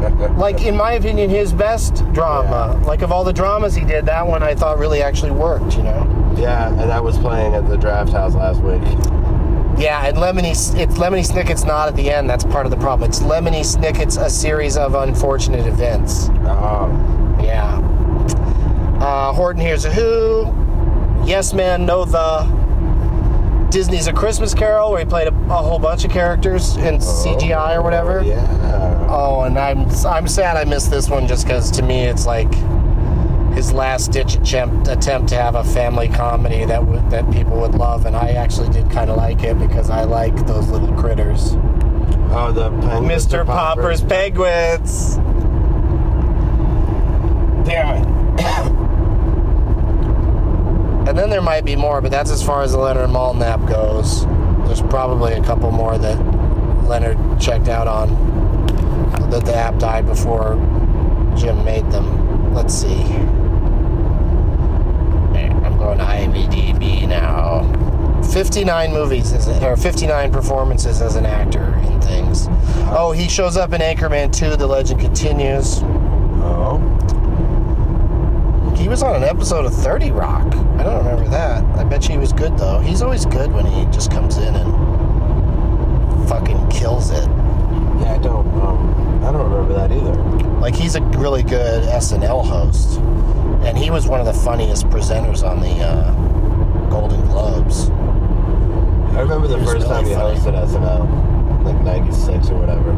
like 0.38 0.62
in 0.62 0.76
my 0.76 0.92
opinion, 0.92 1.28
his 1.28 1.52
best 1.52 1.96
drama. 2.12 2.80
Like 2.86 3.02
of 3.02 3.12
all 3.12 3.24
the 3.24 3.32
dramas 3.32 3.74
he 3.74 3.84
did, 3.84 4.06
that 4.06 4.26
one 4.26 4.42
I 4.42 4.54
thought 4.54 4.78
really 4.78 5.02
actually 5.02 5.32
worked. 5.32 5.76
You 5.76 5.82
know. 5.82 6.34
Yeah, 6.38 6.68
and 6.68 6.88
that 6.88 7.02
was 7.02 7.18
playing 7.18 7.54
at 7.54 7.68
the 7.68 7.76
draft 7.76 8.12
house 8.12 8.34
last 8.34 8.62
week. 8.62 8.80
Yeah, 9.80 10.06
and 10.06 10.18
Lemony, 10.18 10.50
it's 10.50 10.98
Lemony 10.98 11.26
Snicket's 11.26 11.64
not 11.64 11.88
at 11.88 11.96
the 11.96 12.10
end. 12.10 12.28
That's 12.28 12.44
part 12.44 12.66
of 12.66 12.70
the 12.70 12.76
problem. 12.76 13.08
It's 13.08 13.20
Lemony 13.20 13.64
Snicket's 13.64 14.18
a 14.18 14.28
series 14.28 14.76
of 14.76 14.94
unfortunate 14.94 15.66
events. 15.66 16.28
Oh. 16.42 17.38
Yeah. 17.42 17.78
Uh, 19.00 19.32
Horton 19.32 19.62
Hears 19.62 19.86
a 19.86 19.90
Who. 19.90 20.44
Yes 21.26 21.54
Man 21.54 21.86
No 21.86 22.04
the. 22.04 22.60
Disney's 23.70 24.08
A 24.08 24.12
Christmas 24.12 24.52
Carol, 24.52 24.90
where 24.90 24.98
he 24.98 25.06
played 25.06 25.28
a, 25.28 25.34
a 25.34 25.62
whole 25.62 25.78
bunch 25.78 26.04
of 26.04 26.10
characters 26.10 26.76
in 26.76 26.96
CGI 26.96 27.76
or 27.76 27.82
whatever. 27.82 28.18
Oh, 28.18 28.22
yeah. 28.22 29.06
Oh, 29.08 29.42
and 29.42 29.56
I'm 29.58 29.88
I'm 30.04 30.26
sad 30.26 30.56
I 30.56 30.64
missed 30.64 30.90
this 30.90 31.08
one 31.08 31.26
just 31.28 31.46
because 31.46 31.70
to 31.72 31.82
me 31.82 32.02
it's 32.02 32.26
like 32.26 32.50
his 33.54 33.72
last 33.72 34.12
ditch 34.12 34.36
attempt 34.36 34.88
attempt 34.88 35.28
to 35.30 35.36
have 35.36 35.54
a 35.54 35.64
family 35.64 36.08
comedy 36.08 36.64
that 36.64 36.84
would 36.84 37.10
that 37.10 37.30
people 37.32 37.60
would 37.60 37.74
love, 37.74 38.06
and 38.06 38.16
I 38.16 38.30
actually 38.30 38.70
did 38.70 38.90
kind 38.90 39.10
of 39.10 39.16
like 39.16 39.42
it 39.42 39.58
because 39.58 39.90
I 39.90 40.04
like 40.04 40.46
those 40.46 40.68
little 40.68 40.92
critters. 40.94 41.54
Oh, 42.32 42.52
the 42.52 42.70
pen- 42.70 43.04
Mr. 43.04 43.44
Popper's 43.44 44.00
Penguins. 44.00 45.16
Damn 47.66 47.96
it. 47.96 48.06
and 51.08 51.18
then 51.18 51.28
there 51.28 51.42
might 51.42 51.64
be 51.64 51.74
more, 51.74 52.00
but 52.00 52.12
that's 52.12 52.30
as 52.30 52.40
far 52.42 52.62
as 52.62 52.70
the 52.72 52.78
Leonard 52.78 53.10
Maltin 53.10 53.42
app 53.42 53.68
goes. 53.68 54.24
There's 54.66 54.82
probably 54.82 55.32
a 55.32 55.42
couple 55.42 55.72
more 55.72 55.98
that 55.98 56.16
Leonard 56.84 57.18
checked 57.40 57.68
out 57.68 57.88
on. 57.88 58.08
That 59.30 59.44
the 59.44 59.54
app 59.54 59.78
died 59.78 60.06
before 60.06 60.54
Jim 61.36 61.64
made 61.64 61.90
them. 61.90 62.54
Let's 62.54 62.74
see. 62.74 63.02
To 65.90 65.96
IMDb 65.96 67.08
now. 67.08 67.62
59 68.32 68.92
movies 68.92 69.32
as 69.32 69.48
a, 69.48 69.66
or 69.68 69.76
59 69.76 70.30
performances 70.30 71.02
as 71.02 71.16
an 71.16 71.26
actor 71.26 71.74
in 71.84 72.00
things. 72.00 72.46
Oh, 72.92 73.12
he 73.12 73.28
shows 73.28 73.56
up 73.56 73.72
in 73.72 73.80
Anchorman 73.80 74.32
2: 74.32 74.56
The 74.56 74.66
Legend 74.66 75.00
Continues. 75.00 75.80
Oh. 76.42 76.78
He 78.76 78.88
was 78.88 79.02
on 79.02 79.16
an 79.16 79.24
episode 79.24 79.66
of 79.66 79.74
30 79.74 80.12
Rock. 80.12 80.46
I 80.78 80.84
don't 80.84 81.04
remember 81.04 81.28
that. 81.30 81.64
I 81.76 81.84
bet 81.84 82.04
you 82.04 82.12
he 82.12 82.18
was 82.18 82.32
good 82.32 82.56
though. 82.56 82.78
He's 82.78 83.02
always 83.02 83.26
good 83.26 83.50
when 83.52 83.66
he 83.66 83.84
just 83.86 84.12
comes 84.12 84.36
in 84.36 84.54
and 84.54 86.28
fucking 86.28 86.68
kills 86.68 87.10
it. 87.10 87.28
Yeah, 88.00 88.14
I 88.14 88.18
don't. 88.22 88.46
Um, 88.60 89.24
I 89.24 89.32
don't 89.32 89.50
remember 89.50 89.74
that 89.74 89.90
either. 89.90 90.14
Like 90.60 90.74
he's 90.74 90.94
a 90.94 91.02
really 91.02 91.42
good 91.42 91.82
SNL 91.82 92.44
host, 92.46 93.00
and 93.62 93.76
he 93.76 93.90
was 93.90 94.06
one 94.06 94.20
of 94.20 94.26
the 94.26 94.32
funniest 94.32 94.86
presenters 94.88 95.42
on 95.42 95.60
the 95.60 95.70
uh, 95.82 96.10
Golden 96.90 97.20
Globes. 97.26 97.90
I 99.16 99.20
remember 99.20 99.48
the 99.48 99.58
first 99.58 99.86
time 99.86 100.04
really 100.04 100.14
he 100.14 100.20
funny. 100.20 100.38
hosted 100.38 100.68
SNL, 100.68 101.64
like 101.64 101.82
'96 101.82 102.50
or 102.50 102.58
whatever. 102.58 102.90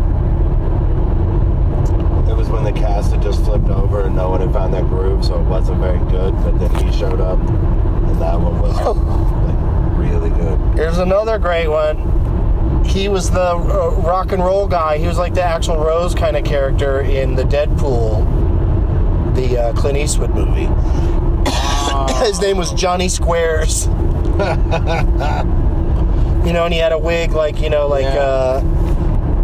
It 2.31 2.37
was 2.37 2.49
when 2.49 2.65
the 2.65 2.73
cast 2.73 3.13
had 3.13 3.23
just 3.23 3.45
flipped 3.45 3.69
over 3.69 4.03
and 4.03 4.15
no 4.17 4.31
one 4.31 4.41
had 4.41 4.53
found 4.53 4.73
their 4.73 4.83
groove, 4.85 5.25
so 5.25 5.41
it 5.41 5.45
wasn't 5.45 5.81
very 5.81 5.99
good. 6.11 6.33
But 6.37 6.59
then 6.59 6.71
he 6.85 6.97
showed 6.97 7.21
up, 7.21 7.39
and 7.41 8.21
that 8.21 8.41
one 8.41 8.61
was 8.61 8.75
like 8.77 9.99
really 9.99 10.31
good. 10.31 10.59
Here's 10.79 10.99
another 10.99 11.39
great 11.39 11.69
one. 11.69 12.85
He 12.85 13.09
was 13.09 13.31
the 13.31 13.41
uh, 13.55 13.91
rock 14.03 14.33
and 14.33 14.43
roll 14.43 14.67
guy. 14.67 14.99
He 14.99 15.07
was 15.07 15.19
like 15.19 15.35
the 15.35 15.43
actual 15.43 15.77
Rose 15.79 16.15
kind 16.15 16.37
of 16.37 16.45
character 16.45 17.01
in 17.01 17.35
the 17.35 17.45
Dead 17.45 17.77
Pool, 17.79 18.25
the 19.35 19.59
uh, 19.59 19.73
Clint 19.75 19.99
Eastwood 19.99 20.35
movie. 20.35 20.69
His 22.27 22.41
name 22.41 22.57
was 22.57 22.73
Johnny 22.73 23.09
Squares. 23.09 23.87
you 26.47 26.53
know, 26.53 26.65
and 26.65 26.73
he 26.73 26.79
had 26.81 26.93
a 26.93 26.99
wig 26.99 27.33
like 27.33 27.61
you 27.61 27.69
know, 27.71 27.87
like 27.89 28.05
Yeah. 28.05 28.21
uh, 28.21 28.63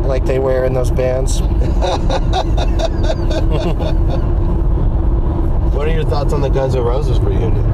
like 0.04 0.24
they 0.24 0.38
wear 0.38 0.64
in 0.64 0.72
those 0.74 0.90
bands. 0.90 1.40
What 5.78 5.86
are 5.86 5.92
your 5.92 6.04
thoughts 6.04 6.32
on 6.32 6.40
the 6.40 6.48
Guns 6.48 6.74
N' 6.74 6.82
Roses 6.82 7.20
reunion? 7.20 7.64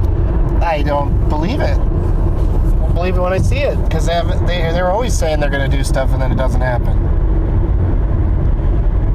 I 0.62 0.83
don't 0.83 1.27
believe 1.31 1.61
it. 1.61 1.79
I'll 1.79 2.93
believe 2.93 3.17
it 3.17 3.21
when 3.21 3.33
I 3.33 3.39
see 3.39 3.59
it 3.61 3.81
because 3.85 4.05
they 4.07 4.12
have 4.12 4.29
they 4.47 4.59
they're 4.73 4.91
always 4.91 5.17
saying 5.17 5.41
they're 5.41 5.49
going 5.49 5.71
to 5.71 5.75
do 5.75 5.83
stuff 5.83 6.11
and 6.11 6.21
then 6.21 6.31
it 6.31 6.35
doesn't 6.37 6.61
happen. 6.61 6.93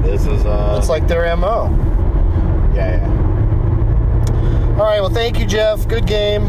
This 0.02 0.26
is 0.26 0.44
uh. 0.44 0.76
It's 0.80 0.90
like 0.90 1.08
their 1.08 1.36
mo. 1.38 1.68
Yeah, 2.80 2.98
yeah. 2.98 4.76
All 4.80 4.86
right. 4.86 5.02
Well, 5.02 5.10
thank 5.10 5.38
you, 5.40 5.46
Jeff. 5.46 5.88
Good 5.88 6.08
game. 6.08 6.44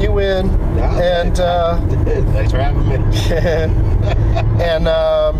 You 0.00 0.12
win. 0.12 0.46
Yeah, 0.76 1.20
and 1.20 1.40
uh, 1.40 1.78
Thanks 2.32 2.52
for 2.52 2.58
having 2.58 2.86
me. 2.88 2.94
and 4.64 4.86
um, 4.88 5.36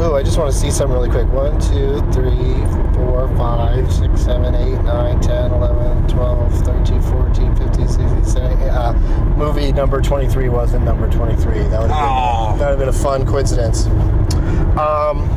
ooh, 0.00 0.14
I 0.14 0.22
just 0.22 0.38
want 0.38 0.52
to 0.52 0.58
see 0.58 0.70
some 0.70 0.90
really 0.92 1.10
quick. 1.10 1.26
One, 1.32 1.58
two, 1.60 2.00
three, 2.12 2.54
four, 2.94 3.28
five, 3.36 3.92
six, 3.92 4.22
seven, 4.22 4.54
eight, 4.54 4.80
nine, 4.82 5.20
10, 5.20 5.50
11, 5.52 6.08
12, 6.08 6.64
13, 6.64 7.02
14, 7.02 7.56
15, 7.56 7.88
16, 7.88 8.24
17. 8.24 8.68
Uh, 8.68 9.34
movie 9.36 9.70
number 9.72 10.00
23 10.00 10.48
wasn't 10.48 10.84
number 10.84 11.10
23. 11.10 11.52
That 11.52 11.62
would 11.62 11.70
have 11.70 11.88
been, 11.88 11.90
Oh. 11.90 12.56
that 12.58 12.70
would 12.70 12.70
have 12.70 12.78
been 12.78 12.88
a 12.88 12.92
fun 12.92 13.26
coincidence. 13.26 13.86
Um, 14.78 15.28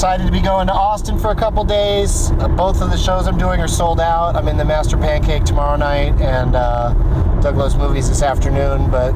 excited 0.00 0.24
to 0.24 0.32
be 0.32 0.40
going 0.40 0.66
to 0.66 0.72
Austin 0.72 1.18
for 1.18 1.30
a 1.30 1.36
couple 1.36 1.62
days. 1.62 2.30
Uh, 2.38 2.48
both 2.48 2.80
of 2.80 2.90
the 2.90 2.96
shows 2.96 3.26
I'm 3.26 3.36
doing 3.36 3.60
are 3.60 3.68
sold 3.68 4.00
out. 4.00 4.34
I'm 4.34 4.48
in 4.48 4.56
the 4.56 4.64
Master 4.64 4.96
Pancake 4.96 5.44
tomorrow 5.44 5.76
night 5.76 6.18
and 6.22 6.56
uh, 6.56 6.94
Doug 7.42 7.58
Loves 7.58 7.76
Movies 7.76 8.08
this 8.08 8.22
afternoon. 8.22 8.90
But 8.90 9.12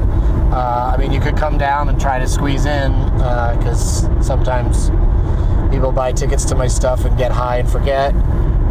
uh, 0.53 0.91
I 0.93 0.97
mean, 0.97 1.11
you 1.11 1.19
could 1.19 1.37
come 1.37 1.57
down 1.57 1.89
and 1.89 1.99
try 1.99 2.19
to 2.19 2.27
squeeze 2.27 2.67
in 2.67 2.91
because 3.15 4.01
sometimes 4.23 4.91
people 5.73 5.91
buy 5.91 6.11
tickets 6.11 6.45
to 6.45 6.55
my 6.55 6.67
stuff 6.67 7.03
and 7.03 7.17
get 7.17 7.31
high 7.31 7.57
and 7.57 7.67
forget. 7.67 8.13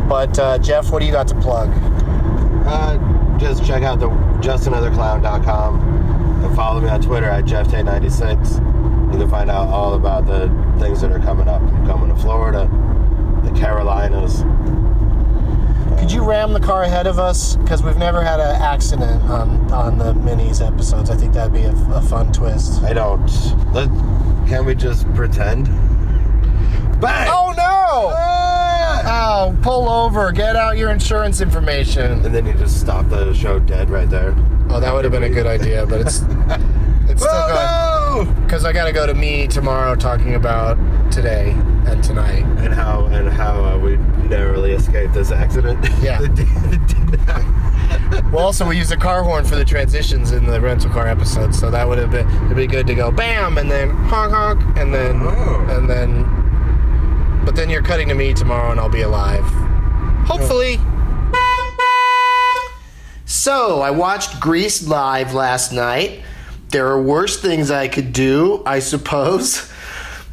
But 0.08 0.38
uh, 0.38 0.58
Jeff, 0.58 0.92
what 0.92 1.00
do 1.00 1.06
you 1.06 1.12
got 1.12 1.26
to 1.26 1.34
plug? 1.40 1.68
Uh, 2.64 3.38
just 3.40 3.66
check 3.66 3.82
out 3.82 3.98
the 3.98 4.08
justanotherclown.com 4.38 6.44
and 6.44 6.54
follow 6.54 6.80
me 6.80 6.88
on 6.88 7.02
Twitter 7.02 7.26
at 7.26 7.44
JeffT96. 7.44 9.12
You 9.12 9.18
can 9.18 9.28
find 9.28 9.50
out 9.50 9.68
all 9.68 9.94
about 9.94 10.26
the 10.26 10.46
things 10.78 11.00
that 11.00 11.12
are 11.12 11.20
coming 11.20 11.48
up. 11.48 11.62
I'm 11.62 11.86
coming 11.86 12.14
to 12.14 12.20
Florida, 12.20 12.68
the 13.44 13.58
Carolinas. 13.58 14.44
Could 15.98 16.12
you 16.12 16.24
ram 16.24 16.52
the 16.52 16.60
car 16.60 16.82
ahead 16.82 17.06
of 17.06 17.18
us? 17.18 17.56
Because 17.56 17.82
we've 17.82 17.96
never 17.96 18.22
had 18.22 18.40
an 18.40 18.60
accident 18.60 19.22
on, 19.24 19.72
on 19.72 19.98
the 19.98 20.12
minis 20.14 20.66
episodes. 20.66 21.08
I 21.10 21.16
think 21.16 21.32
that'd 21.32 21.52
be 21.52 21.62
a, 21.62 21.72
a 21.92 22.02
fun 22.02 22.32
twist. 22.32 22.82
I 22.82 22.92
don't. 22.92 23.26
Let, 23.72 23.88
can 24.48 24.66
we 24.66 24.74
just 24.74 25.12
pretend? 25.14 25.66
Bang! 27.00 27.28
Oh 27.30 27.54
no! 27.56 28.12
Ah! 28.16 28.44
Oh, 29.46 29.56
pull 29.62 29.88
over. 29.88 30.32
Get 30.32 30.56
out 30.56 30.76
your 30.78 30.90
insurance 30.90 31.40
information. 31.40 32.24
And 32.24 32.34
then 32.34 32.46
you 32.46 32.54
just 32.54 32.80
stop 32.80 33.08
the 33.08 33.32
show 33.34 33.58
dead 33.58 33.90
right 33.90 34.08
there. 34.08 34.34
Oh, 34.70 34.80
that 34.80 34.92
would 34.92 35.04
have 35.04 35.12
been 35.12 35.24
a 35.24 35.30
good 35.30 35.46
idea, 35.46 35.86
but 35.86 36.00
it's 36.00 36.20
it's 37.08 37.22
still 37.22 37.48
going. 37.48 37.68
Whoa, 37.68 37.93
Because 38.22 38.64
I 38.64 38.72
got 38.72 38.84
to 38.84 38.92
go 38.92 39.06
to 39.06 39.14
me 39.14 39.48
tomorrow 39.48 39.96
talking 39.96 40.34
about 40.34 40.76
today 41.10 41.50
and 41.86 42.02
tonight. 42.04 42.44
And 42.64 42.72
how 42.72 43.06
and 43.06 43.28
how 43.28 43.64
uh, 43.64 43.78
we 43.78 43.96
narrowly 44.28 44.72
escaped 44.72 45.14
this 45.14 45.30
accident. 45.32 45.84
Yeah. 46.02 46.20
Well, 48.32 48.44
also 48.46 48.66
we 48.66 48.76
used 48.76 48.92
a 48.92 48.96
car 48.96 49.22
horn 49.22 49.44
for 49.44 49.56
the 49.56 49.64
transitions 49.64 50.32
in 50.32 50.46
the 50.46 50.60
rental 50.60 50.90
car 50.90 51.06
episode, 51.08 51.54
so 51.54 51.70
that 51.70 51.86
would 51.88 51.98
have 51.98 52.10
been 52.10 52.28
it'd 52.46 52.56
be 52.56 52.66
good 52.66 52.86
to 52.88 52.94
go 52.94 53.10
bam 53.10 53.58
and 53.58 53.70
then 53.70 53.90
honk 53.90 54.32
honk 54.32 54.60
and 54.78 54.92
then 54.92 55.20
Oh. 55.22 55.66
and 55.70 55.88
then. 55.88 56.24
But 57.44 57.56
then 57.56 57.68
you're 57.70 57.82
cutting 57.82 58.08
to 58.08 58.14
me 58.14 58.32
tomorrow, 58.34 58.70
and 58.70 58.80
I'll 58.80 58.88
be 58.88 59.02
alive. 59.02 59.44
Hopefully. 60.26 60.78
So 63.26 63.80
I 63.80 63.90
watched 63.90 64.40
Grease 64.40 64.86
live 64.86 65.34
last 65.34 65.72
night. 65.72 66.22
There 66.74 66.88
are 66.88 67.00
worse 67.00 67.40
things 67.40 67.70
I 67.70 67.86
could 67.86 68.12
do, 68.12 68.60
I 68.66 68.80
suppose. 68.80 69.70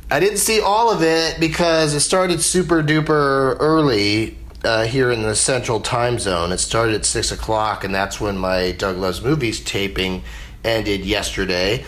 I 0.09 0.19
didn't 0.19 0.39
see 0.39 0.59
all 0.59 0.91
of 0.91 1.03
it 1.03 1.39
because 1.39 1.93
it 1.93 1.99
started 1.99 2.41
super 2.41 2.81
duper 2.81 3.57
early 3.59 4.39
uh, 4.63 4.85
here 4.85 5.11
in 5.11 5.21
the 5.21 5.35
central 5.35 5.79
time 5.79 6.17
zone. 6.17 6.51
It 6.51 6.57
started 6.57 6.95
at 6.95 7.05
6 7.05 7.31
o'clock, 7.31 7.83
and 7.83 7.93
that's 7.93 8.19
when 8.19 8.39
my 8.39 8.71
Doug 8.71 8.97
Loves 8.97 9.21
Movies 9.21 9.63
taping 9.63 10.23
ended 10.63 11.05
yesterday. 11.05 11.85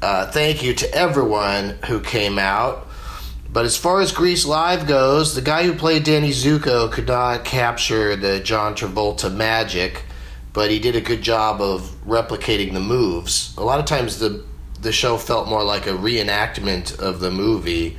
Uh, 0.00 0.30
thank 0.30 0.62
you 0.62 0.72
to 0.74 0.94
everyone 0.94 1.70
who 1.86 1.98
came 1.98 2.38
out. 2.38 2.86
But 3.52 3.64
as 3.64 3.76
far 3.76 4.00
as 4.00 4.12
Grease 4.12 4.46
Live 4.46 4.86
goes, 4.86 5.34
the 5.34 5.42
guy 5.42 5.64
who 5.64 5.72
played 5.74 6.04
Danny 6.04 6.30
Zuko 6.30 6.92
could 6.92 7.08
not 7.08 7.44
capture 7.44 8.14
the 8.14 8.38
John 8.38 8.76
Travolta 8.76 9.34
magic, 9.34 10.04
but 10.56 10.70
he 10.70 10.78
did 10.78 10.96
a 10.96 11.02
good 11.02 11.20
job 11.20 11.60
of 11.60 11.82
replicating 12.06 12.72
the 12.72 12.80
moves. 12.80 13.54
A 13.58 13.62
lot 13.62 13.78
of 13.78 13.84
times 13.84 14.18
the 14.18 14.42
the 14.80 14.90
show 14.90 15.18
felt 15.18 15.48
more 15.48 15.62
like 15.62 15.86
a 15.86 15.90
reenactment 15.90 16.98
of 16.98 17.20
the 17.20 17.30
movie 17.30 17.98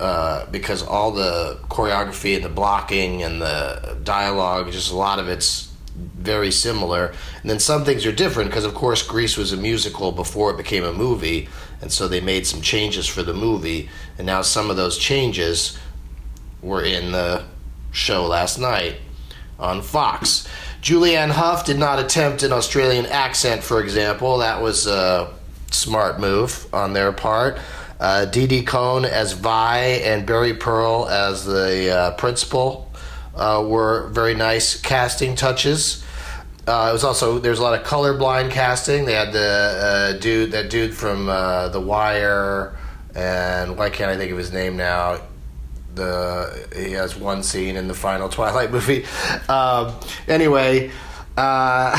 uh, 0.00 0.44
because 0.46 0.82
all 0.82 1.12
the 1.12 1.56
choreography 1.68 2.34
and 2.34 2.44
the 2.44 2.48
blocking 2.48 3.22
and 3.22 3.40
the 3.40 3.96
dialogue, 4.02 4.72
just 4.72 4.90
a 4.90 4.96
lot 4.96 5.20
of 5.20 5.28
it's 5.28 5.72
very 5.94 6.50
similar. 6.50 7.14
And 7.42 7.50
then 7.50 7.60
some 7.60 7.84
things 7.84 8.04
are 8.06 8.12
different 8.12 8.50
because, 8.50 8.64
of 8.64 8.74
course, 8.74 9.02
Grease 9.04 9.36
was 9.36 9.52
a 9.52 9.56
musical 9.56 10.10
before 10.10 10.50
it 10.50 10.56
became 10.56 10.82
a 10.82 10.92
movie, 10.92 11.48
and 11.80 11.92
so 11.92 12.08
they 12.08 12.20
made 12.20 12.44
some 12.44 12.60
changes 12.60 13.06
for 13.06 13.22
the 13.22 13.34
movie. 13.34 13.88
And 14.18 14.26
now 14.26 14.42
some 14.42 14.68
of 14.68 14.76
those 14.76 14.98
changes 14.98 15.78
were 16.60 16.82
in 16.82 17.12
the 17.12 17.44
show 17.92 18.26
last 18.26 18.58
night 18.58 18.96
on 19.60 19.80
Fox. 19.80 20.48
Julianne 20.84 21.30
Hough 21.30 21.64
did 21.64 21.78
not 21.78 21.98
attempt 21.98 22.42
an 22.42 22.52
Australian 22.52 23.06
accent, 23.06 23.64
for 23.64 23.82
example. 23.82 24.36
That 24.36 24.60
was 24.60 24.86
a 24.86 25.32
smart 25.70 26.20
move 26.20 26.66
on 26.74 26.92
their 26.92 27.10
part. 27.10 27.58
Uh, 27.98 28.26
Didi 28.26 28.62
Conn 28.62 29.06
as 29.06 29.32
Vi 29.32 29.78
and 29.78 30.26
Barry 30.26 30.52
Pearl 30.52 31.08
as 31.08 31.46
the 31.46 31.90
uh, 31.90 32.10
principal 32.16 32.92
uh, 33.34 33.64
were 33.66 34.08
very 34.08 34.34
nice 34.34 34.78
casting 34.78 35.34
touches. 35.34 36.04
Uh, 36.66 36.88
it 36.90 36.92
was 36.92 37.02
also 37.02 37.38
there's 37.38 37.60
a 37.60 37.62
lot 37.62 37.80
of 37.80 37.86
colorblind 37.86 38.50
casting. 38.50 39.06
They 39.06 39.14
had 39.14 39.32
the 39.32 39.40
uh, 39.40 40.20
dude 40.20 40.52
that 40.52 40.68
dude 40.68 40.92
from 40.92 41.30
uh, 41.30 41.68
The 41.68 41.80
Wire, 41.80 42.76
and 43.14 43.78
why 43.78 43.88
can't 43.88 44.10
I 44.10 44.18
think 44.18 44.30
of 44.32 44.36
his 44.36 44.52
name 44.52 44.76
now? 44.76 45.22
The 45.94 46.68
he 46.74 46.92
has 46.92 47.16
one 47.16 47.42
scene 47.42 47.76
in 47.76 47.88
the 47.88 47.94
final 47.94 48.28
Twilight 48.28 48.70
movie. 48.70 49.04
Um, 49.48 49.94
anyway, 50.28 50.90
uh, 51.36 51.96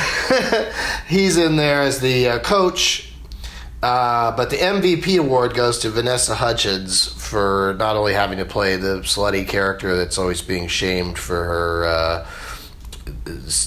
he's 1.07 1.37
in 1.37 1.55
there 1.55 1.81
as 1.81 1.99
the 1.99 2.29
uh, 2.29 2.39
coach. 2.39 3.11
Uh, 3.83 4.35
but 4.35 4.49
the 4.49 4.55
MVP 4.55 5.19
award 5.19 5.53
goes 5.53 5.77
to 5.79 5.89
Vanessa 5.91 6.33
Hudgens 6.33 7.05
for 7.05 7.75
not 7.77 7.95
only 7.95 8.13
having 8.13 8.39
to 8.39 8.45
play 8.45 8.77
the 8.77 9.01
slutty 9.01 9.47
character 9.47 9.95
that's 9.95 10.17
always 10.17 10.41
being 10.41 10.67
shamed 10.67 11.19
for 11.19 11.43
her 11.43 11.85
uh, 11.85 12.27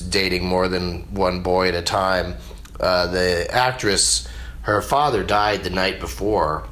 dating 0.09 0.45
more 0.45 0.67
than 0.67 1.03
one 1.15 1.43
boy 1.43 1.69
at 1.69 1.75
a 1.75 1.83
time. 1.83 2.35
Uh, 2.81 3.07
the 3.07 3.47
actress, 3.53 4.27
her 4.63 4.83
father 4.83 5.23
died 5.23 5.63
the 5.63 5.71
night 5.71 6.01
before, 6.01 6.69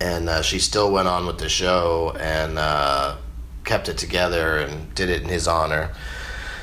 and 0.00 0.28
uh, 0.28 0.42
she 0.42 0.58
still 0.58 0.90
went 0.90 1.08
on 1.08 1.26
with 1.26 1.38
the 1.38 1.48
show 1.48 2.16
and 2.18 2.58
uh, 2.58 3.16
kept 3.64 3.88
it 3.88 3.98
together 3.98 4.58
and 4.58 4.94
did 4.94 5.10
it 5.10 5.22
in 5.22 5.28
his 5.28 5.46
honor. 5.46 5.90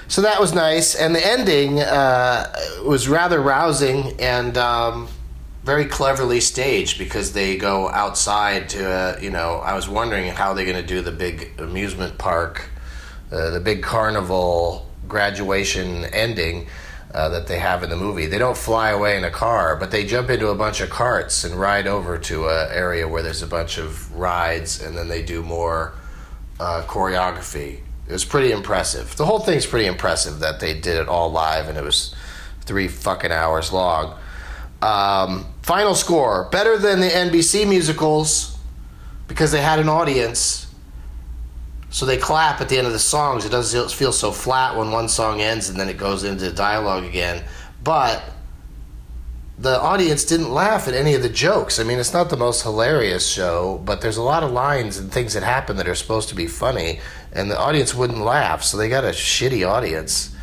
So 0.09 0.21
that 0.21 0.39
was 0.39 0.53
nice, 0.53 0.95
and 0.95 1.13
the 1.13 1.25
ending 1.25 1.81
uh, 1.81 2.53
was 2.85 3.09
rather 3.09 3.41
rousing 3.41 4.19
and 4.21 4.57
um, 4.57 5.09
very 5.63 5.83
cleverly 5.83 6.39
staged 6.39 6.97
because 6.97 7.33
they 7.33 7.57
go 7.57 7.89
outside 7.89 8.69
to, 8.69 8.89
uh, 8.89 9.19
you 9.21 9.29
know, 9.29 9.55
I 9.55 9.73
was 9.75 9.89
wondering 9.89 10.31
how 10.31 10.53
they're 10.53 10.65
going 10.65 10.81
to 10.81 10.87
do 10.87 11.01
the 11.01 11.11
big 11.11 11.59
amusement 11.59 12.17
park, 12.17 12.69
uh, 13.33 13.49
the 13.49 13.59
big 13.59 13.83
carnival 13.83 14.89
graduation 15.09 16.05
ending. 16.05 16.67
Uh, 17.13 17.29
that 17.29 17.47
they 17.47 17.57
have 17.57 17.83
in 17.83 17.89
the 17.89 17.95
movie. 17.95 18.25
They 18.25 18.37
don't 18.37 18.57
fly 18.57 18.89
away 18.89 19.17
in 19.17 19.23
a 19.23 19.31
car, 19.31 19.77
but 19.77 19.91
they 19.91 20.05
jump 20.05 20.29
into 20.29 20.49
a 20.49 20.55
bunch 20.55 20.81
of 20.81 20.89
carts 20.89 21.45
and 21.45 21.55
ride 21.55 21.87
over 21.87 22.17
to 22.17 22.49
an 22.49 22.67
area 22.69 23.07
where 23.07 23.23
there's 23.23 23.41
a 23.41 23.47
bunch 23.47 23.77
of 23.77 24.13
rides, 24.13 24.81
and 24.81 24.95
then 24.97 25.07
they 25.07 25.23
do 25.23 25.41
more 25.41 25.93
uh, 26.59 26.83
choreography. 26.85 27.79
It 28.07 28.11
was 28.11 28.25
pretty 28.25 28.51
impressive. 28.51 29.15
The 29.15 29.25
whole 29.25 29.39
thing's 29.39 29.65
pretty 29.65 29.85
impressive 29.85 30.39
that 30.39 30.59
they 30.59 30.73
did 30.73 30.97
it 30.97 31.07
all 31.07 31.31
live, 31.31 31.69
and 31.69 31.77
it 31.77 31.83
was 31.83 32.13
three 32.61 32.87
fucking 32.87 33.31
hours 33.31 33.71
long. 33.71 34.17
Um, 34.81 35.45
final 35.63 35.95
score 35.95 36.49
better 36.51 36.77
than 36.77 36.99
the 36.99 37.07
NBC 37.07 37.67
musicals 37.67 38.57
because 39.27 39.51
they 39.51 39.61
had 39.61 39.79
an 39.79 39.89
audience. 39.89 40.66
So 41.89 42.05
they 42.05 42.17
clap 42.17 42.61
at 42.61 42.69
the 42.69 42.77
end 42.77 42.87
of 42.87 42.93
the 42.93 42.99
songs. 42.99 43.45
It 43.45 43.49
doesn't 43.49 43.91
feel 43.91 44.11
so 44.11 44.31
flat 44.31 44.77
when 44.77 44.91
one 44.91 45.07
song 45.07 45.41
ends 45.41 45.69
and 45.69 45.79
then 45.79 45.89
it 45.89 45.97
goes 45.97 46.23
into 46.23 46.51
dialogue 46.51 47.05
again. 47.05 47.43
But 47.83 48.23
the 49.59 49.79
audience 49.81 50.23
didn't 50.23 50.51
laugh 50.51 50.87
at 50.87 50.93
any 50.93 51.15
of 51.15 51.23
the 51.23 51.29
jokes. 51.29 51.79
I 51.79 51.83
mean, 51.83 51.97
it's 51.97 52.13
not 52.13 52.29
the 52.29 52.37
most 52.37 52.61
hilarious 52.61 53.27
show, 53.27 53.81
but 53.83 54.01
there's 54.01 54.17
a 54.17 54.21
lot 54.21 54.43
of 54.43 54.51
lines 54.51 54.97
and 54.97 55.11
things 55.11 55.33
that 55.33 55.41
happen 55.41 55.77
that 55.77 55.87
are 55.87 55.95
supposed 55.95 56.29
to 56.29 56.35
be 56.35 56.45
funny, 56.45 56.99
and 57.31 57.49
the 57.49 57.57
audience 57.57 57.95
wouldn't 57.95 58.19
laugh. 58.19 58.61
So 58.61 58.77
they 58.77 58.87
got 58.87 59.03
a 59.03 59.09
shitty 59.09 59.67
audience, 59.67 60.35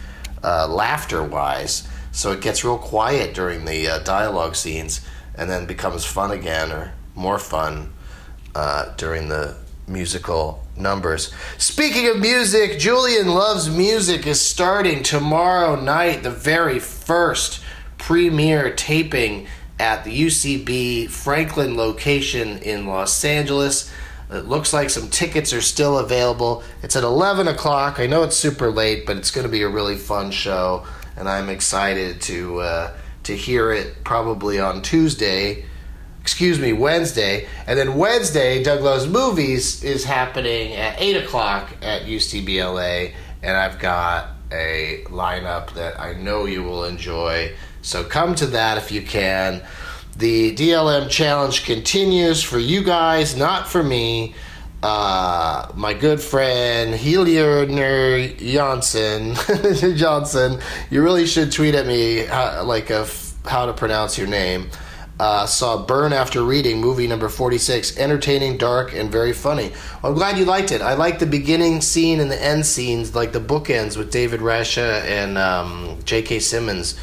uh, 0.42 0.66
laughter 0.68 1.22
wise. 1.22 1.86
So 2.10 2.32
it 2.32 2.40
gets 2.40 2.64
real 2.64 2.78
quiet 2.78 3.34
during 3.34 3.64
the 3.64 3.88
uh, 3.88 3.98
dialogue 4.00 4.56
scenes 4.56 5.00
and 5.36 5.48
then 5.48 5.66
becomes 5.66 6.04
fun 6.04 6.30
again 6.32 6.72
or 6.72 6.92
more 7.14 7.38
fun 7.38 7.92
uh, 8.54 8.94
during 8.96 9.28
the 9.28 9.56
musical 9.86 10.64
numbers. 10.76 11.32
Speaking 11.58 12.08
of 12.08 12.18
music, 12.18 12.78
Julian 12.78 13.28
Loves 13.28 13.68
Music 13.68 14.26
is 14.26 14.40
starting 14.40 15.02
tomorrow 15.02 15.80
night, 15.80 16.22
the 16.22 16.30
very 16.30 16.78
first 16.78 17.60
premiere 17.98 18.74
taping 18.74 19.46
at 19.78 20.04
the 20.04 20.26
UCB 20.26 21.10
Franklin 21.10 21.76
location 21.76 22.58
in 22.58 22.86
Los 22.86 23.24
Angeles. 23.24 23.90
It 24.30 24.46
looks 24.46 24.72
like 24.72 24.90
some 24.90 25.10
tickets 25.10 25.52
are 25.52 25.60
still 25.60 25.98
available. 25.98 26.62
It's 26.82 26.96
at 26.96 27.04
11 27.04 27.48
o'clock. 27.48 28.00
I 28.00 28.06
know 28.06 28.22
it's 28.22 28.36
super 28.36 28.70
late, 28.70 29.06
but 29.06 29.16
it's 29.16 29.30
going 29.30 29.46
to 29.46 29.50
be 29.50 29.62
a 29.62 29.68
really 29.68 29.96
fun 29.96 30.30
show, 30.30 30.86
and 31.16 31.28
I'm 31.28 31.48
excited 31.48 32.20
to 32.22 32.60
uh, 32.60 32.96
to 33.24 33.36
hear 33.36 33.72
it 33.72 34.04
probably 34.04 34.60
on 34.60 34.82
Tuesday 34.82 35.64
excuse 36.24 36.58
me, 36.58 36.72
Wednesday. 36.72 37.46
And 37.66 37.78
then 37.78 37.96
Wednesday, 37.96 38.62
Doug 38.62 38.80
Loves 38.80 39.06
Movies 39.06 39.84
is 39.84 40.04
happening 40.04 40.72
at 40.72 40.98
8 40.98 41.22
o'clock 41.22 41.68
at 41.82 42.04
UCBLA. 42.04 43.12
And 43.42 43.54
I've 43.54 43.78
got 43.78 44.30
a 44.50 45.04
lineup 45.08 45.74
that 45.74 46.00
I 46.00 46.14
know 46.14 46.46
you 46.46 46.62
will 46.62 46.84
enjoy. 46.84 47.52
So 47.82 48.04
come 48.04 48.34
to 48.36 48.46
that 48.46 48.78
if 48.78 48.90
you 48.90 49.02
can. 49.02 49.62
The 50.16 50.56
DLM 50.56 51.10
challenge 51.10 51.66
continues 51.66 52.42
for 52.42 52.58
you 52.58 52.82
guys, 52.82 53.36
not 53.36 53.68
for 53.68 53.82
me. 53.82 54.34
Uh, 54.82 55.70
my 55.74 55.92
good 55.92 56.22
friend 56.22 56.94
Helier 56.94 57.66
Johnson, 58.36 59.34
Johnson, 59.96 60.58
you 60.88 61.02
really 61.02 61.26
should 61.26 61.52
tweet 61.52 61.74
at 61.74 61.86
me 61.86 62.20
how, 62.20 62.62
like 62.64 62.88
a, 62.88 63.06
how 63.44 63.66
to 63.66 63.74
pronounce 63.74 64.16
your 64.16 64.26
name 64.26 64.70
uh, 65.20 65.46
saw 65.46 65.84
Burn 65.84 66.12
After 66.12 66.42
Reading, 66.42 66.80
movie 66.80 67.06
number 67.06 67.28
46. 67.28 67.98
Entertaining, 67.98 68.56
dark, 68.56 68.92
and 68.94 69.10
very 69.10 69.32
funny. 69.32 69.72
Well, 70.02 70.12
I'm 70.12 70.14
glad 70.18 70.38
you 70.38 70.44
liked 70.44 70.72
it. 70.72 70.82
I 70.82 70.94
like 70.94 71.18
the 71.18 71.26
beginning 71.26 71.80
scene 71.80 72.20
and 72.20 72.30
the 72.30 72.42
end 72.42 72.66
scenes, 72.66 73.14
like 73.14 73.32
the 73.32 73.40
bookends 73.40 73.96
with 73.96 74.10
David 74.10 74.40
Rasche 74.40 75.02
and 75.04 75.38
um, 75.38 75.98
J.K. 76.04 76.40
Simmons 76.40 76.98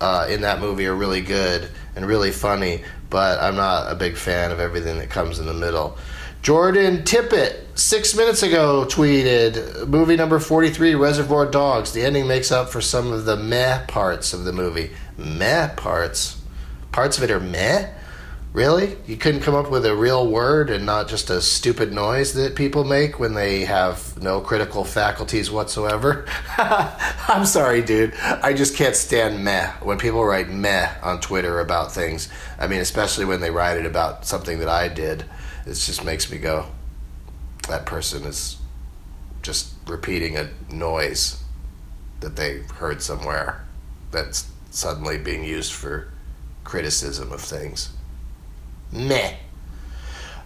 uh, 0.00 0.26
in 0.30 0.42
that 0.42 0.60
movie 0.60 0.86
are 0.86 0.94
really 0.94 1.22
good 1.22 1.68
and 1.96 2.06
really 2.06 2.30
funny, 2.30 2.82
but 3.10 3.40
I'm 3.40 3.56
not 3.56 3.90
a 3.90 3.94
big 3.94 4.16
fan 4.16 4.52
of 4.52 4.60
everything 4.60 4.98
that 4.98 5.10
comes 5.10 5.38
in 5.38 5.46
the 5.46 5.54
middle. 5.54 5.98
Jordan 6.42 6.98
Tippett, 6.98 7.56
six 7.74 8.14
minutes 8.14 8.44
ago, 8.44 8.86
tweeted 8.88 9.88
movie 9.88 10.14
number 10.14 10.38
43, 10.38 10.94
Reservoir 10.94 11.46
Dogs. 11.46 11.92
The 11.92 12.04
ending 12.04 12.28
makes 12.28 12.52
up 12.52 12.68
for 12.68 12.80
some 12.80 13.12
of 13.12 13.24
the 13.24 13.36
meh 13.36 13.84
parts 13.86 14.32
of 14.32 14.44
the 14.44 14.52
movie. 14.52 14.90
Meh 15.18 15.68
parts? 15.74 16.35
Parts 16.96 17.18
of 17.18 17.24
it 17.24 17.30
are 17.30 17.38
meh. 17.38 17.90
Really? 18.54 18.96
You 19.06 19.18
couldn't 19.18 19.42
come 19.42 19.54
up 19.54 19.70
with 19.70 19.84
a 19.84 19.94
real 19.94 20.30
word 20.30 20.70
and 20.70 20.86
not 20.86 21.08
just 21.08 21.28
a 21.28 21.42
stupid 21.42 21.92
noise 21.92 22.32
that 22.32 22.56
people 22.56 22.84
make 22.84 23.20
when 23.20 23.34
they 23.34 23.66
have 23.66 24.16
no 24.22 24.40
critical 24.40 24.82
faculties 24.82 25.50
whatsoever? 25.50 26.24
I'm 26.56 27.44
sorry, 27.44 27.82
dude. 27.82 28.14
I 28.14 28.54
just 28.54 28.76
can't 28.76 28.96
stand 28.96 29.44
meh. 29.44 29.72
When 29.82 29.98
people 29.98 30.24
write 30.24 30.48
meh 30.48 30.90
on 31.02 31.20
Twitter 31.20 31.60
about 31.60 31.92
things, 31.92 32.30
I 32.58 32.66
mean, 32.66 32.80
especially 32.80 33.26
when 33.26 33.42
they 33.42 33.50
write 33.50 33.76
it 33.76 33.84
about 33.84 34.24
something 34.24 34.58
that 34.60 34.70
I 34.70 34.88
did, 34.88 35.26
it 35.66 35.74
just 35.74 36.02
makes 36.02 36.32
me 36.32 36.38
go, 36.38 36.64
that 37.68 37.84
person 37.84 38.24
is 38.24 38.56
just 39.42 39.74
repeating 39.86 40.38
a 40.38 40.48
noise 40.72 41.44
that 42.20 42.36
they 42.36 42.60
heard 42.76 43.02
somewhere 43.02 43.66
that's 44.12 44.48
suddenly 44.70 45.18
being 45.18 45.44
used 45.44 45.74
for 45.74 46.08
criticism 46.66 47.32
of 47.32 47.40
things. 47.40 47.90
Meh. 48.92 49.34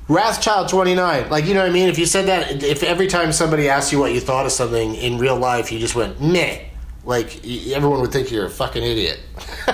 Wrathchild 0.09 0.69
29. 0.69 1.31
Like, 1.31 1.47
you 1.47 1.55
know 1.55 1.61
what 1.61 1.71
I 1.71 1.73
mean? 1.73 1.89
If 1.89 1.99
you 1.99 2.07
said 2.07 2.27
that, 2.27 2.63
if 2.63 2.83
every 2.83 3.07
time 3.07 3.33
somebody 3.33 3.69
asked 3.69 3.91
you 3.93 3.99
what 3.99 4.13
you 4.13 4.21
thought 4.21 4.47
of 4.47 4.53
something 4.53 4.95
in 4.95 5.19
real 5.19 5.37
life, 5.37 5.73
you 5.73 5.79
just 5.79 5.95
went, 5.95 6.21
meh, 6.21 6.61
like, 7.05 7.45
everyone 7.47 8.01
would 8.01 8.13
think 8.13 8.31
you're 8.31 8.47
a 8.47 8.51
fucking 8.51 8.83
idiot. 8.83 9.21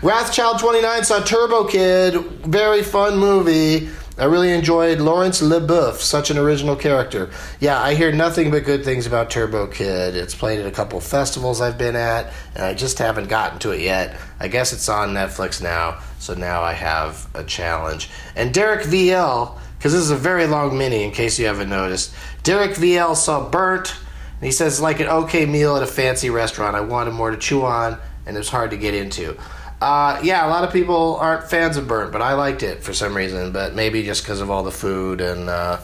Wrathchild 0.00 0.60
29 0.60 1.04
saw 1.04 1.20
Turbo 1.20 1.64
Kid. 1.64 2.14
Very 2.44 2.82
fun 2.82 3.16
movie. 3.16 3.88
I 4.16 4.26
really 4.26 4.52
enjoyed 4.52 5.00
Laurence 5.00 5.42
Leboeuf, 5.42 5.96
such 5.96 6.30
an 6.30 6.38
original 6.38 6.76
character. 6.76 7.30
Yeah, 7.58 7.82
I 7.82 7.94
hear 7.94 8.12
nothing 8.12 8.52
but 8.52 8.64
good 8.64 8.84
things 8.84 9.08
about 9.08 9.28
Turbo 9.28 9.66
Kid. 9.66 10.14
It's 10.14 10.36
played 10.36 10.60
at 10.60 10.66
a 10.66 10.70
couple 10.70 11.00
festivals 11.00 11.60
I've 11.60 11.78
been 11.78 11.96
at, 11.96 12.32
and 12.54 12.64
I 12.64 12.74
just 12.74 12.98
haven't 12.98 13.28
gotten 13.28 13.58
to 13.60 13.72
it 13.72 13.80
yet. 13.80 14.16
I 14.38 14.46
guess 14.46 14.72
it's 14.72 14.88
on 14.88 15.14
Netflix 15.14 15.60
now, 15.60 15.98
so 16.20 16.34
now 16.34 16.62
I 16.62 16.74
have 16.74 17.28
a 17.34 17.42
challenge. 17.42 18.08
And 18.36 18.54
Derek 18.54 18.86
VL, 18.86 19.58
because 19.78 19.92
this 19.92 20.02
is 20.02 20.12
a 20.12 20.16
very 20.16 20.46
long 20.46 20.78
mini 20.78 21.02
in 21.02 21.10
case 21.10 21.36
you 21.40 21.46
haven't 21.46 21.68
noticed. 21.68 22.14
Derek 22.44 22.76
VL 22.76 23.16
saw 23.16 23.50
Burnt, 23.50 23.96
and 24.36 24.46
he 24.46 24.52
says, 24.52 24.74
it's 24.74 24.80
like 24.80 25.00
an 25.00 25.08
okay 25.08 25.44
meal 25.44 25.74
at 25.74 25.82
a 25.82 25.88
fancy 25.88 26.30
restaurant. 26.30 26.76
I 26.76 26.82
wanted 26.82 27.14
more 27.14 27.32
to 27.32 27.36
chew 27.36 27.64
on, 27.64 27.98
and 28.26 28.36
it 28.36 28.38
was 28.38 28.48
hard 28.48 28.70
to 28.70 28.76
get 28.76 28.94
into. 28.94 29.36
Uh, 29.80 30.20
yeah, 30.22 30.46
a 30.46 30.48
lot 30.48 30.64
of 30.64 30.72
people 30.72 31.16
aren't 31.16 31.50
fans 31.50 31.76
of 31.76 31.86
Burnt, 31.86 32.12
but 32.12 32.22
I 32.22 32.34
liked 32.34 32.62
it 32.62 32.82
for 32.82 32.92
some 32.92 33.16
reason. 33.16 33.52
But 33.52 33.74
maybe 33.74 34.02
just 34.02 34.22
because 34.22 34.40
of 34.40 34.50
all 34.50 34.62
the 34.62 34.70
food 34.70 35.20
and, 35.20 35.48
uh, 35.48 35.80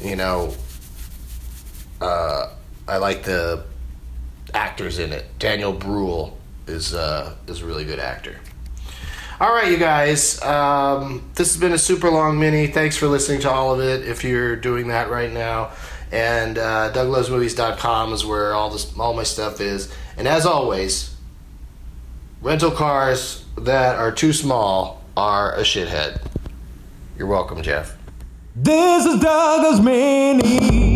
you 0.00 0.16
know, 0.16 0.54
uh, 2.00 2.50
I 2.86 2.96
like 2.98 3.22
the 3.24 3.64
actors 4.52 4.98
in 4.98 5.12
it. 5.12 5.26
Daniel 5.38 5.72
Bruhl 5.72 6.38
is 6.66 6.94
uh, 6.94 7.34
is 7.46 7.62
a 7.62 7.66
really 7.66 7.84
good 7.84 7.98
actor. 7.98 8.36
All 9.40 9.52
right, 9.52 9.70
you 9.70 9.78
guys. 9.78 10.40
Um, 10.42 11.28
this 11.34 11.52
has 11.52 11.60
been 11.60 11.72
a 11.72 11.78
super 11.78 12.10
long 12.10 12.38
mini. 12.38 12.68
Thanks 12.68 12.96
for 12.96 13.08
listening 13.08 13.40
to 13.40 13.50
all 13.50 13.74
of 13.74 13.80
it. 13.80 14.06
If 14.06 14.22
you're 14.22 14.56
doing 14.56 14.88
that 14.88 15.10
right 15.10 15.32
now, 15.32 15.72
and 16.12 16.56
uh, 16.56 16.92
DougLovesMovies.com 16.94 18.12
is 18.12 18.24
where 18.24 18.54
all 18.54 18.70
this 18.70 18.96
all 18.98 19.14
my 19.14 19.24
stuff 19.24 19.60
is. 19.60 19.92
And 20.16 20.28
as 20.28 20.46
always, 20.46 21.13
rental 22.44 22.70
cars 22.70 23.42
that 23.56 23.96
are 23.96 24.12
too 24.12 24.30
small 24.30 25.02
are 25.16 25.54
a 25.54 25.62
shithead. 25.62 26.20
You're 27.16 27.26
welcome, 27.26 27.62
Jeff. 27.62 27.96
This 28.54 29.06
is 29.06 29.18
Doug 29.18 29.62
Loves 29.62 29.80
Mini. 29.80 30.94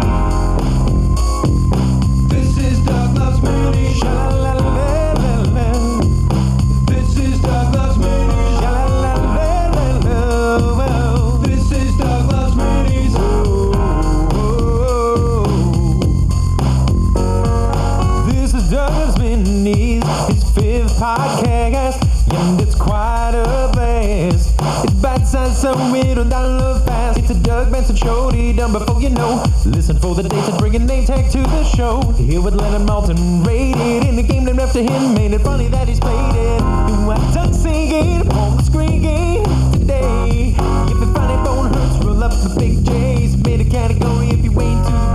Podcast, 20.98 22.02
and 22.34 22.60
it's 22.60 22.74
quite 22.74 23.30
a 23.32 23.70
blast. 23.72 24.52
It's 24.82 24.94
bite-sized, 24.94 25.56
so 25.56 25.72
don't 25.72 26.28
download 26.28 26.84
fast. 26.84 27.20
It's 27.20 27.30
a 27.30 27.34
Doug 27.34 27.70
Benson 27.70 27.94
show, 27.94 28.32
done 28.32 28.72
before 28.72 29.00
you 29.00 29.10
know. 29.10 29.44
Listen 29.64 29.96
for 30.00 30.16
the 30.16 30.24
dates 30.24 30.48
and 30.48 30.58
bring 30.58 30.74
a 30.74 30.80
name 30.80 31.04
tag 31.04 31.30
to 31.30 31.38
the 31.38 31.62
show. 31.62 32.00
Here 32.18 32.40
with 32.40 32.54
Leonard 32.54 32.88
Maltin, 32.88 33.46
rated 33.46 34.08
in 34.08 34.16
the 34.16 34.24
game 34.24 34.44
named 34.44 34.58
after 34.58 34.82
him. 34.82 35.14
Made 35.14 35.32
it 35.34 35.40
funny 35.42 35.68
that 35.68 35.86
he's 35.86 36.00
played 36.00 36.34
it. 36.34 36.58
Do 36.58 37.10
I 37.12 37.30
tuck 37.32 37.54
singing 37.54 38.28
screen 38.64 39.00
game 39.00 39.44
today? 39.70 40.56
If 40.90 40.98
the 40.98 41.06
funny 41.14 41.36
bone 41.44 41.72
hurts, 41.72 42.04
roll 42.04 42.24
up 42.24 42.32
the 42.32 42.56
big 42.58 42.84
J's. 42.84 43.36
Made 43.36 43.60
a 43.60 43.70
category 43.70 44.30
if 44.30 44.42
you 44.42 44.50
wait 44.50 44.74
to 44.86 45.07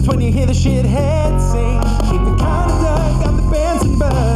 That's 0.00 0.08
when 0.08 0.22
you 0.22 0.32
hear 0.32 0.46
the 0.46 0.54
shithead 0.54 1.38
sing. 1.52 1.78
If 2.06 2.12
you 2.12 2.34
kinda 2.34 2.40
dug, 2.40 3.26
I'm 3.26 3.36
the 3.36 3.42
Benson 3.52 3.98
bug. 3.98 4.12
This 4.14 4.29